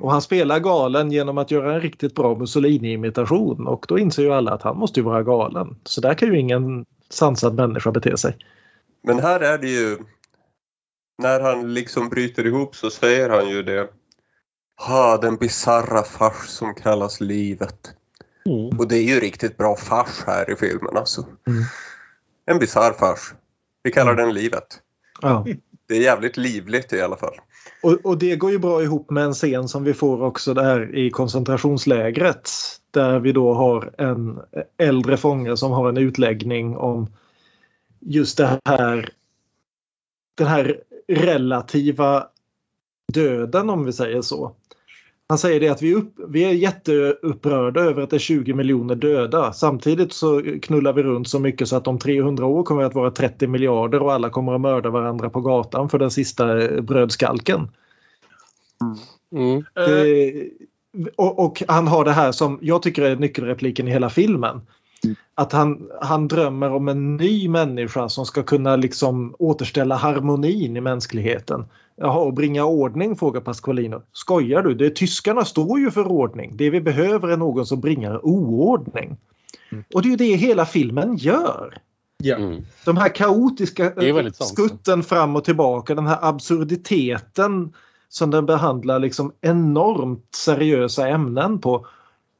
[0.00, 4.32] Och han spelar galen genom att göra en riktigt bra Mussolini-imitation och då inser ju
[4.32, 5.76] alla att han måste ju vara galen.
[5.84, 8.36] Så där kan ju ingen sansad människa bete sig.
[9.02, 9.98] Men här är det ju...
[11.18, 13.88] När han liksom bryter ihop så säger han ju det.
[14.76, 17.94] Ha, den bisarra fars som kallas livet.
[18.78, 21.26] Och det är ju riktigt bra fars här i filmen alltså.
[22.46, 23.34] En bisarr fars.
[23.82, 24.80] Vi kallar den livet.
[25.22, 25.46] Ja.
[25.94, 27.34] Det är jävligt livligt i alla fall.
[27.82, 30.96] Och, och det går ju bra ihop med en scen som vi får också där
[30.96, 32.50] i koncentrationslägret.
[32.90, 34.40] Där vi då har en
[34.78, 37.06] äldre fånge som har en utläggning om
[38.00, 39.08] just det här
[40.34, 42.26] den här relativa
[43.12, 44.56] döden om vi säger så.
[45.28, 48.54] Han säger det att vi, är upp, vi är jätteupprörda över att det är 20
[48.54, 49.52] miljoner döda.
[49.52, 52.94] Samtidigt så knullar vi runt så mycket så att om 300 år kommer det att
[52.94, 56.80] vara 30 miljarder och alla kommer att mörda varandra på gatan för den sista eh,
[56.80, 57.68] brödskalken.
[59.32, 59.64] Mm.
[59.74, 60.50] Det,
[61.16, 64.60] och, och han har det här som jag tycker är nyckelrepliken i hela filmen.
[65.34, 70.80] Att han, han drömmer om en ny människa som ska kunna liksom återställa harmonin i
[70.80, 71.64] mänskligheten.
[71.96, 74.02] Jaha, och bringa ordning frågar Pasqualino.
[74.12, 74.74] Skojar du?
[74.74, 76.56] Det, tyskarna står ju för ordning.
[76.56, 79.16] Det vi behöver är någon som bringar oordning.
[79.94, 81.78] Och det är ju det hela filmen gör.
[82.16, 82.38] Ja.
[82.84, 84.34] De här kaotiska sant.
[84.34, 87.72] skutten fram och tillbaka, den här absurditeten
[88.08, 91.86] som den behandlar liksom enormt seriösa ämnen på.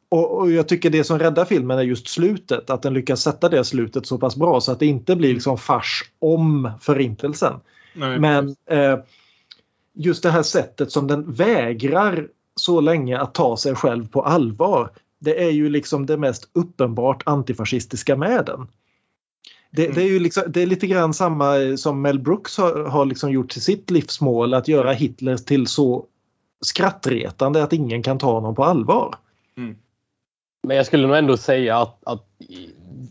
[0.09, 3.49] Och, och jag tycker det som räddar filmen är just slutet, att den lyckas sätta
[3.49, 7.55] det slutet så pass bra så att det inte blir liksom fars om förintelsen.
[7.95, 8.19] Nej.
[8.19, 8.99] Men eh,
[9.95, 14.91] just det här sättet som den vägrar så länge att ta sig själv på allvar.
[15.19, 18.67] Det är ju liksom det mest uppenbart antifascistiska med den.
[19.71, 23.05] Det, det är ju liksom, det är lite grann samma som Mel Brooks har, har
[23.05, 26.07] liksom gjort till sitt livsmål att göra Hitler till så
[26.61, 29.15] skrattretande att ingen kan ta honom på allvar.
[30.63, 32.27] Men jag skulle nog ändå säga att, att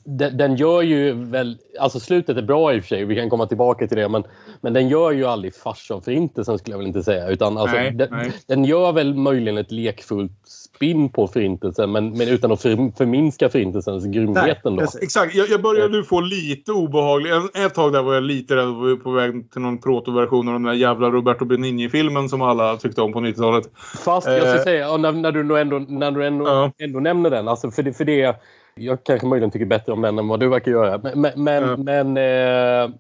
[0.06, 1.58] den, den gör ju väl...
[1.80, 4.10] Alltså slutet är bra i och för sig, vi kan komma tillbaka till det.
[4.10, 4.24] Men,
[4.62, 7.30] men den gör ju aldrig fars av förintelsen skulle jag väl inte säga.
[7.30, 8.32] Utan alltså, Nej, den, nej.
[8.48, 13.50] den gör väl möjligen ett lekfullt spinn på förintelsen men, men utan att för, förminska
[13.50, 14.84] förintelsens grymhet ändå.
[15.02, 17.32] Exakt, jag, jag började nu få lite obehaglig.
[17.32, 20.54] En- Ett tag där var jag lite rädd var på väg till någon protoversion av
[20.54, 23.64] den där jävla Roberto Benigni-filmen som alla tyckte om på 90-talet.
[24.06, 27.30] Fast jag ska Eh, säga, och när, när du ändå, när du ändå, ändå nämner
[27.30, 28.36] den, alltså för, det, för det...
[28.76, 30.98] Jag kanske möjligen tycker bättre om den än vad du verkar göra.
[30.98, 32.92] Men, men, men, men eh,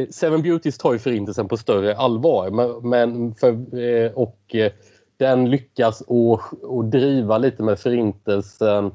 [0.00, 2.50] eh, Seven Beauties tar ju förintelsen på större allvar.
[2.50, 4.72] Men, men för, eh, och eh,
[5.16, 8.92] den lyckas att, att driva lite med förintelsen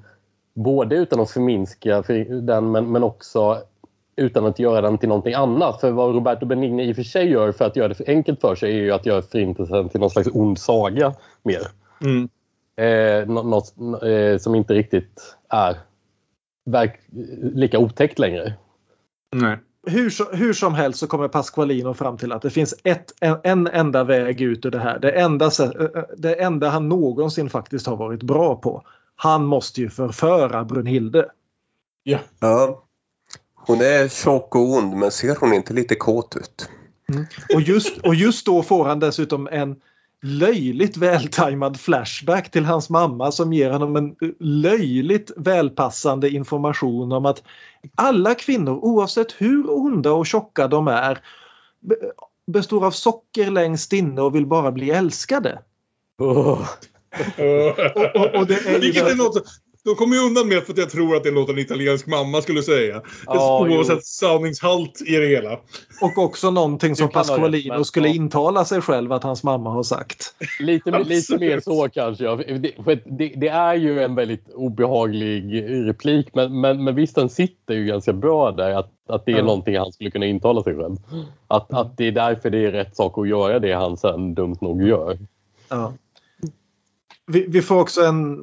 [0.53, 3.57] både utan att förminska för- den men, men också
[4.15, 5.81] utan att göra den till någonting annat.
[5.81, 8.41] För vad Roberto Benigni i och för sig gör för att göra det för enkelt
[8.41, 11.13] för sig är ju att göra förintelsen till någon slags ond saga
[11.43, 11.61] mer.
[12.01, 12.29] Mm.
[12.75, 13.73] Eh, nå- något
[14.03, 15.77] eh, som inte riktigt är
[16.67, 16.99] verk,
[17.53, 18.53] lika otäckt längre.
[19.35, 19.57] Nej.
[19.87, 23.67] Hur, hur som helst så kommer Pasqualino fram till att det finns ett, en, en
[23.67, 24.99] enda väg ut ur det här.
[24.99, 25.51] Det enda,
[26.17, 28.83] det enda han någonsin faktiskt har varit bra på.
[29.15, 31.29] Han måste ju förföra Brunhilde.
[32.03, 32.19] Ja.
[32.39, 32.83] Ja.
[33.55, 36.69] Hon är tjock och ond men ser hon inte lite kåt ut?
[37.53, 39.75] Och just, och just då får han dessutom en
[40.21, 47.43] löjligt vältajmad flashback till hans mamma som ger honom en löjligt välpassande information om att
[47.95, 51.19] alla kvinnor oavsett hur onda och tjocka de är
[51.79, 52.11] be-
[52.47, 55.59] består av socker längst inne och vill bara bli älskade.
[56.19, 56.57] och,
[58.35, 59.43] och det är Vilket är något,
[59.87, 62.07] de kommer ju undan med för att jag tror att det är något en italiensk
[62.07, 63.01] mamma skulle säga.
[63.25, 65.59] Ja, Oavsett sanningshalt i det hela.
[66.01, 70.33] Och också någonting som Pasqualino men- skulle intala sig själv att hans mamma har sagt.
[70.59, 72.23] Lite, lite mer så kanske.
[72.23, 72.35] Ja.
[72.35, 77.29] Det, för det, det är ju en väldigt obehaglig replik men, men, men visst den
[77.29, 79.43] sitter ju ganska bra där att, att det är Ja.
[79.43, 80.95] någonting han skulle kunna intala sig själv.
[81.47, 84.57] Att, att det är därför det är rätt sak att göra det han sen dumt
[84.61, 85.17] nog gör.
[85.69, 85.93] Ja.
[87.27, 88.37] Vi, vi får också en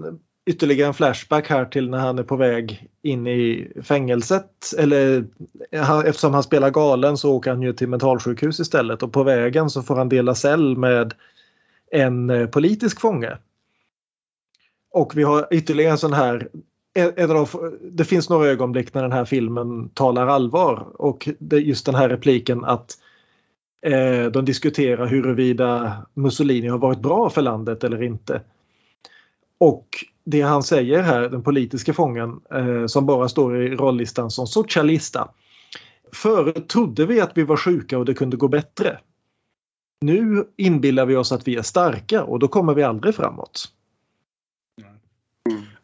[0.46, 4.74] ytterligare en flashback här till när han är på väg in i fängelset.
[4.78, 5.26] Eller
[5.72, 9.70] han, eftersom han spelar galen så åker han ju till mentalsjukhus istället och på vägen
[9.70, 11.14] så får han dela cell med
[11.90, 13.38] en eh, politisk fånge.
[14.90, 16.48] Och vi har ytterligare en sån här
[17.28, 21.86] av det finns några ögonblick när den här filmen talar allvar och det är just
[21.86, 22.98] den här repliken att
[23.82, 28.40] eh, de diskuterar huruvida Mussolini har varit bra för landet eller inte.
[29.58, 29.88] Och
[30.24, 35.28] det han säger här, den politiska fången eh, som bara står i rollistan som socialista.
[36.12, 38.98] Förut trodde vi att vi var sjuka och det kunde gå bättre.
[40.01, 43.73] Nu inbillar vi oss att vi är starka och då kommer vi aldrig framåt.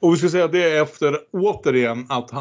[0.02, 2.38] Och vi ska säga att det är efter återigen att eh,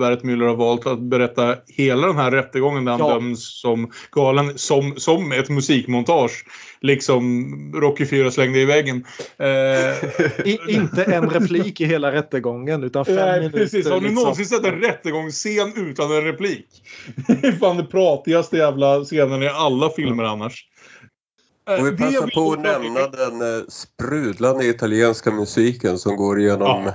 [0.00, 3.14] Wertmüller har valt att berätta hela den här rättegången där han Ja.
[3.14, 6.44] döms som galen som, som ett musikmontage.
[6.80, 9.04] Liksom Rocky 4 slängde i väggen.
[9.38, 13.58] Eh, I, inte en replik i hela rättegången utan fem Nej, minuter.
[13.58, 13.88] precis.
[13.88, 14.14] Har ni liksom.
[14.14, 16.66] någonsin sett en rättegångsscen utan en replik?
[17.40, 20.66] Det är fan den pratigaste jävla scenen i alla filmer annars.
[21.68, 26.40] Eh, Och vi det passar på att nämna den eh, sprudlande italienska musiken som går
[26.40, 26.92] igenom,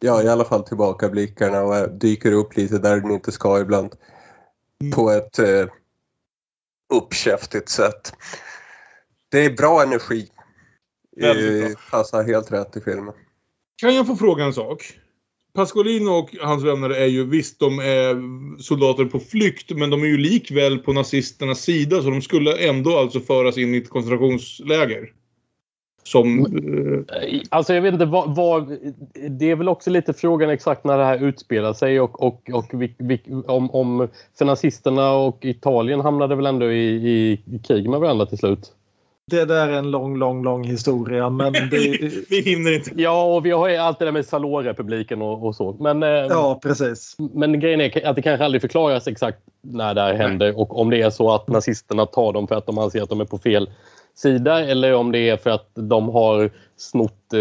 [0.00, 0.22] ja.
[0.22, 3.94] i alla fall tillbakablickarna och eh, dyker upp lite där den inte ska ibland.
[4.94, 5.66] På ett eh,
[6.94, 8.12] uppkäftigt sätt.
[9.28, 10.28] Det är bra energi.
[11.16, 13.14] Väldigt Eh, passar helt rätt i filmen.
[13.76, 14.98] Kan jag få fråga en sak?
[15.54, 18.16] Pasqualino och hans vänner är ju visst, de är
[18.62, 22.98] soldater på flykt, men de är ju likväl på nazisternas sida, så de skulle ändå
[22.98, 25.12] alltså föras in i ett koncentrationsläger.
[26.02, 26.38] Som...
[26.40, 28.78] Eh, Alltså jag vet inte vad, vad...
[29.30, 32.66] Det är väl också lite frågan exakt när det här utspelar sig och, och, och
[32.72, 34.08] vi, vi, om, om...
[34.38, 38.72] För nazisterna och Italien hamnade väl ändå i, i, i krig med varandra till slut?
[39.26, 41.68] Det där är en lång, lång, lång historia men det,
[42.28, 42.90] vi hinner inte.
[42.96, 45.76] Ja, och vi har ju allt det där med Salorrepubliken och, och så.
[45.80, 47.16] Men, eh, ja, precis.
[47.34, 50.90] men grejen är att det kanske aldrig förklaras exakt när det här händer och om
[50.90, 53.38] det är så att nazisterna tar dem för att de anser att de är på
[53.38, 53.70] fel
[54.14, 57.40] sida eller om det är för att de har snott eh,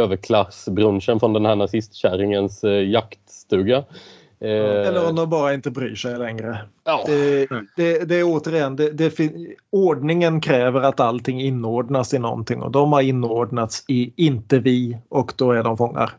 [0.00, 3.84] överklassbrunchen från den här nazistkärringens eh, jaktstuga.
[4.44, 6.58] Eh, Eller om de bara inte bryr sig längre.
[6.84, 7.02] Ja.
[7.06, 7.46] Det,
[7.76, 9.18] det, det är återigen, det, det,
[9.72, 15.32] ordningen kräver att allting inordnas i någonting och de har inordnats i inte vi och
[15.36, 16.12] då är de fångar.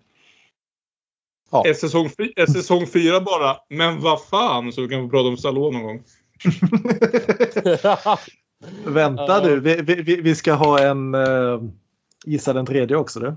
[1.66, 5.38] Är säsong, är säsong fyra bara, men vad fan, så vi kan få prata om
[5.38, 6.04] Stallone någon gång.
[8.86, 11.64] Vänta du, vi, vi, vi- vi ska ha en uh,
[12.26, 13.36] Gissa den tredje också du.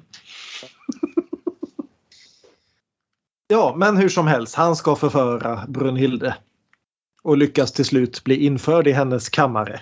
[3.55, 6.37] Ja, men hur som helst, han ska förföra Brunhilde.
[7.23, 9.81] Och lyckas till slut bli införd i hennes kammare.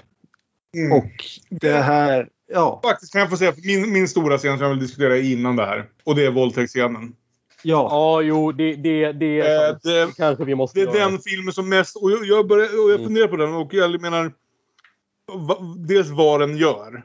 [0.77, 0.93] Mm.
[0.93, 2.81] Och det här, ja.
[2.85, 5.66] Faktiskt kan jag få säga min, min stora scen som jag vill diskutera innan det
[5.66, 5.89] här.
[6.05, 7.15] Och det är våldtäktsscenen.
[7.62, 7.89] Ja.
[7.90, 11.11] Ja, jo, det, det, det, Eh, det, kanske vi måste det är göra.
[11.11, 11.97] den filmen som mest...
[11.97, 14.32] Och jag, jag, börjar, och jag funderar på den och jag menar...
[15.32, 15.57] Va,
[15.89, 17.03] dels vad den gör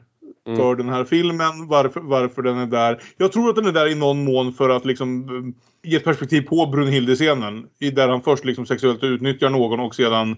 [0.48, 0.60] Mm.
[0.60, 3.02] för den här filmen, varför, varför den är där.
[3.16, 6.04] Jag tror att den är där i någon mån för att liksom eh, ge ett
[6.04, 7.66] perspektiv på Brunhilde-scenen.
[7.92, 10.36] Där han först liksom sexuellt utnyttjar någon och sedan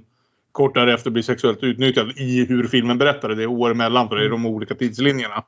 [0.52, 4.30] kort därefter blir sexuellt utnyttjad i hur filmen berättade det år emellan för det är
[4.30, 5.44] de olika tidslinjerna.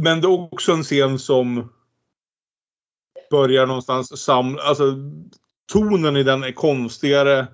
[0.00, 1.72] Men det är också en scen som
[3.30, 4.58] börjar någonstans sam...
[4.62, 4.84] Alltså
[5.72, 7.46] tonen i den är konstigare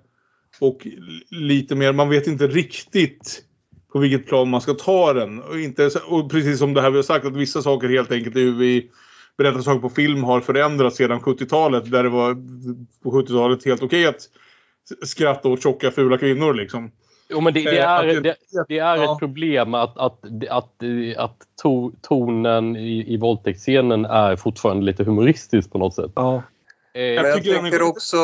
[0.61, 0.87] och
[1.31, 3.45] lite mer, man vet inte riktigt
[3.93, 5.43] på vilket plan man ska ta den.
[5.43, 8.37] Och, inte, och precis som det här vi har sagt att vissa saker helt enkelt
[8.37, 8.91] är hur vi
[9.39, 12.35] berättar saker på film har förändrats sedan 70-talet där det var
[13.03, 14.21] på 70-talet helt okej att
[15.03, 16.91] skratta åt tjocka fula kvinnor liksom.
[17.31, 18.37] Jo, men det, det Eh, är, det,
[18.69, 19.13] det är ja.
[19.13, 20.83] ett problem att, att, att,
[21.17, 26.13] att to, tonen i, i våldtäktsscenen är fortfarande lite humoristisk på något sätt.
[26.15, 26.35] Ja.
[26.37, 26.43] Eh,
[26.95, 28.17] Men jag tycker också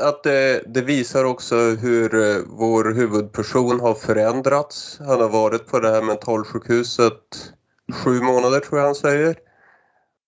[0.00, 4.98] att det, det visar också hur eh, vår huvudperson har förändrats.
[4.98, 7.52] Han har varit på det här mentalsjukhuset
[7.92, 9.36] sju månader tror jag han säger.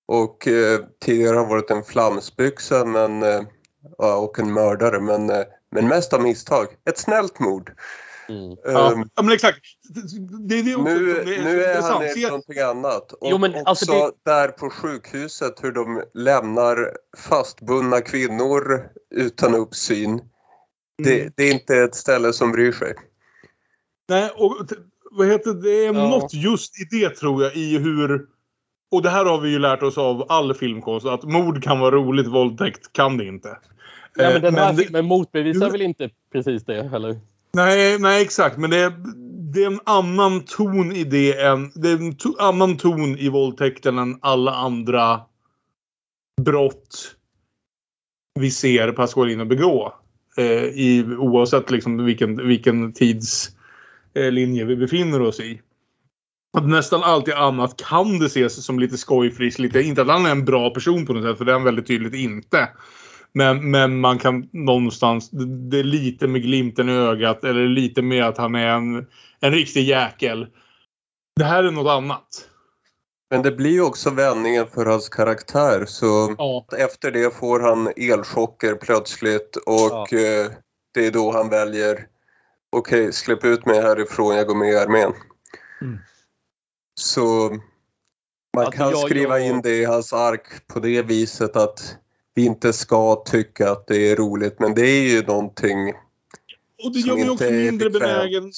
[0.07, 3.43] Och eh, tidigare har han varit en flamsbyxa men, eh,
[3.99, 6.67] och en mördare men, eh, men mest av misstag.
[6.91, 7.73] Ett snällt mord.
[8.29, 9.59] Ja, Ehm, ja, men exakt.
[10.49, 12.59] Det är det också nu, det är, nu det är är han i Se- någonting
[12.59, 13.13] annat.
[13.13, 16.91] Och Jo, men också alltså där på sjukhuset hur de lämnar
[17.29, 20.11] fastbundna kvinnor utan uppsyn.
[20.11, 20.25] Mm.
[21.05, 22.95] Det, det är inte ett ställe som bryr sig.
[24.09, 24.57] Nej, och
[25.11, 25.61] vad heter det?
[25.63, 26.09] Det är Ja.
[26.09, 28.27] något just i det tror jag i hur...
[28.91, 31.95] Och det här har vi ju lärt oss av all filmkonst att mord kan vara
[31.95, 33.59] roligt, våldtäkt kan det inte.
[34.17, 37.21] ja, Eh, men den här men det- filmen motbevisar väl inte precis det heller?
[37.57, 38.59] Nej, nej exakt.
[38.59, 38.93] Men det är,
[39.53, 41.73] det är en annan ton i det än...
[41.75, 45.21] Det är en to, annan ton i våldtäkten än alla andra
[46.43, 47.17] brott
[48.41, 49.95] vi ser Pasqualino begå.
[50.37, 55.61] Eh, i, oavsett liksom vilken, vilken tidslinje eh, vi befinner oss i.
[56.59, 59.59] Att nästan alltid annat kan det ses som lite skojfriskt.
[59.59, 61.65] Lite, inte att han är en bra person på något sätt, för det är han
[61.65, 62.69] väldigt tydligt inte.
[63.35, 65.31] Men, men man kan någonstans,
[65.71, 69.07] det är lite med glimten i ögat eller lite med att han är en,
[69.41, 70.47] en riktig jäkel.
[71.37, 72.49] Det här är något annat.
[73.31, 76.67] Men det blir ju också vändningen för hans karaktär så Ja.
[76.79, 80.51] efter det får han elchocker plötsligt och eh,
[80.95, 82.07] det är då han väljer
[82.77, 85.13] okej släpp ut mig härifrån, jag går med i armén.
[85.81, 85.99] Mm.
[87.01, 87.49] Så
[88.57, 91.97] man Alltså, kan jag- skriva jag- in det i hans ark på det viset att
[92.35, 95.89] vi inte ska tycka att det är roligt men det är ju någonting
[96.85, 98.53] Och det gör mig också mindre benägen.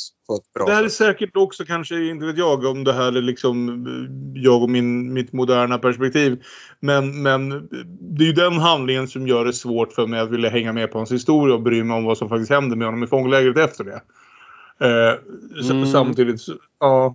[0.66, 4.42] Det här är säkert också kanske, inte vet jag om det här är liksom eh,
[4.42, 6.42] jag och min, mitt moderna perspektiv.
[6.80, 7.68] Men, men
[8.00, 10.92] det är ju den handlingen som gör det svårt för mig att vilja hänga med
[10.92, 13.58] på hans historia och bry mig om vad som faktiskt händer med honom i fånglägret
[13.58, 14.00] efter det.
[14.80, 15.18] Eh,
[15.70, 15.86] Mm.
[15.86, 16.40] Samtidigt,
[16.80, 17.14] ja.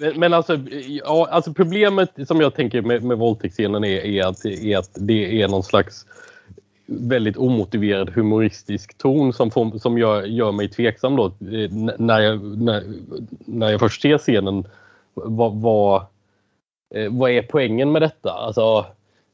[0.00, 0.58] Men, men alltså,
[1.04, 5.42] ja, alltså problemet som jag tänker med, med våldtäktsscenen är, är, att, är att det
[5.42, 6.06] är någon slags
[6.86, 11.26] väldigt omotiverad humoristisk ton som, får, som gör, gör mig tveksam då.
[11.26, 12.82] Eh, när jag, när,
[13.44, 14.64] när jag först ser scenen.
[15.14, 16.02] Vad, vad,
[16.94, 18.30] eh, vad är poängen med detta?
[18.30, 18.86] Alltså,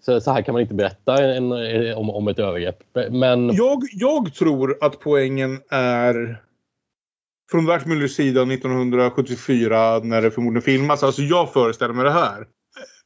[0.05, 1.53] så, så här kan man inte berätta en,
[1.95, 2.79] om, om ett övergrepp.
[3.11, 6.41] Men Jag, jag tror att poängen är
[7.51, 11.03] från Wertmüllers sida 1974 när det förmodligen filmas.
[11.03, 12.47] Alltså jag föreställer mig det här.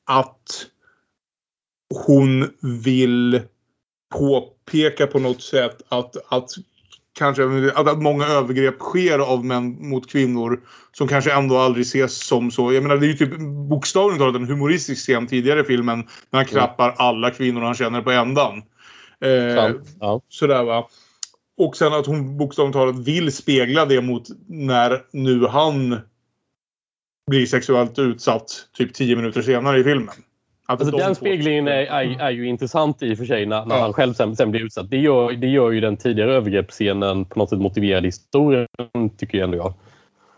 [0.07, 0.67] Att
[2.07, 2.51] hon
[2.85, 3.41] vill
[4.15, 6.51] påpeka på något sätt att, att
[7.19, 10.61] kanske att, att många övergrepp sker av män mot kvinnor
[10.93, 12.73] som kanske ändå aldrig ses som så.
[12.73, 13.39] Jag menar det är ju typ
[13.71, 15.99] bokstavligt talat en humoristisk scen tidigare i filmen
[16.31, 18.63] när han klappar alla kvinnor han känner på ändan.
[19.21, 20.21] Eh, ja.
[20.29, 20.89] Sådär va.
[21.61, 25.97] Och sen att hon bokstavligt talat vill spegla det mot när nu han
[27.31, 30.15] blir sexuellt utsatt typ 10 minuter senare i filmen.
[30.67, 33.67] Att Alltså de den speglingen är, är, är ju intressant i och för sig när,
[33.67, 33.83] när Ja.
[33.83, 34.91] han själv sen, sen blir utsatt.
[34.91, 38.67] Det gör, det gör ju den tidigare övergreppsscenen på något sätt motiverad historien
[39.17, 39.75] tycker jag ändå jag.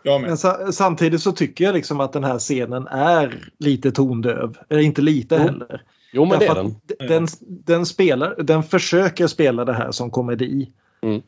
[0.02, 0.20] Jag.
[0.20, 4.58] Men sa, samtidigt så tycker jag liksom att den här scenen är lite tondöv.
[4.68, 5.42] Eller inte lite Jo.
[5.42, 5.82] heller.
[6.12, 6.62] Jo men det är Därför
[6.98, 7.08] den.
[7.08, 10.72] Den, den, spelar, den försöker spela det här som komedi.
[11.02, 11.22] Mm.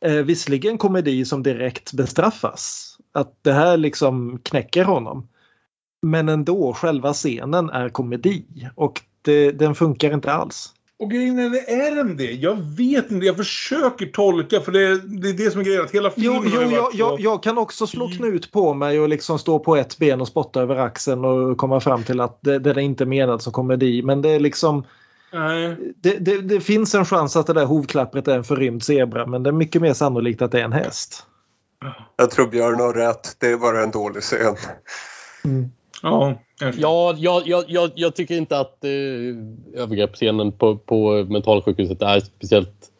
[0.00, 2.92] Eh, visserligen komedi som direkt bestraffas.
[3.12, 5.28] Att det här liksom knäcker honom.
[6.02, 8.44] Men ändå, själva scenen är komedi.
[8.74, 10.72] Och det, den funkar inte alls.
[10.98, 12.32] Och grejen är, är den det?
[12.32, 13.26] Jag vet inte.
[13.26, 15.84] Jag försöker tolka för det, det är det som är grejen.
[15.84, 19.00] Att hela filmen Jo, jo jag, varit jag, jag kan också slå knut på mig
[19.00, 22.38] och liksom stå på ett ben och spotta över axeln och komma fram till att
[22.40, 24.02] det, det är inte menat som komedi.
[24.02, 24.84] Men det är liksom...
[26.00, 29.42] Det, det, det finns en chans att det där hovklappret är en förrymd zebra men
[29.42, 31.26] det är mycket mer sannolikt att det är en häst.
[32.16, 33.36] Jag tror Björn har rätt.
[33.38, 34.56] Det är bara en dålig scen.
[36.02, 36.38] Ja,
[36.76, 42.90] Ja, jag, jag, jag, jag tycker inte att eh, övergreppsscenen på, på mentalsjukhuset är speciellt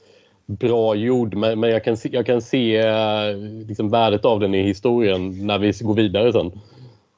[0.46, 1.34] bra gjord.
[1.34, 3.36] Men, men jag kan se, jag kan se eh,
[3.66, 6.60] liksom värdet av den i historien när vi går vidare sen.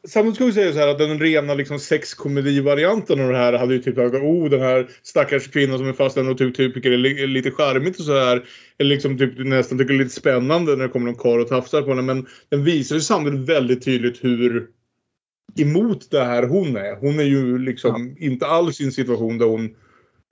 [0.09, 3.75] Samtidigt ska vi säga så här att den rena liksom, sexkomedivarianten av det här hade
[3.75, 6.91] ju typ att oh den här stackars kvinnan som är fastlämnad och typ, typ tycker
[6.91, 8.45] det är li- lite charmigt och så här.
[8.79, 11.49] Eller liksom typ nästan tycker det är lite spännande när det kommer någon karl och
[11.49, 12.03] tafsar på henne.
[12.03, 14.67] Men den visar ju samtidigt väldigt tydligt hur
[15.59, 16.97] emot det här hon är.
[16.97, 19.71] Hon är ju liksom inte alls i en situation där hon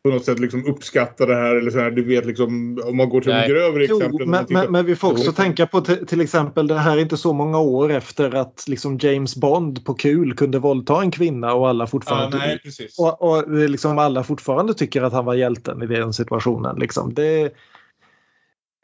[0.07, 1.91] på något sätt liksom uppskattar det här eller så här.
[1.91, 4.31] Du vet liksom om man går till de grövre Jo, exemplen.
[4.31, 7.33] men, men, men vi får också tänka på till, exempel det här är inte så
[7.33, 11.87] många år efter att liksom James Bond på kul kunde våldta en kvinna och alla
[11.87, 16.13] fortfarande, Ja, nej, och, och liksom alla fortfarande tycker att han var hjälten i den
[16.13, 16.77] situationen.
[16.79, 17.15] Liksom.
[17.15, 17.53] Det,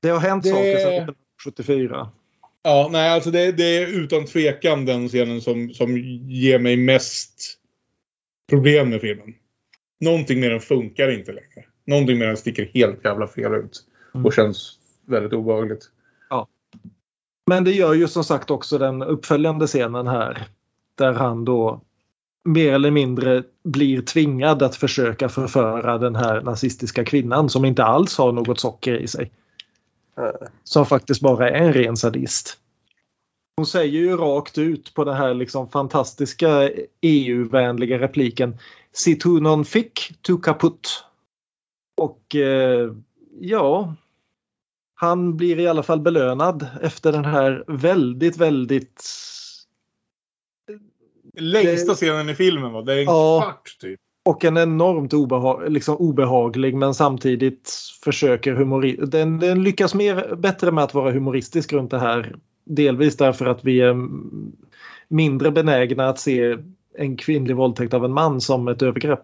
[0.02, 2.10] det har hänt Det- saker sedan 1974.
[2.64, 7.58] Ja, nej, alltså det, det är utan tvekan den scenen som, som ger mig mest
[8.50, 9.34] problem med filmen.
[10.02, 11.64] Någonting med den funkar inte längre.
[11.86, 13.84] Någonting med den sticker helt jävla fel ut.
[14.24, 15.90] Och känns väldigt obehagligt.
[16.30, 16.48] Ja.
[17.46, 20.46] Men det gör ju som sagt också den uppföljande scenen här.
[20.94, 21.80] Där han då
[22.44, 28.18] mer eller mindre blir tvingad att försöka förföra den här nazistiska kvinnan som inte alls
[28.18, 29.30] har något socker i sig.
[30.64, 32.58] Som faktiskt bara är en ren sadist.
[33.56, 36.70] Hon säger ju rakt ut på den här liksom fantastiska
[37.00, 38.58] EU-vänliga repliken
[38.92, 41.04] Si tu non fick tu kaput.
[41.96, 42.92] Och eh,
[43.40, 43.94] ja,
[44.94, 49.04] han blir i alla fall belönad efter den här väldigt, väldigt...
[51.38, 52.82] Längsta scenen i filmen va?
[52.82, 53.40] Det är en Ja.
[53.44, 54.00] kvart typ.
[54.24, 57.72] Och en enormt obeha liksom obehaglig men samtidigt
[58.04, 62.36] försöker humori den, den lyckas mer, bättre med att vara humoristisk runt det här.
[62.64, 63.96] Delvis därför att vi är
[65.08, 66.56] mindre benägna att se
[66.98, 69.22] en kvinnlig våldtäkt av en man som ett övergrepp.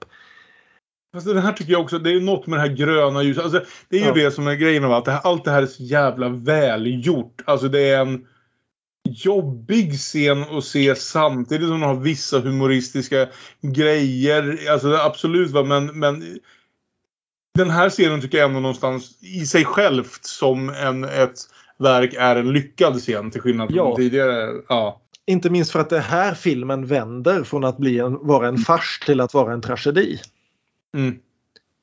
[1.16, 3.44] Alltså den här tycker jag också, det är något med det här gröna ljuset.
[3.44, 4.14] Alltså, det är ju Ja.
[4.14, 5.20] det som är grejen av allt det här.
[5.24, 7.42] Allt det här är så jävla välgjort.
[7.44, 8.26] Alltså det är en
[9.08, 13.28] jobbig scen att se samtidigt som den har vissa humoristiska
[13.60, 14.58] grejer.
[14.70, 16.38] Alltså absolut va, men, men
[17.58, 21.38] den här scenen tycker jag ändå någonstans i sig självt som en, ett
[21.78, 23.96] verk är en lyckad scen till skillnad från Ja.
[23.96, 24.50] tidigare.
[24.68, 25.00] Ja.
[25.28, 29.00] Inte minst för att det här filmen vänder från att bli en, vara en fars
[29.06, 30.20] till att vara en tragedi.
[30.94, 31.18] Mm.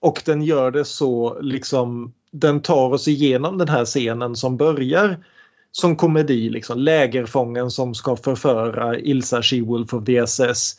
[0.01, 5.25] Och den gör det så liksom den tar oss igenom den här scenen som börjar
[5.71, 6.49] som komedi.
[6.49, 10.71] Liksom, lägerfången som ska förföra Ilsa She-Wolf of the SS.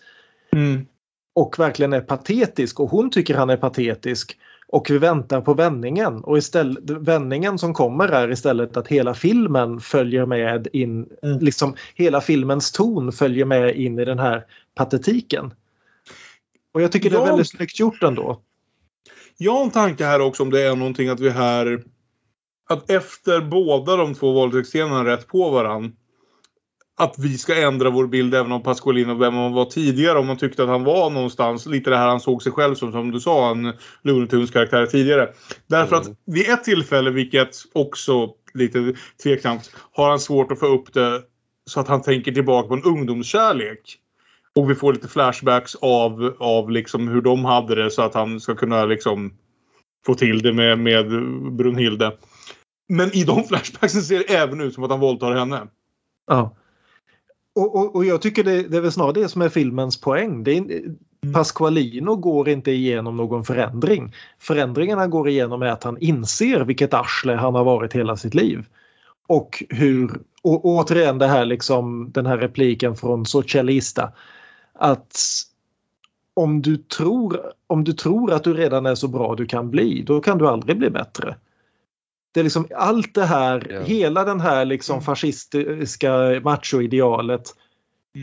[0.53, 0.87] Mm.
[1.35, 4.37] Och verkligen är patetisk och hon tycker han är patetisk.
[4.69, 9.81] Och vi väntar på vändningen och istället, vändningen som kommer är istället att hela filmen
[9.81, 11.09] följer med in,
[11.41, 14.45] liksom hela filmens ton följer med in i den här
[14.75, 15.55] patetiken.
[16.73, 18.41] Och jag tycker det är väldigt snyggt gjort ändå.
[19.37, 21.85] Jag har en tanke här också om det är någonting att vi här...
[22.69, 25.97] Att efter båda de två våldtäktsscenerna rätt på varann.
[26.99, 30.19] Att vi ska ändra vår bild även av Pasqualino vem han var tidigare.
[30.19, 32.93] Om man tyckte att han var någonstans, lite det här han såg sig själv som,
[32.93, 35.29] som du sa, en Looney karaktär tidigare.
[35.67, 40.93] Därför att vid ett tillfälle, vilket också lite tveksamt, har han svårt att få upp
[40.93, 41.23] det
[41.71, 43.99] så att han tänker tillbaka på en ungdomskärlek.
[44.55, 48.41] Och vi får lite flashbacks av, av liksom hur de hade det så att han
[48.41, 49.33] ska kunna liksom
[50.07, 51.07] få till det med, med
[51.57, 52.17] Brunhilde.
[52.89, 55.67] Men i de flashbacksen ser det även ut som att han våldtar henne.
[56.27, 56.57] Ja.
[57.57, 60.45] Och, och, och jag tycker det, det är väl snarare det som är filmens poäng.
[60.45, 60.83] Det är,
[61.35, 64.15] Pasqualino går inte igenom någon förändring.
[64.39, 68.67] Förändringarna går igenom med att han inser vilket arsle han har varit hela sitt liv.
[69.27, 74.13] Och hur, och återigen det här liksom, den här repliken från Socialista.
[74.75, 75.17] Att
[76.35, 80.03] om du, tror, om du tror att du redan är så bra du kan bli,
[80.07, 81.37] då kan du aldrig bli bättre.
[82.37, 87.43] Det är liksom allt det här, hela den här liksom fascistiska machoidealet.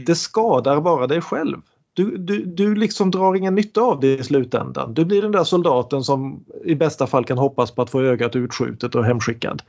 [0.06, 1.58] Det skadar bara dig själv.
[1.94, 4.94] Du, du, du liksom drar ingen nytta av det i slutändan.
[4.94, 8.36] Du blir den där soldaten som i bästa fall kan hoppas på att få ögat
[8.36, 9.62] utskjutet och hemskickad.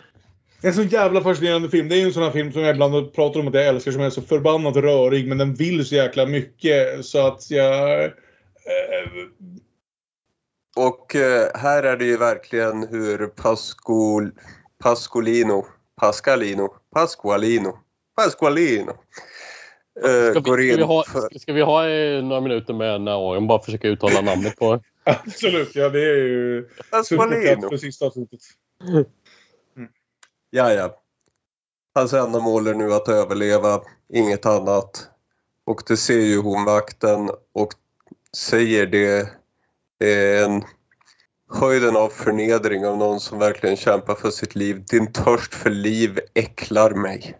[0.61, 1.89] Det är en så jävla fascinerande film.
[1.89, 3.93] Det är ju en sån här film som jag ibland pratar om att jag älskar
[3.93, 8.05] som är så förbannat rörig men den vill så jäkla mycket så att jag...
[8.05, 8.11] Eh,
[10.77, 14.33] och eh, här är det ju verkligen hur Pascol,
[14.83, 15.67] Pascolino,
[16.01, 17.79] Pascalino, Pasqualino,
[18.17, 18.91] Pasqualino
[20.05, 21.39] eh, Ska går vi, ska in vi ha, för...
[21.39, 23.47] ska vi ha eh, några minuter med Naoren?
[23.47, 27.69] Bara försöka uttala namnet på Absolut, ja det är ju Pasqualino.
[27.69, 28.41] för sista avsnittet.
[30.51, 31.01] Ja, ja.
[31.95, 33.81] Hans ändamål är nu att överleva,
[34.13, 35.09] inget annat.
[35.67, 37.73] Och det ser ju hon vakten och
[38.37, 39.29] säger det
[39.99, 40.65] en
[41.51, 44.85] höjden av förnedring av någon som verkligen kämpar för sitt liv.
[44.85, 47.39] Din törst för liv äcklar mig.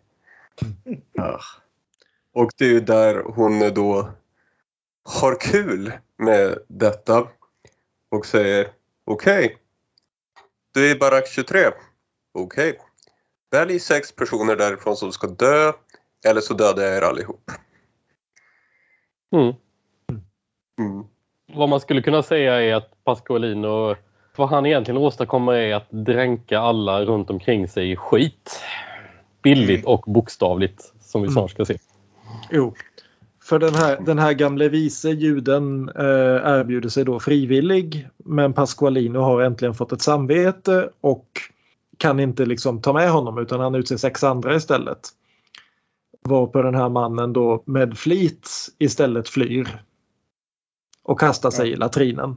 [1.13, 1.41] Ja.
[2.35, 4.13] Och det är ju där hon då
[5.05, 7.29] har kul med detta
[8.11, 8.73] och säger
[9.05, 9.59] okej,
[10.73, 11.71] du är i barack 23.
[12.33, 12.79] Okej.
[13.51, 15.73] Välj sex personer därifrån som ska dö
[16.27, 17.51] eller så dödar jag er allihop.
[19.33, 19.55] Mm.
[20.79, 21.05] Mm.
[21.57, 23.95] Vad man skulle kunna säga är att Pasqualino,
[24.37, 28.63] vad han egentligen åstadkommer är att dränka alla runt omkring sig i skit.
[29.43, 31.77] Bildligt och bokstavligt, som vi snart ska se.
[32.51, 32.75] Jo.
[33.43, 39.19] För den här, den här gamle vise juden eh, erbjuder sig då frivillig men Pasqualino
[39.19, 41.27] har äntligen fått ett samvete och
[41.99, 45.09] kan inte liksom ta med honom utan han utser sex andra istället.
[46.23, 49.69] Varpå den här mannen då med flit istället flyr.
[51.05, 52.37] Och kastar sig i latrinen.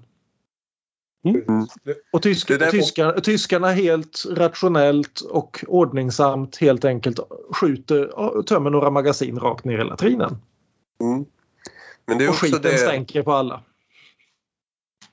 [2.14, 7.19] Och tysk, Det där- tyskar, tyskarna helt rationellt och ordningsamt helt enkelt
[7.52, 10.38] skjuter och tömmer några magasin rakt ner i latrinen.
[11.02, 11.26] Mm.
[12.06, 13.64] Men det är och skiten det, stänker på alla.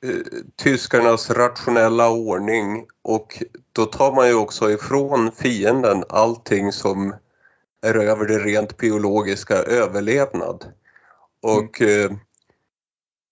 [0.03, 0.11] eh,
[0.57, 7.15] tyskarnas rationella ordning och då tar man ju också ifrån fienden allting som
[7.87, 10.65] är över det rent biologiska överlevnad.
[11.43, 12.11] Och eh,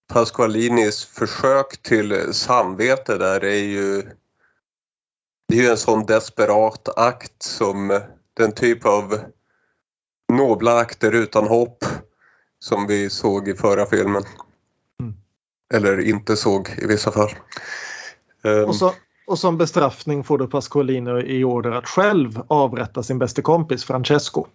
[0.07, 4.01] Pasqualinis försök till samvete där är ju
[5.47, 8.01] det är ju en sån desperat akt som
[8.37, 9.19] den typ av
[10.33, 11.85] nobla akter utan hopp
[12.59, 14.23] som vi såg i förra filmen.
[15.73, 17.31] Eller inte såg i vissa fall.
[18.43, 18.93] Ehm, Och, så,
[19.27, 24.47] och som bestraffning får då Pasqualino i order att själv avrätta sin bästa kompis Francesco.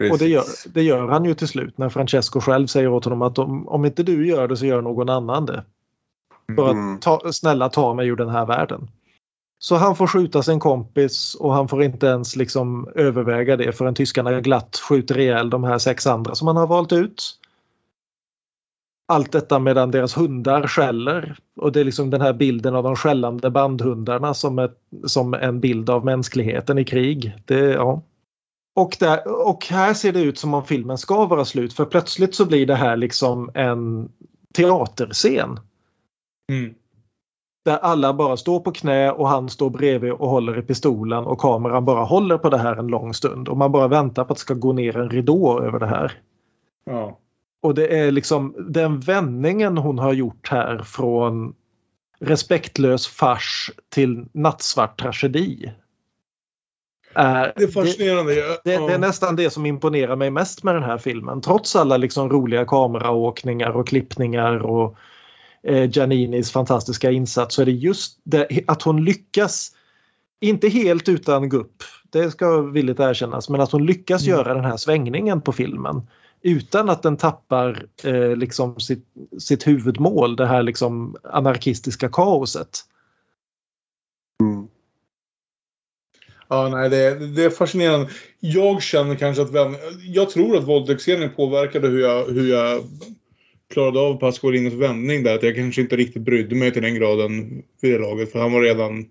[0.00, 0.44] Och det gör,
[0.74, 3.84] det gör han ju till slut när Francesco själv säger åt honom att om, om
[3.84, 5.64] inte du gör det så gör någon annan det.
[6.56, 6.94] För Mm.
[6.94, 8.88] att ta, snälla ta mig ur den här världen.
[9.58, 13.94] Så han får skjuta sin kompis och han får inte ens liksom överväga det förrän
[13.94, 17.38] tyskarna glatt skjuter ihjäl de här sex andra som han har valt ut.
[19.08, 21.36] Allt detta medan deras hundar skäller.
[21.56, 25.60] Och det är liksom den här bilden av de skällande bandhundarna som, ett, som en
[25.60, 27.36] bild av mänskligheten i krig.
[27.44, 28.02] Det, ja.
[28.74, 32.34] Och, där, och här ser det ut som om filmen ska vara slut för plötsligt
[32.34, 34.08] så blir det här liksom en
[34.54, 35.60] teaterscen.
[36.52, 36.74] Mm.
[37.64, 41.38] Där alla bara står på knä och han står bredvid och håller i pistolen och
[41.38, 43.48] kameran bara håller på det här en lång stund.
[43.48, 46.12] Och man bara väntar på att det ska gå ner en ridå över det här.
[46.84, 47.18] Ja.
[47.62, 51.54] Och det är liksom den vändningen hon har gjort här från
[52.20, 55.72] respektlös fars till nattsvart tragedi.
[57.14, 58.34] Är, Det är fascinerande.
[58.34, 61.40] Det, det, det är nästan det som imponerar mig mest med den här filmen.
[61.40, 64.96] Trots alla liksom roliga kameraåkningar och klippningar och
[65.62, 69.72] eh, Gianninis fantastiska insats så är det just det, att hon lyckas,
[70.40, 74.76] inte helt utan gupp, det ska villigt erkännas, men att hon lyckas göra den här
[74.76, 76.02] svängningen på filmen
[76.42, 79.06] utan att den tappar eh, liksom sitt,
[79.38, 82.84] sitt huvudmål, det här liksom anarkistiska kaoset.
[86.48, 88.08] Ja, nej, det, är- det är fascinerande.
[88.40, 92.80] Jag känner kanske att vän, Jag tror att våldtäktsscenen påverkade hur jag, hur jag
[93.74, 95.34] klarade av Pasqualinos vändning där.
[95.34, 98.32] Att jag kanske inte riktigt brydde mig till den graden vid det laget.
[98.32, 99.04] För han var redan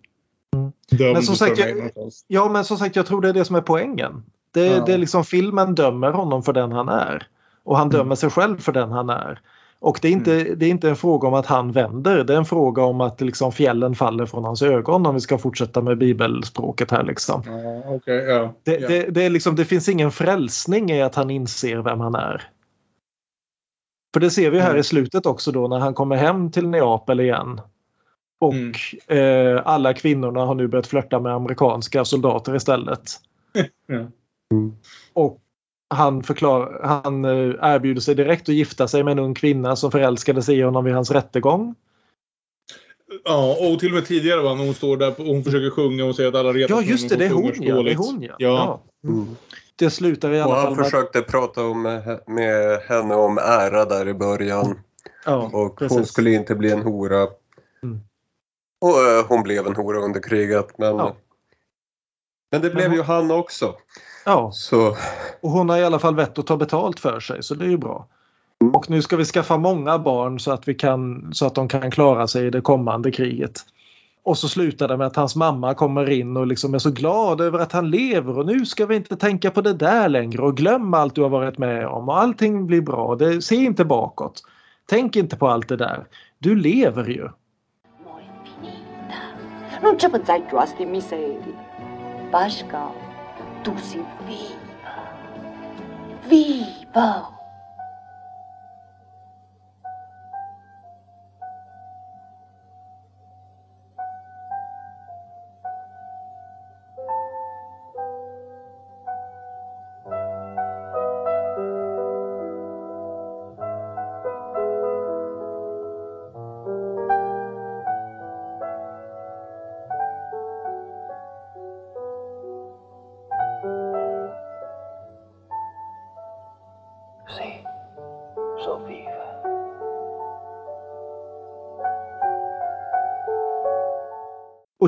[0.92, 1.14] dömd.
[1.14, 1.92] Men som sagt, jag,
[2.28, 4.24] ja, men som sagt, jag tror det är det som är poängen.
[4.54, 4.84] Det, Ja.
[4.86, 7.28] det är liksom filmen dömer honom för den han är.
[7.64, 9.40] Och han dömer sig själv för den han är.
[9.84, 12.24] Och det är, inte, det är inte en fråga om att han vänder.
[12.24, 15.38] Det är en fråga om att liksom fjällen faller från hans ögon om vi ska
[15.38, 17.04] fortsätta med bibelspråket här.
[17.04, 17.44] Liksom.
[17.46, 18.54] Ja, okej, ja.
[18.64, 18.88] Det, ja.
[18.88, 22.42] det, det, är liksom, det finns ingen frälsning i att han inser vem han är.
[24.14, 27.20] För det ser vi här i slutet också då när han kommer hem till Neapel
[27.20, 27.62] igen.
[28.40, 33.12] Och eh, alla kvinnorna har nu börjat flörta med amerikanska soldater istället.
[33.88, 34.08] Ja.
[35.14, 35.43] Och
[35.94, 39.92] han, förklar, han eh, erbjuder sig direkt att gifta sig med en ung kvinna som
[39.92, 41.76] förälskade sig i honom vid hans rättegång.
[43.24, 46.06] Ja, och till och med tidigare va, när hon står där och hon försöker sjunga
[46.06, 47.84] och säger att alla retas Ja med just det, det är hon hon ja.
[47.84, 48.36] Det är hon, ja.
[48.38, 48.82] Ja.
[49.02, 49.26] ja.
[49.76, 51.82] Det slutar i Och alla fall han med att- försökte prata om,
[52.28, 54.80] med henne om ära där i början.
[55.26, 56.08] Ja, och hon precis.
[56.12, 57.28] skulle inte bli en hora.
[57.84, 58.00] Mm.
[58.82, 60.78] Och eh, hon blev en hora under kriget.
[60.78, 61.16] Men, Ja.
[62.52, 63.76] men det blev ju han också.
[64.26, 64.96] Ja, Så
[65.42, 67.70] och hon har i alla fall vett att ta betalt för sig så det är
[67.70, 68.08] ju bra.
[68.74, 71.92] Och nu ska vi skaffa många barn så att, vi kan, så att de kan
[71.92, 73.60] klara sig i det kommande kriget.
[74.24, 77.42] Och så slutar det med att hans mamma kommer in och liksom är så glad
[77.42, 80.58] över att han lever och nu ska vi inte tänka på det där längre och
[80.58, 83.16] glöm allt du har varit med om och allting blir bra.
[83.16, 84.44] Det, se inte bakåt.
[84.86, 86.08] Tänk inte på allt det där.
[86.40, 87.30] Du lever ju.
[89.82, 90.08] Non più
[90.58, 90.68] a.
[92.32, 92.92] Pascal,
[93.64, 94.58] tu sei viva.
[96.28, 97.33] Viva!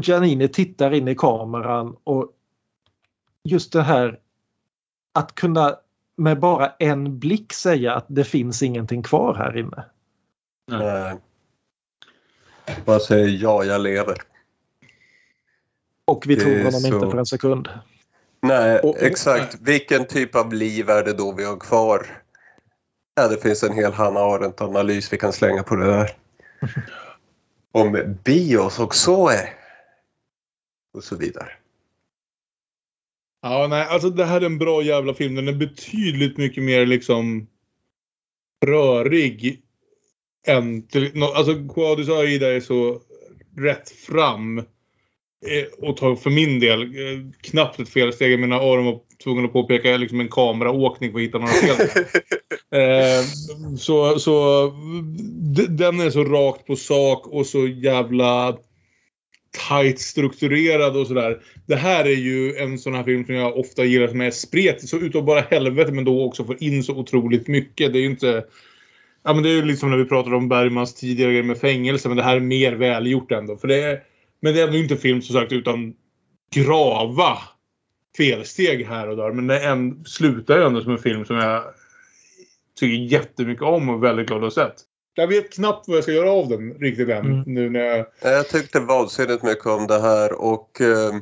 [0.06, 2.32] Och Janine tittar in i kameran och
[3.44, 4.20] just det här
[5.14, 5.76] att kunna
[6.18, 9.86] med bara en blick säga att det finns ingenting kvar här inne.
[10.72, 11.16] nej.
[12.86, 14.18] Bara säger ja, jag lever.
[16.06, 17.70] Och vi Det tror honom så- inte för en sekund.
[18.42, 19.58] Nej, exakt.
[19.62, 22.06] Vilken typ av liv är det då vi har kvar?
[23.16, 26.12] Ja, det finns en hel Hanna Arendt-analys vi kan slänga på det där.
[27.72, 29.65] Om bios och så är.
[30.96, 31.50] Och så vidare.
[33.42, 35.36] Ja, nej, alltså det här är en bra jävla film.
[35.36, 37.48] Den är betydligt mycket mer liksom
[38.66, 39.62] rörig
[40.48, 43.02] än till, alltså Quadus och Aida är så
[43.58, 44.58] rätt fram.
[44.58, 48.32] Eh, Och tar för min del eh, knappt ett felsteg.
[48.32, 51.88] Jag menar Aron var tvungen att påpeka liksom en kameraåkning för att hitta några fel.
[52.82, 53.26] eh,
[53.78, 54.68] så så
[55.70, 58.58] den är så rakt på sak och så jävla
[59.70, 61.42] tight strukturerad och sådär.
[61.66, 64.90] Det här är ju en sån här film som jag ofta gillar som är spretig
[64.90, 67.94] så utav bara helvete men då också får in så otroligt mycket.
[67.94, 68.46] Det är ju inte...
[69.24, 72.08] Ja men det är ju liksom när vi pratade om Bergmans tidigare grejer med fängelse
[72.08, 73.58] men det här är mer välgjort ändå.
[73.58, 74.04] För det är,
[74.42, 75.94] men det är ändå inte film som sagt utan
[76.56, 77.38] grava
[78.18, 79.32] felsteg här och där.
[79.32, 81.64] Men det en, slutar ju ändå som en film som jag
[82.80, 84.76] tycker jättemycket om och är väldigt glad att ha sett.
[85.16, 87.44] Jag vet knappt vad jag ska göra av den riktigt än.
[87.46, 88.06] Nu när jag...
[88.22, 91.16] Jag tyckte vansinnigt mycket om det här och eh,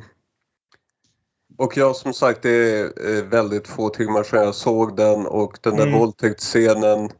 [1.56, 5.58] och jag som sagt det är eh, väldigt få timmar sedan jag såg den och
[5.60, 5.98] den där Mm.
[5.98, 7.10] våldtäktsscenen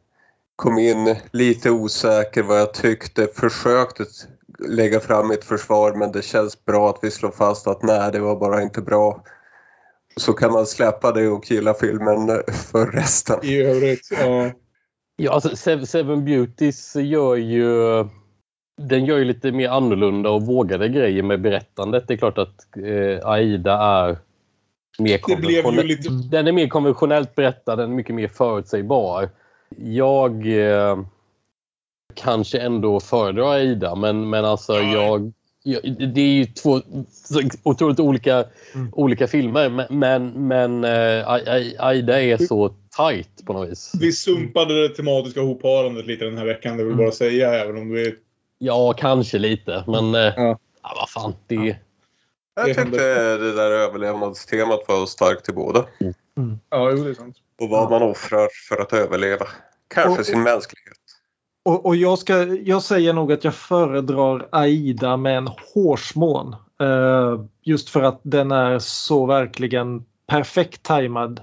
[0.55, 4.05] kom in lite osäker vad jag tyckte, försökte
[4.59, 8.19] lägga fram mitt försvar men det känns bra att vi slår fast att nej det
[8.19, 9.23] var bara inte bra.
[10.17, 12.27] Så kan man släppa det och gilla filmen
[12.71, 13.39] för resten.
[13.43, 14.51] I övrigt, ja.
[15.15, 15.55] Ja, alltså
[15.85, 17.69] Seven, Beauties gör ju...
[18.81, 22.07] Den gör ju lite mer annorlunda och vågade grejer med berättandet.
[22.07, 24.17] Det är klart att eh, Aida är
[24.99, 25.87] mer Det blev ju konventionell.
[25.87, 29.29] lite- Den är mer konventionellt berättad, den är mycket mer förutsägbar.
[29.77, 30.97] Jag eh,
[32.13, 35.31] kanske ändå föredrar Aida, men, men alltså jag, jag...
[36.13, 36.81] Det är ju två
[37.63, 38.45] otroligt olika,
[38.91, 43.91] olika filmer, men, men, eh, Ai- Ai- Aida är så tight på något vis.
[43.99, 47.53] Vi sumpade det tematiska hopparandet lite den här veckan, det vill jag bara säga.
[47.53, 48.15] Även om vi...
[48.57, 50.15] Ja, kanske lite, men...
[50.15, 50.57] Eh, ja.
[50.81, 51.75] vad fan, det...
[52.55, 55.85] Jag tyckte det där överlevnadstemat var starkt till båda.
[56.69, 57.35] Ja, jo, det är sant.
[57.61, 59.47] Och vad man offrar för att överleva.
[59.87, 60.97] Kanske Och- sin mänsklighet.
[61.65, 66.55] Och, och jag, ska, jag säger nog att jag föredrar Aida med en hårsmån.
[66.81, 71.41] Eh, just för att den är så verkligen perfekt tajmad.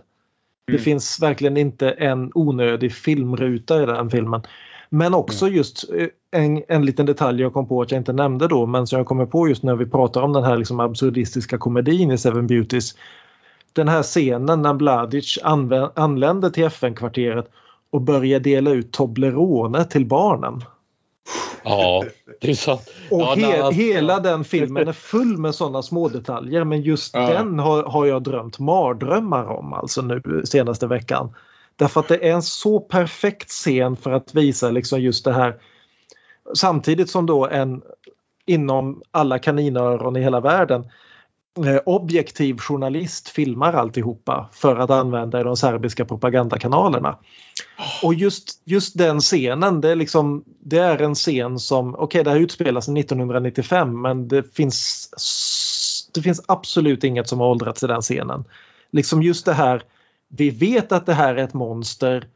[0.66, 4.43] Det finns verkligen inte en onödig filmruta i den filmen.
[4.89, 8.49] Men också just eh, en, en liten detalj jag kom på att jag inte nämnde
[8.49, 11.59] då men som jag kommer på just när vi pratar om den här liksom absurdistiska
[11.59, 12.94] komedin i Seven Beauties.
[13.73, 17.51] Den här scenen när Mladic anvä- anländer till FN-kvarteret
[17.93, 20.64] och börjar dela ut Toblerone till barnen.
[21.64, 22.05] Ja,
[22.40, 22.90] det är sant.
[23.10, 26.82] Och ja, he- nej, alltså- hela den filmen är full med sådana små detaljer men
[26.82, 27.28] just Ja.
[27.32, 31.35] den har, har jag drömt mardrömmar om alltså nu senaste veckan.
[31.77, 35.56] Därför att det är en så perfekt scen för att visa liksom just det här
[36.55, 37.82] samtidigt som då en
[38.47, 40.85] inom alla kaninöron i hela världen
[41.85, 47.19] objektiv journalist filmar alltihopa för att använda i de serbiska propagandakanalerna.
[48.03, 52.23] Och just, just den scenen, det är, liksom, det är en scen som, okej okay,
[52.23, 55.09] det här utspelar sig 1995 men det finns,
[56.15, 58.45] det finns absolut inget som har åldrats i den scenen.
[58.91, 59.83] Liksom just det här,
[60.29, 62.29] vi vet att det här är ett monster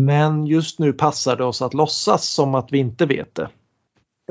[0.00, 3.48] men just nu passar det oss att låtsas som att vi inte vet det.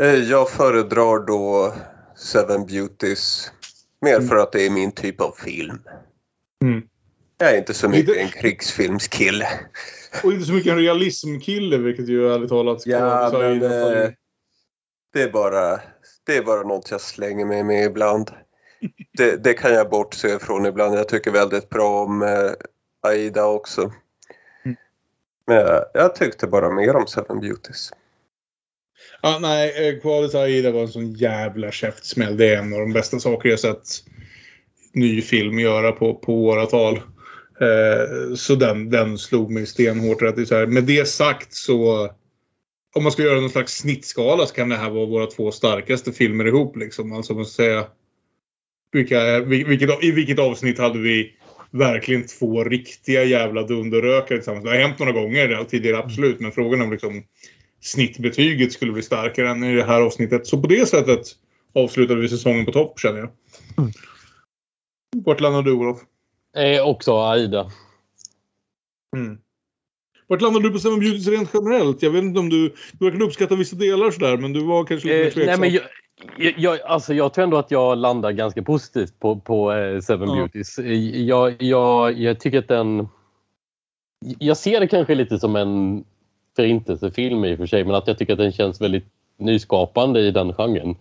[0.01, 1.73] Eh, jag föredrar då
[2.15, 3.51] Seven Beauties
[4.01, 5.80] mer för att det är min typ av film.
[6.63, 6.81] Mm.
[7.38, 9.47] Jag är inte så mycket en krigsfilmskille.
[10.23, 14.09] Och inte så mycket en realismkille vilket ju ärligt talat ja, men, eh,
[15.13, 15.80] det, är bara,
[16.26, 18.31] det är bara något jag slänger mig med ibland.
[19.17, 20.95] Det, det kan jag bortse ifrån ibland.
[20.95, 22.51] Jag tycker väldigt bra om eh,
[23.01, 23.81] Aida också.
[24.65, 24.77] Mm.
[25.47, 27.91] Men jag, jag tyckte bara mer om Seven Beauties.
[29.21, 32.37] Ja, nej, eh, Qualis Aida var en sån jävla käftsmäll.
[32.37, 33.83] Det är en av de bästa saker jag sett
[34.93, 36.95] ny film göra på, på åratal.
[37.61, 40.21] Eh, så den, den slog mig stenhårt.
[40.21, 40.65] rätt i så här.
[40.65, 42.09] Med det sagt så
[42.95, 46.11] om man ska göra någon slags snittskala så kan det här vara våra två starkaste
[46.11, 46.77] filmer ihop.
[46.77, 47.13] Liksom.
[47.13, 47.85] Alltså man ska säga,
[48.91, 51.33] vilka, vilket, I vilket avsnitt hade vi
[51.71, 54.63] verkligen två riktiga jävla dunderrökare tillsammans?
[54.63, 57.23] Det har hänt några gånger tidigare absolut men frågan om liksom
[57.81, 60.47] snittbetyget skulle bli starkare än i det här avsnittet.
[60.47, 61.22] Så på det sättet
[61.76, 63.30] avslutade vi säsongen på topp känner jag.
[63.77, 63.91] Mm.
[65.26, 65.97] Vart landar du Olof?
[66.57, 67.72] Eh, också Aida.
[69.15, 69.38] Mm.
[70.27, 72.01] Vart landar du på Seven Beauties rent generellt?
[72.01, 72.76] Jag vet inte om du...
[72.93, 75.61] Du verkar uppskatta vissa delar sådär men du var kanske lite eh, tveksam.
[75.61, 75.81] Nej, men
[76.38, 80.30] jag, jag, alltså jag tror ändå att jag landar ganska positivt på, på eh, Seven
[80.30, 80.35] ja.
[80.35, 80.80] Beauties.
[81.14, 83.07] Jag, jag, jag tycker att den...
[84.39, 86.03] Jag ser det kanske lite som en
[86.60, 89.06] förintelsefilm i och för sig men att jag tycker att den känns väldigt
[89.38, 90.95] nyskapande i den genren.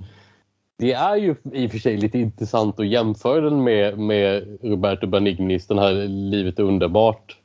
[0.79, 5.07] Det är ju i och för sig lite intressant att jämföra den med, med Roberto
[5.07, 7.37] Benignis Den här Livet är underbart.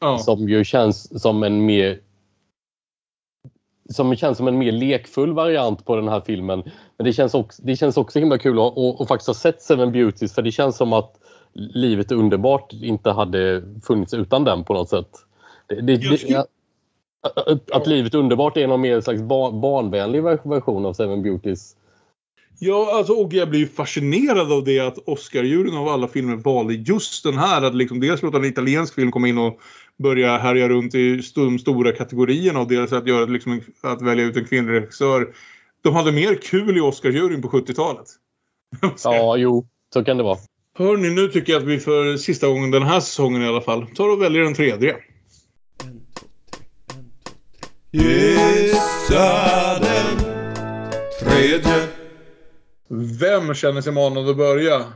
[0.00, 0.18] Ja.
[0.18, 1.98] Som ju känns som en mer
[3.90, 6.62] som känns som en mer lekfull variant på den här filmen.
[6.96, 9.62] Men det känns också, det känns också himla kul att, att, att faktiskt ha sett
[9.62, 11.14] Seven Beauties för det känns som att
[11.52, 15.10] Livet är underbart inte hade funnits utan den på något sätt.
[15.68, 16.46] Det, det, det,
[17.26, 21.76] att, att livet underbart är någon mer slags bar, barnvänlig version av Seven Beauties.
[22.58, 27.24] Ja, alltså, och jag blir fascinerad av det att Oscar-juryn av alla filmer valde just
[27.24, 27.62] den här.
[27.62, 29.60] Att liksom dels låta en italiensk film komma in och
[29.98, 34.36] börja härja runt i de stora kategorierna och dels att, göra, liksom, att välja ut
[34.36, 35.28] en kvinnlig regissör.
[35.82, 38.06] De hade mer kul i Oscar-juryn på 70-talet.
[39.04, 40.38] Ja, jo, så kan det vara.
[40.78, 43.86] Hörni, nu tycker jag att vi för sista gången den här säsongen i alla fall
[43.86, 44.96] tar och väljer den tredje.
[47.90, 50.18] Gissa den
[51.20, 51.88] tredje.
[53.20, 54.92] Vem känner sig manad att börja?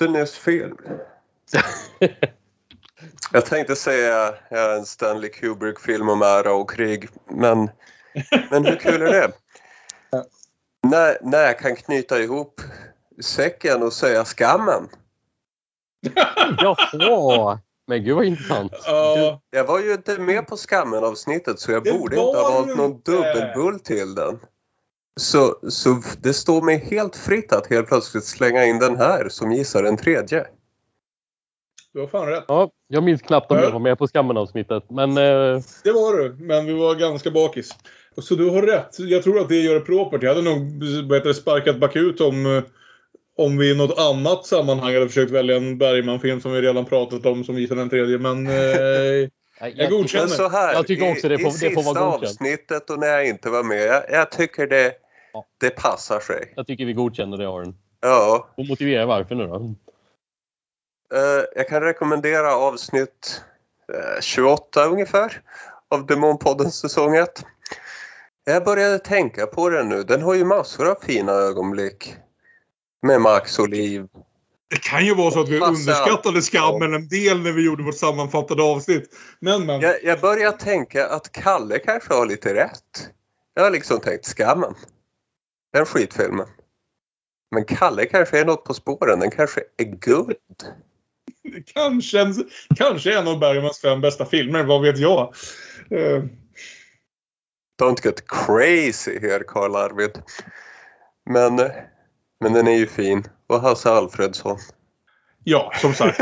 [0.00, 0.76] Nyss film.
[3.32, 7.70] Jag tänkte säga en Stanley Kubrick-film om ära och krig, men,
[8.50, 9.32] men hur kul är det?
[10.82, 12.60] När, när jag kan knyta ihop
[13.22, 14.88] säcken och säga skammen.
[16.58, 17.58] Jaha!
[17.90, 18.72] Men gud vad intressant.
[18.72, 22.76] Uh, jag var ju inte med på skammen avsnittet så jag borde inte ha valt
[22.76, 24.38] någon dubbelbull till den.
[25.20, 29.52] Så, så det står mig helt fritt att helt plötsligt slänga in den här som
[29.52, 30.46] gissar en tredje.
[31.92, 32.44] Du har fan rätt.
[32.48, 34.84] Ja, jag minns knappt om jag var med på skammen-avsnittet.
[34.90, 35.62] Men, eh...
[35.84, 37.70] Det var du, men vi var ganska bakis.
[38.16, 38.98] Så du har rätt.
[38.98, 40.22] Jag tror att det gör det propert.
[40.22, 42.62] Jag hade nog bättre sparkat bakut om, eh,
[43.36, 47.26] om vi i något annat sammanhang hade försökt välja en Bergman-film som vi redan pratat
[47.26, 48.18] om som visar den tredje.
[48.18, 48.54] Men eh,
[49.60, 50.26] jag, jag godkänner.
[50.26, 52.22] Så här, jag tycker också det får, i, det får vara godkänt.
[52.22, 53.86] I sista avsnittet och när jag inte var med.
[53.86, 54.92] Jag, jag tycker det,
[55.32, 55.46] ja.
[55.60, 56.52] det passar sig.
[56.56, 57.76] Jag tycker vi godkänner det Aron.
[58.00, 58.48] Ja.
[58.56, 59.74] Och motivera varför nu då.
[61.14, 63.42] Uh, jag kan rekommendera avsnitt
[63.92, 65.40] uh, 28 ungefär
[65.88, 67.44] av Demonpoddens säsong 1.
[68.44, 70.02] Jag började tänka på den nu.
[70.02, 72.16] Den har ju massor av fina ögonblick.
[73.02, 74.06] Med Max och Liv.
[74.70, 77.98] Det kan ju vara så att vi underskattade skammen en del när vi gjorde vårt
[77.98, 79.10] sammanfattade avsnitt.
[79.40, 79.80] Men, men.
[79.80, 83.10] Jag, jag börjar tänka att Kalle kanske har lite rätt.
[83.54, 84.74] Jag har liksom tänkt skammen.
[85.72, 86.46] Den skitfilmen.
[87.50, 89.20] Men Kalle kanske är något på spåren.
[89.20, 90.36] Den kanske är guld.
[91.74, 92.34] kanske,
[92.76, 95.34] kanske en av Bergmans fem bästa filmer, vad vet jag.
[95.92, 96.24] Uh.
[97.82, 100.22] Don't get crazy here Karl Arvid.
[101.30, 101.56] Men,
[102.40, 103.24] men den är ju fin.
[103.46, 104.58] Och Hasse Alfredsson.
[105.44, 106.18] Ja, som sagt.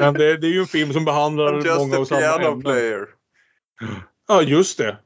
[0.00, 2.60] men det, det är ju en film som behandlar just många och samma ämnen.
[2.60, 3.06] player.
[4.28, 4.98] Ja, just det.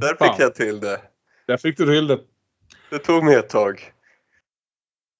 [0.00, 0.36] Där fick Fan.
[0.38, 1.00] jag till det.
[1.46, 2.20] Där fick du till det.
[2.90, 3.92] Det tog mig ett tag.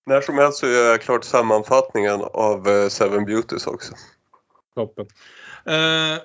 [0.07, 3.95] När som helst så gör jag klart sammanfattningen av eh, Seven Beauties också.
[4.75, 5.07] Toppen.
[5.67, 6.19] Eh,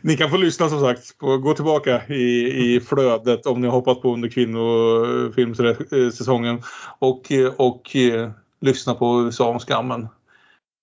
[0.00, 1.18] ni kan få lyssna som sagt.
[1.18, 6.62] På, gå tillbaka i, i flödet om ni har hoppat på under kvinnofilmssäsongen.
[6.98, 8.30] Och, och eh,
[8.60, 10.08] lyssna på USA om skammen.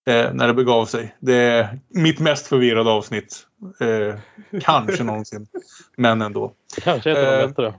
[0.10, 1.16] Eh, när det begav sig.
[1.20, 3.48] Det är mitt mest förvirrade avsnitt.
[3.80, 4.16] Eh,
[4.62, 5.48] kanske någonsin.
[5.96, 6.54] Men ändå.
[6.82, 7.74] Kanske ett av de Eh, bättre.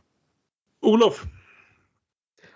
[0.80, 1.24] Olof.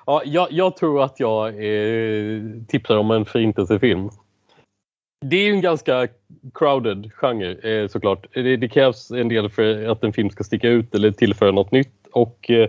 [0.06, 4.10] Ja, jag, jag tror att jag eh, tipsar om en förintelsefilm.
[5.30, 6.08] Det är ju en ganska
[6.54, 8.26] crowded genre eh, såklart.
[8.34, 11.72] Det, det krävs en del för att en film ska sticka ut eller tillföra något
[11.72, 12.06] nytt.
[12.12, 12.68] Och, eh,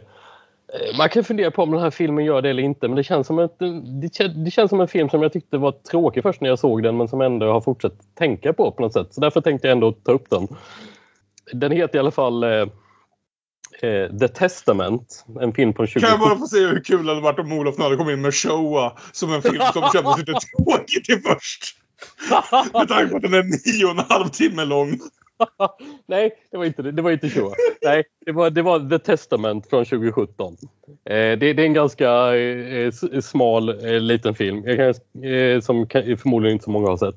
[0.97, 3.27] man kan fundera på om den här filmen gör det eller inte men det känns,
[3.27, 6.49] som ett, det, det känns som en film som jag tyckte var tråkig först när
[6.49, 9.13] jag såg den men som ändå har fortsatt tänka på på något sätt.
[9.13, 10.47] Så därför tänkte jag ändå ta upp den.
[11.53, 12.65] Den heter i alla fall eh,
[13.81, 16.01] eh, The Testament, en film från 2017.
[16.01, 18.21] Kan jag bara få se hur kul det hade varit om Olof hade kommit in
[18.21, 21.77] med Showa som en film som kändes lite tråkig till först.
[22.73, 24.99] Med tanke på att den är nio och en halv timme lång.
[26.07, 26.91] Nej, det var inte det.
[26.91, 27.53] Det var inte så.
[27.81, 30.57] Nej, det var, det var The Testament från 2017.
[31.05, 32.91] Eh, det, det är en ganska eh,
[33.21, 37.15] smal eh, liten film jag kan, eh, som kan, förmodligen inte så många har sett.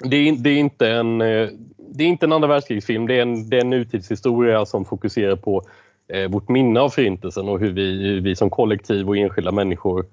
[0.00, 1.48] Det är, det är inte en, eh,
[1.94, 3.06] det är inte en andra världskrigsfilm.
[3.06, 5.62] Det är en, det är en nutidshistoria som fokuserar på
[6.12, 10.06] eh, vårt minne av Förintelsen och hur vi, hur vi som kollektiv och enskilda människor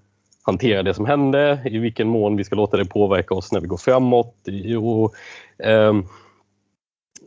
[0.44, 3.68] hanterar det som hände, i vilken mån vi ska låta det påverka oss när vi
[3.68, 4.36] går framåt.
[4.48, 5.14] I- Och,
[5.64, 6.04] ehm,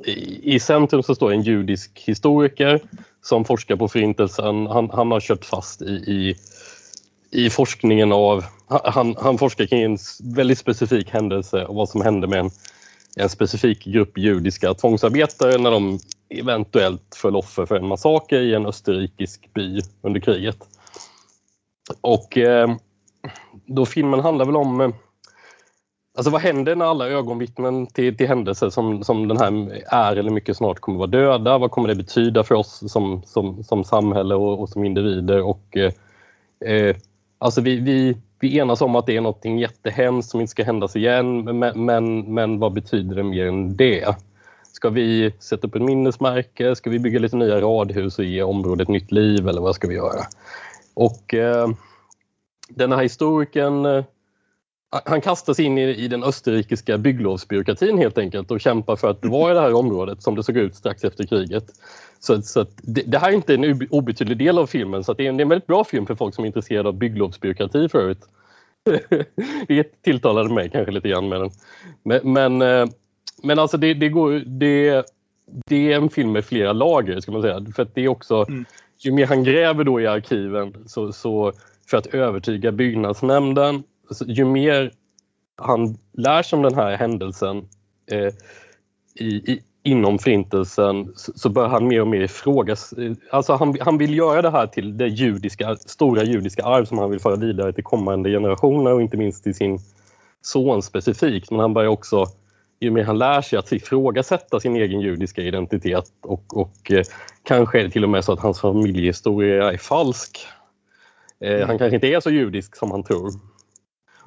[0.05, 2.81] i, I centrum så står en judisk historiker
[3.23, 4.67] som forskar på Förintelsen.
[4.67, 6.37] Han, han har kört fast i, i,
[7.31, 8.45] i forskningen av...
[8.67, 9.99] Han, han forskar kring en
[10.35, 12.51] väldigt specifik händelse och vad som hände med en,
[13.17, 15.99] en specifik grupp judiska tvångsarbetare när de
[16.29, 20.59] eventuellt föll offer för en massaker i en österrikisk by under kriget.
[22.01, 22.77] Och eh,
[23.67, 24.91] då filmen handlar väl om eh,
[26.17, 30.31] Alltså vad händer när alla ögonvittnen till, till händelser som, som den här är eller
[30.31, 31.59] mycket snart kommer vara döda?
[31.59, 35.43] Vad kommer det betyda för oss som, som, som samhälle och, och som individer?
[35.43, 35.93] Och, eh,
[36.71, 36.97] eh,
[37.39, 40.97] alltså vi, vi, vi enas om att det är något jättehemskt som inte ska händas
[40.97, 44.17] igen, men, men, men vad betyder det mer än det?
[44.85, 46.77] Ska vi sätta upp ett minnesmärke?
[46.77, 49.95] Ska vi bygga lite nya radhus och ge området nytt liv eller vad ska vi
[49.95, 50.21] göra?
[50.95, 51.69] Och eh,
[52.69, 54.05] den här historikern eh,
[55.05, 59.55] han kastas in i, i den österrikiska bygglovsbyråkratin helt enkelt och kämpar för att bevara
[59.55, 61.65] det här området som det såg ut strax efter kriget.
[62.21, 65.19] Så, så att det, det här är inte en obetydlig del av filmen så att
[65.19, 66.95] det, är en, det är en väldigt bra film för folk som är intresserade av
[66.95, 68.21] bygglovsbyråkrati förut.
[69.69, 71.51] det tilltalade mig kanske lite grann med den.
[72.03, 72.87] Men, men, eh,
[73.45, 75.07] men alltså det, det, går, det,
[75.67, 77.67] det är en film med flera lager ska man säga.
[77.77, 78.47] För att det är också,
[78.99, 81.53] ju mer han gräver då i arkiven så, så
[81.91, 84.93] för att övertyga byggnadsnämnden så ju mer
[85.57, 87.69] han lär sig om den här händelsen
[88.11, 88.33] eh,
[89.15, 92.95] i, i, inom förintelsen så, så börjar han mer och mer ifrågas...
[93.31, 97.11] Alltså han, han vill göra det här till det judiska, stora judiska arv som han
[97.11, 99.79] vill föra vidare till kommande generationer och inte minst till sin
[100.43, 101.51] son specifikt.
[101.51, 102.27] Men han börjar också,
[102.81, 107.05] ju mer han lär sig att ifrågasätta sin egen judiska identitet och, och eh,
[107.43, 110.47] kanske är det till och med så att hans familjehistoria är falsk.
[111.41, 113.31] Eh, han kanske inte är så judisk som han tror.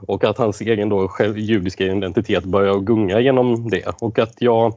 [0.07, 3.93] Och att hans egen då själv, judiska identitet börjar gunga genom det.
[4.01, 4.73] Och att jag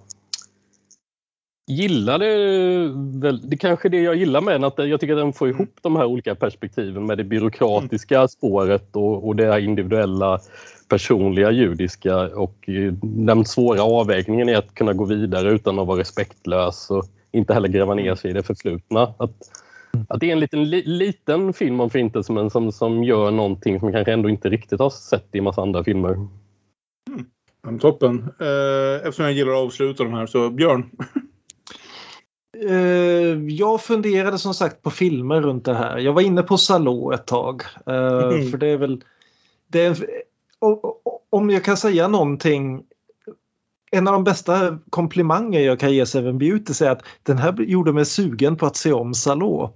[1.71, 2.27] gillade
[3.23, 5.49] väl, det kanske är det jag gillar med den, att jag tycker att den får
[5.49, 10.41] ihop de här olika perspektiven med det byråkratiska spåret och, och det här individuella
[10.89, 16.01] personliga judiska och eh, den svåra avvägningen i att kunna gå vidare utan att vara
[16.01, 19.03] respektlös och inte heller gräva ner sig i det förflutna.
[19.03, 19.35] Att,
[20.09, 23.79] att det är en liten, li, liten film om Förintelsen men som, som gör någonting
[23.79, 26.29] som vi kanske ändå inte riktigt har sett i en massa andra filmer.
[27.63, 28.19] Ja, toppen.
[28.41, 30.91] Eh, eftersom jag gillar att avsluta de här så Björn.
[32.69, 35.99] Eh, jag funderade som sagt på filmer runt det här.
[35.99, 37.63] Jag var inne på Salå ett tag.
[37.87, 38.51] Eh, Mm.
[38.51, 39.05] För det är väl...
[39.69, 39.97] Det är,
[41.31, 42.83] om jag kan säga någonting.
[43.93, 47.93] En av de bästa komplimanger jag kan ge Seven Beauty är att den här gjorde
[47.93, 49.75] mig sugen på att se om Salå.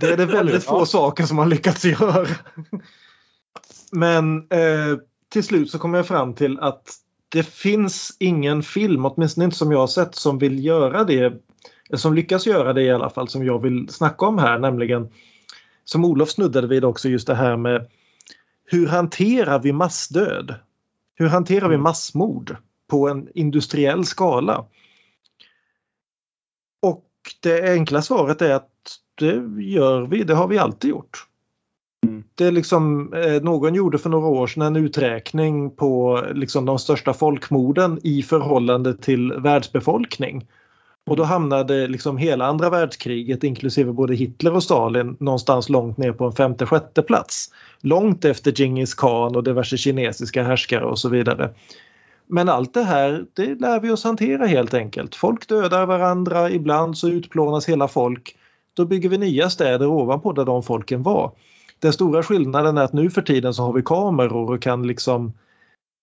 [0.00, 2.26] Det är det väldigt få saker som man lyckats göra.
[3.92, 4.98] Men eh,
[5.28, 6.84] till slut så kom jag fram till att
[7.28, 11.32] det finns ingen film, åtminstone inte som jag har sett, som vill göra det.
[11.94, 15.08] Som lyckas göra det i alla fall, som jag vill snacka om här, nämligen
[15.84, 17.88] som Olof snuddade vid också just det här med
[18.64, 20.54] hur hanterar vi massdöd?
[21.14, 22.56] Hur hanterar vi massmord
[22.90, 24.64] på en industriell skala?
[26.82, 27.04] Och
[27.42, 28.70] det enkla svaret är att
[29.14, 31.26] det gör vi, det har vi alltid gjort.
[32.34, 36.78] Det är liksom, eh, någon gjorde för några år sedan en uträkning på liksom, de
[36.78, 40.46] största folkmorden i förhållande till världsbefolkning.
[41.08, 46.12] Och då hamnade liksom hela andra världskriget inklusive både Hitler och Stalin någonstans långt ner
[46.12, 47.50] på en femte sjätte plats.
[47.80, 51.50] Långt efter Genghis khan och diverse kinesiska härskare och så vidare.
[52.26, 55.14] Men allt det här det lär vi oss hantera helt enkelt.
[55.14, 58.36] Folk dödar varandra, ibland så utplånas hela folk.
[58.74, 61.32] Då bygger vi nya städer ovanpå där de folken var.
[61.80, 65.32] Den stora skillnaden är att nu för tiden så har vi kameror och kan liksom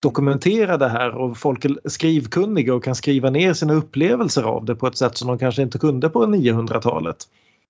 [0.05, 4.75] dokumentera det här och folk är skrivkunniga och kan skriva ner sina upplevelser av det
[4.75, 7.17] på ett sätt som de kanske inte kunde på 900-talet.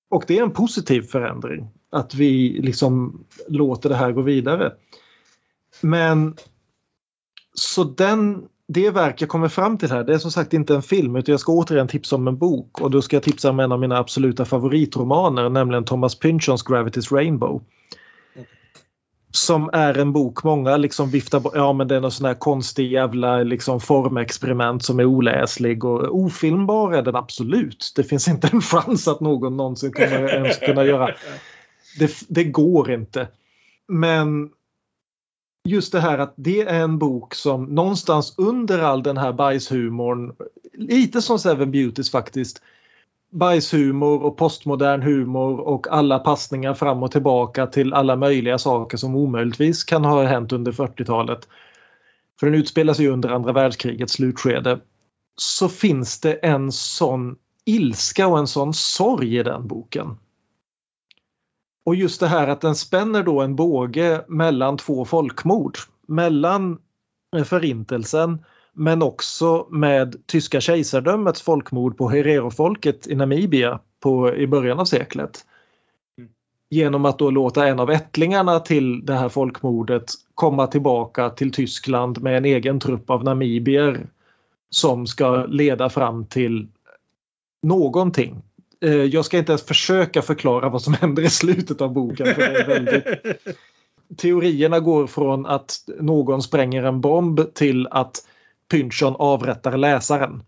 [0.09, 4.73] Och det är en positiv förändring att vi liksom låter det här gå vidare.
[5.81, 6.35] Men
[7.53, 10.81] så den, det verk jag kommer fram till här det är som sagt inte en
[10.81, 13.59] film utan jag ska återigen tipsa om en bok och då ska jag tipsa om
[13.59, 17.61] en av mina absoluta favoritromaner nämligen Thomas Pynchons Gravity's Rainbow
[19.35, 21.53] som är en bok många liksom viftar bort.
[21.55, 26.15] Ja men det är någon sån här konstig jävla liksom formexperiment som är oläslig och
[26.15, 27.93] ofilmbar är den absolut.
[27.95, 31.15] Det finns inte en chans att någon någonsin kommer ens kunna göra.
[31.99, 33.27] Det, det går inte.
[33.87, 34.49] Men
[35.65, 40.35] just det här att det är en bok som någonstans under all den här bajshumorn,
[40.73, 42.61] lite som Seven Beauties faktiskt,
[43.35, 49.15] bajshumor och postmodern humor och alla passningar fram och tillbaka till alla möjliga saker som
[49.15, 51.47] omöjligtvis kan ha hänt under 40-talet.
[52.39, 54.79] För den utspelar sig under andra världskrigets slutskede.
[55.37, 57.35] Så finns det en sån
[57.65, 60.17] ilska och en sån sorg i den boken.
[61.85, 65.77] Och just det här att den spänner då en båge mellan två folkmord.
[66.07, 66.77] Mellan
[67.45, 68.45] förintelsen
[68.75, 75.45] men också med tyska kejsardömets folkmord på Herero-folket i Namibia på, i början av seklet.
[76.69, 82.21] Genom att då låta en av ättlingarna till det här folkmordet komma tillbaka till Tyskland
[82.21, 84.07] med en egen trupp av namibier
[84.69, 86.67] som ska leda fram till
[87.63, 88.41] någonting.
[88.81, 92.25] Eh, jag ska inte ens försöka förklara vad som händer i slutet av boken.
[92.35, 93.05] För det är väldigt...
[94.17, 98.25] Teorierna går från att någon spränger en bomb till att
[98.71, 100.43] Pynchon avrättar läsaren.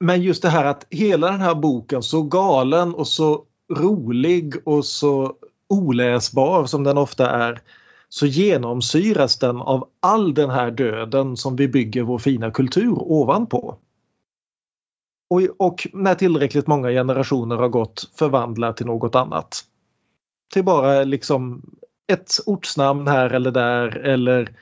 [0.00, 4.84] Men just det här att hela den här boken så galen och så rolig och
[4.84, 5.34] så
[5.68, 7.62] oläsbar som den ofta är
[8.08, 13.76] så genomsyras den av all den här döden som vi bygger vår fina kultur ovanpå.
[15.30, 19.64] Och, och när tillräckligt många generationer har gått förvandla till något annat.
[20.52, 21.62] Till bara liksom
[22.12, 24.54] ett ortsnamn här eller där eller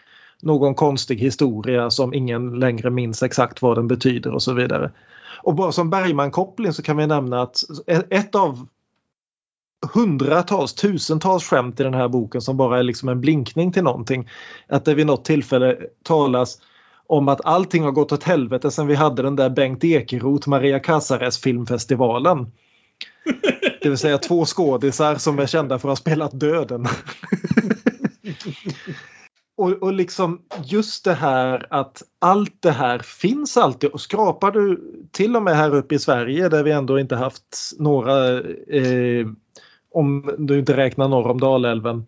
[0.43, 4.91] någon konstig historia som ingen längre minns exakt vad den betyder och så vidare.
[5.43, 7.63] Och bara som Bergman-koppling så kan vi nämna att
[8.11, 8.67] ett av
[9.95, 14.29] hundratals, tusentals skämt i den här boken som bara är liksom en blinkning till någonting.
[14.69, 16.59] Att det vid något tillfälle talas
[17.07, 20.81] om att allting har gått åt helvete sen vi hade den där Bengt Ekeroth Maria
[20.81, 22.53] Casares filmfestivalen.
[23.83, 26.87] Det vill säga två skådisar som är kända för att ha spelat döden.
[29.57, 34.81] Och, och liksom just det här att allt det här finns alltid och skrapar du
[35.11, 39.27] till och med här uppe i Sverige där vi ändå inte haft några, eh,
[39.93, 42.07] om du inte räknar norr om Dalälven,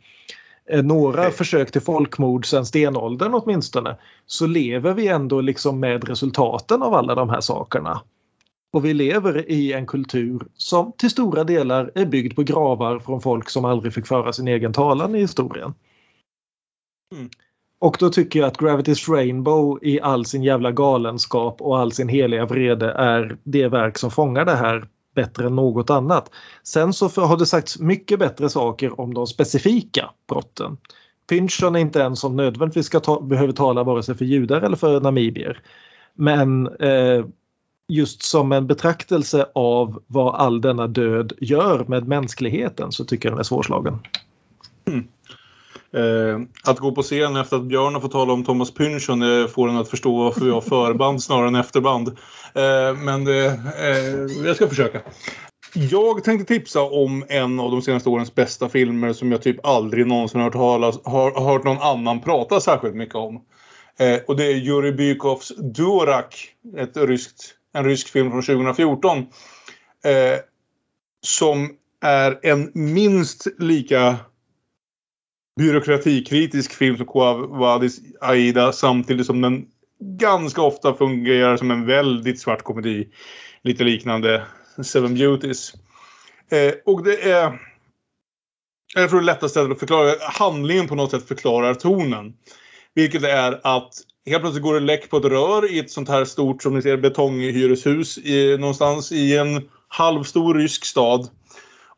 [0.70, 1.31] eh, några Nej.
[1.31, 3.97] försök till folkmord sedan stenåldern åtminstone,
[4.27, 8.01] så lever vi ändå liksom med resultaten av alla de här sakerna.
[8.73, 13.20] Och vi lever i en kultur som till stora delar är byggd på gravar från
[13.20, 15.75] folk som aldrig fick föra sin egen talan i historien.
[17.12, 17.28] Mm.
[17.80, 22.09] Och då tycker jag att Gravity's Rainbow i all sin jävla galenskap och all sin
[22.09, 26.30] heliga vrede är det verk som fångar det här bättre än något annat.
[26.62, 30.76] Sen så har det sagts mycket bättre saker om de specifika brotten.
[31.28, 34.76] Pynchon är inte en som nödvändigtvis ska ta, behöver tala vare sig för judar eller
[34.76, 35.62] för namibier.
[36.14, 37.24] Men eh,
[37.89, 43.35] just som en betraktelse av vad all denna död gör med mänskligheten så tycker jag
[43.35, 43.98] den är svårslagen.
[44.86, 45.09] Mm.
[45.94, 49.69] Eh, att gå på scen efter att Björn har fått tala om Thomas Pynchon får
[49.69, 52.09] en att förstå varför vi har förband snarare än efterband.
[52.09, 53.52] Eh, men eh,
[53.85, 55.01] eh, jag ska försöka.
[55.74, 60.06] Jag tänkte tipsa om en av de senaste årens bästa filmer som jag typ aldrig
[60.06, 63.35] någonsin hört, talas, har, hört någon annan prata särskilt mycket om.
[63.98, 69.19] Eh, och det är Jurij Bykovs Durak, ett ryskt, en rysk film från 2014.
[69.19, 70.39] Eh,
[71.20, 71.70] som
[72.01, 74.16] är en minst lika
[75.59, 79.66] byråkratikritisk film som Quavadis Aida samtidigt som den
[80.01, 83.09] ganska ofta fungerar som en väldigt svart komedi.
[83.62, 84.47] Lite liknande
[84.82, 85.72] Seven Beauties.
[86.51, 87.59] Eh, och det är
[88.94, 92.35] Jag tror det lättaste sättet att förklara handlingen på något sätt förklarar tonen.
[92.94, 93.94] Vilket är att
[94.26, 96.82] helt plötsligt går det läck på ett rör i ett sånt här stort som ni
[96.82, 101.28] ser betonghyreshus i, någonstans i en halvstor rysk stad.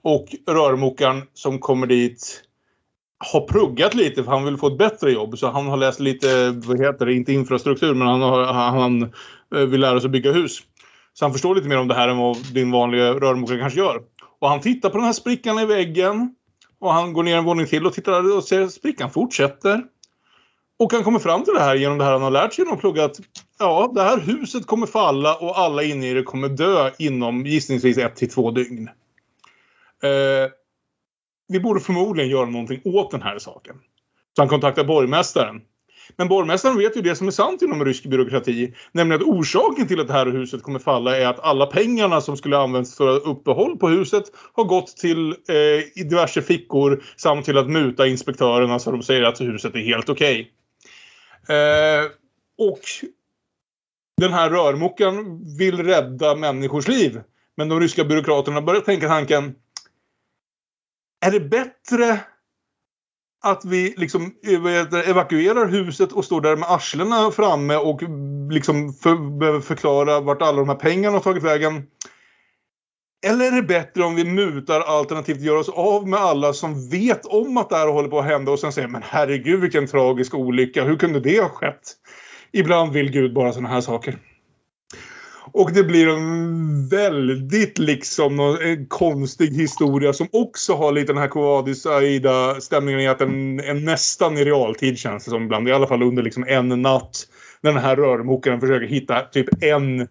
[0.02, 2.42] Och rörmokaren som kommer dit
[3.32, 5.38] har pluggat lite för han vill få ett bättre jobb.
[5.38, 9.02] Så han har läst lite, vad heter det, inte infrastruktur men han, har, han
[9.54, 10.58] eh, vill lära sig att bygga hus.
[11.12, 14.00] Så han förstår lite mer om det här än vad din vanliga rörmokare kanske gör.
[14.40, 16.34] Och han tittar på den här sprickan i väggen.
[16.78, 19.82] Och han går ner en våning till och tittar och ser att sprickan fortsätter.
[20.78, 22.74] Och han kommer fram till det här genom det här han har lärt sig genom
[22.74, 23.16] att plugga att
[23.58, 27.98] ja, det här huset kommer falla och alla inne i det kommer dö inom gissningsvis
[27.98, 28.88] ett till två dygn.
[30.02, 30.50] Eh,
[31.50, 33.76] vi borde förmodligen göra någonting åt den här saken.
[34.36, 35.60] Så han kontaktar borgmästaren.
[36.16, 38.74] Men borgmästaren vet ju det som är sant inom rysk byråkrati.
[38.92, 42.36] Nämligen att orsaken till att det här huset kommer falla är att alla pengarna som
[42.36, 45.56] skulle använts för uppehåll på huset har gått till eh,
[46.00, 50.08] i diverse fickor samt till att muta inspektörerna så de säger att huset är helt
[50.08, 50.50] okej.
[51.42, 51.56] Okay.
[51.56, 52.04] Eh,
[52.58, 52.80] och
[54.20, 57.20] den här rörmokaren vill rädda människors liv.
[57.56, 59.54] Men de ryska byråkraterna börjar tänka tanken
[61.20, 62.20] är det bättre
[63.42, 68.00] att vi liksom eh, evakuerar huset och står där med arslena framme och
[68.50, 71.82] liksom för, behöver förklara vart alla de här pengarna har tagit vägen?
[73.26, 77.26] Eller är det bättre om vi mutar alternativt gör oss av med alla som vet
[77.26, 80.34] om att det här håller på att hända och sen säger men herregud vilken tragisk
[80.34, 81.92] olycka, hur kunde det ha skett?
[82.52, 84.18] Ibland vill Gud bara sådana här saker.
[85.52, 91.28] Och det blir en väldigt liksom en konstig historia som också har lite den här
[91.28, 95.68] Quadis Aida stämningen i att den är nästan i realtid känns det som ibland.
[95.68, 97.26] I alla fall under liksom en natt.
[97.60, 100.08] När den här rörmokaren försöker hitta typ en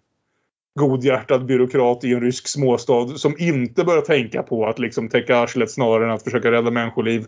[0.80, 5.70] godhjärtad byråkrat i en rysk småstad som inte börjar tänka på att liksom täcka arslet
[5.70, 7.20] snarare än att försöka rädda människoliv.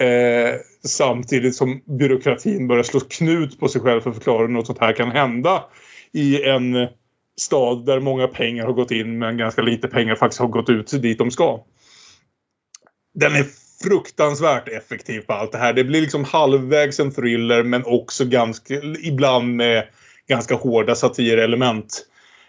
[0.00, 0.54] Eh,
[0.84, 4.78] samtidigt som byråkratin börjar slå knut på sig själv för att förklara hur något sånt
[4.78, 5.64] här kan hända
[6.12, 6.88] i en
[7.40, 11.02] stad där många pengar har gått in men ganska lite pengar faktiskt har gått ut
[11.02, 11.64] dit de ska.
[13.14, 13.46] Den är
[13.84, 15.72] fruktansvärt effektiv på allt det här.
[15.72, 19.88] Det blir liksom halvvägs en thriller men också ganska, ibland med
[20.28, 22.06] ganska hårda satirelement.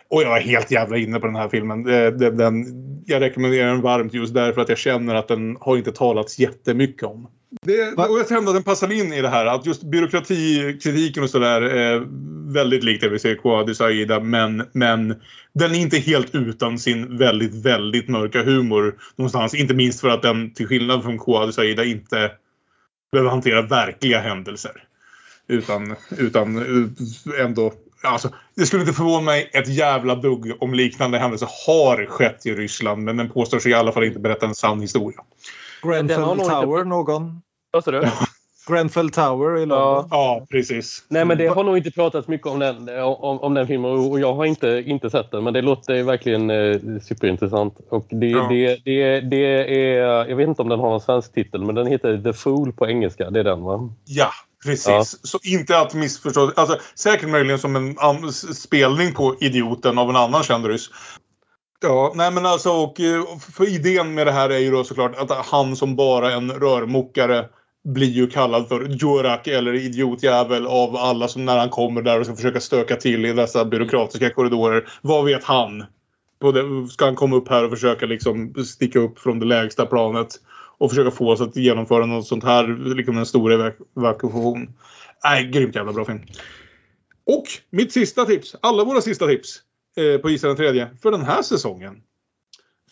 [0.09, 1.83] Och jag är helt jävla inne på den här filmen.
[1.83, 2.65] Den, den,
[3.05, 7.03] jag rekommenderar den varmt just därför att jag känner att den har inte talats jättemycket
[7.03, 7.27] om.
[7.61, 9.45] Det, och jag kände att den passade in i det här.
[9.45, 12.07] Att just byråkratikritiken och sådär är
[12.53, 14.19] väldigt likt det vi ser i Quadis Aida.
[14.19, 15.15] Men, men
[15.53, 19.53] den är inte helt utan sin väldigt, väldigt mörka humor någonstans.
[19.53, 22.31] Inte minst för att den till skillnad från Quadis Aida inte
[23.11, 24.83] behöver hantera verkliga händelser.
[25.47, 26.57] Utan, utan
[27.39, 32.45] ändå Alltså, det skulle inte förvåna mig ett jävla dugg om liknande händelser har skett
[32.45, 35.19] i Ryssland men den påstår sig i alla fall inte berätta en sann historia.
[35.81, 36.89] Grenfell Tower inte...
[36.89, 37.41] någon?
[37.71, 38.07] Vad sa du?
[38.67, 39.77] Grenfell Tower i London.
[39.79, 41.03] Ja, ja, precis.
[41.09, 44.19] Nej, men det har nog inte pratats mycket om den, om, om den filmen och
[44.19, 45.43] jag har inte, inte sett den.
[45.43, 47.77] Men det låter verkligen eh, superintressant.
[47.89, 48.47] Och det, ja.
[48.49, 51.87] det, det, det är, jag vet inte om den har en svensk titel, men den
[51.87, 53.29] heter The Fool på engelska.
[53.29, 53.89] Det är den va?
[54.05, 54.31] Ja,
[54.65, 55.03] Precis, ja.
[55.03, 56.51] så inte att missförstå.
[56.55, 60.89] Alltså, säkert möjligen som en spelning på Idioten av en annan känd ryss.
[61.81, 63.23] Ja, nej men alltså och eh,
[63.55, 67.45] för idén med det här är ju då såklart att han som bara en rörmokare
[67.83, 72.25] blir ju kallad för Jurak eller idiotjävel av alla som när han kommer där och
[72.25, 74.89] ska försöka stöka till i dessa byråkratiska korridorer.
[75.01, 75.85] Vad vet han?
[76.91, 80.39] ska han komma upp här och försöka liksom sticka upp från det lägsta planet?
[80.77, 84.73] och försöka få oss att genomföra något sånt här, liksom en stor evakuation.
[85.23, 86.21] Nej, grymt jävla bra film.
[87.25, 89.61] Och mitt sista tips, alla våra sista tips
[89.97, 92.01] eh, på Gissa den tredje för den här säsongen.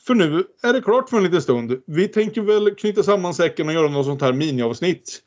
[0.07, 1.82] För nu är det klart för en liten stund.
[1.88, 5.22] Vi tänker väl knyta samman säcken och göra något sånt här miniavsnitt.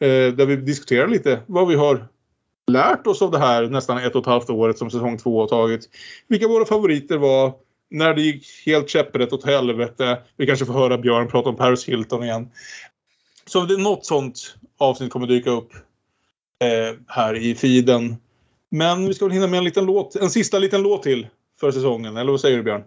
[0.00, 2.08] Eh, där vi diskuterar lite vad vi har
[2.66, 5.48] lärt oss av det här nästan ett och ett halvt året som säsong två har
[5.48, 5.88] tagit.
[6.28, 7.54] Vilka våra favoriter var
[7.90, 10.18] när det gick helt käpprätt åt helvete.
[10.36, 12.50] Vi kanske får höra Björn prata om Paris Hilton igen.
[13.46, 15.72] Så det är något sånt avsnitt kommer dyka upp
[16.64, 18.16] eh, här i feeden.
[18.70, 21.26] Men vi ska väl hinna med en liten låt, en sista liten låt till
[21.60, 22.16] för säsongen.
[22.16, 22.84] Eller vad säger du Björn?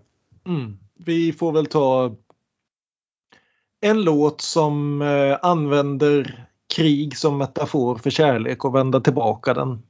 [0.47, 0.77] Mm.
[0.95, 2.15] Vi får väl ta
[3.81, 6.45] en låt som eh, använder
[6.75, 9.81] krig som metafor för kärlek och vända tillbaka den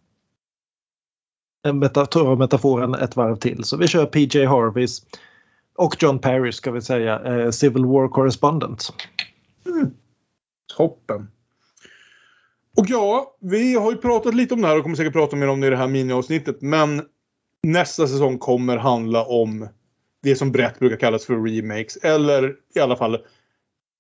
[1.64, 3.64] metafor, metaforen ett varv till.
[3.64, 5.06] Så vi kör PJ Harveys
[5.76, 8.94] och John Parrish ska vi säga, eh, Civil War Correspondent.
[9.66, 9.94] Mm.
[10.78, 11.32] Toppen.
[12.78, 15.48] Och ja, vi har ju pratat lite om det här och kommer säkert prata mer
[15.48, 16.62] om det i det här miniavsnittet.
[16.62, 17.02] Men
[17.64, 19.68] nästa säsong kommer handla om
[20.24, 21.98] det som brett brukar kallas för remakes.
[21.98, 23.18] Eller i alla fall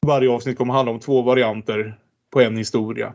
[0.06, 2.00] varje avsnitt kommer handla om två varianter
[2.34, 3.14] på en historia.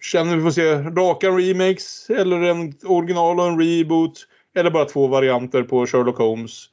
[0.00, 4.26] Känner vi får se raka remakes eller en original och en reboot.
[4.54, 6.64] Eller bara två varianter på Sherlock Holmes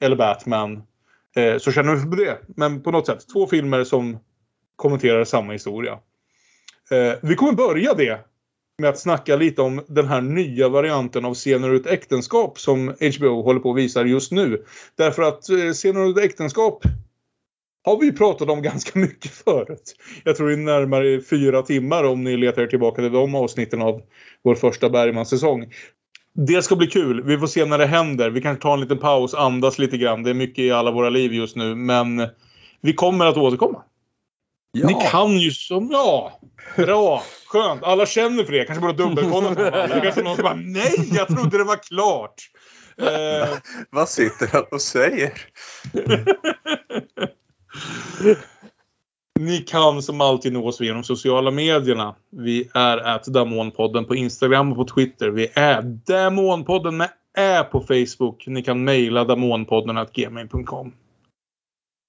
[0.00, 0.82] eller Batman.
[1.36, 2.38] Eh, så känner vi för det.
[2.56, 4.18] Men på något sätt två filmer som
[4.76, 5.98] kommenterar samma historia.
[6.92, 8.20] Eh, vi kommer börja det
[8.78, 12.88] med att snacka lite om den här nya varianten av Scener ur ett äktenskap som
[12.88, 14.64] HBO håller på att visa just nu.
[14.96, 16.82] Därför att eh, Scener ur ett äktenskap
[17.84, 19.96] har vi pratat om ganska mycket förut.
[20.24, 23.82] Jag tror det är närmare fyra timmar om ni letar er tillbaka till de avsnitten
[23.82, 24.02] av
[24.44, 25.72] vår första Bergman-säsong.
[26.34, 27.22] Det ska bli kul.
[27.22, 28.30] Vi får se när det händer.
[28.30, 30.22] Vi kanske tar en liten paus, andas lite grann.
[30.22, 31.74] Det är mycket i alla våra liv just nu.
[31.74, 32.28] Men
[32.80, 33.82] vi kommer att återkomma.
[34.72, 34.86] Ja.
[34.86, 35.88] Ni kan ju som...
[35.90, 36.40] Ja,
[36.76, 37.82] bra, skönt.
[37.82, 38.64] Alla känner för det.
[38.64, 39.54] Kanske borde dubbelkolla.
[39.54, 39.70] det.
[39.70, 42.34] Det kanske någon som bara Nej, jag trodde det var klart.
[42.98, 43.48] Eh,
[43.90, 45.32] Vad sitter han och säger?
[49.40, 52.14] Ni kan som alltid nå oss genom sociala medierna.
[52.30, 55.28] Vi är att Damonpodden på Instagram och på Twitter.
[55.28, 58.46] Vi är Damonpodden med Ä på Facebook.
[58.46, 60.92] Ni kan mejla damonpodden gmail.com.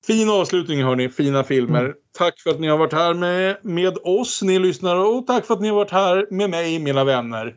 [0.05, 1.95] Fin avslutning hörni, fina filmer.
[2.11, 4.99] Tack för att ni har varit här med, med oss, ni lyssnare.
[4.99, 7.55] Och tack för att ni har varit här med mig, mina vänner.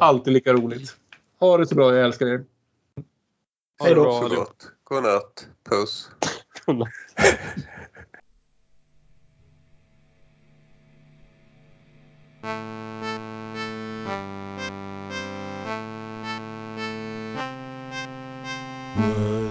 [0.00, 0.96] Alltid lika roligt.
[1.40, 2.44] Ha det så bra, jag älskar er.
[3.84, 4.12] Hej då.
[4.12, 4.72] Så gott.
[4.84, 5.48] Godnatt.
[5.70, 6.10] Puss.
[18.98, 19.45] Leave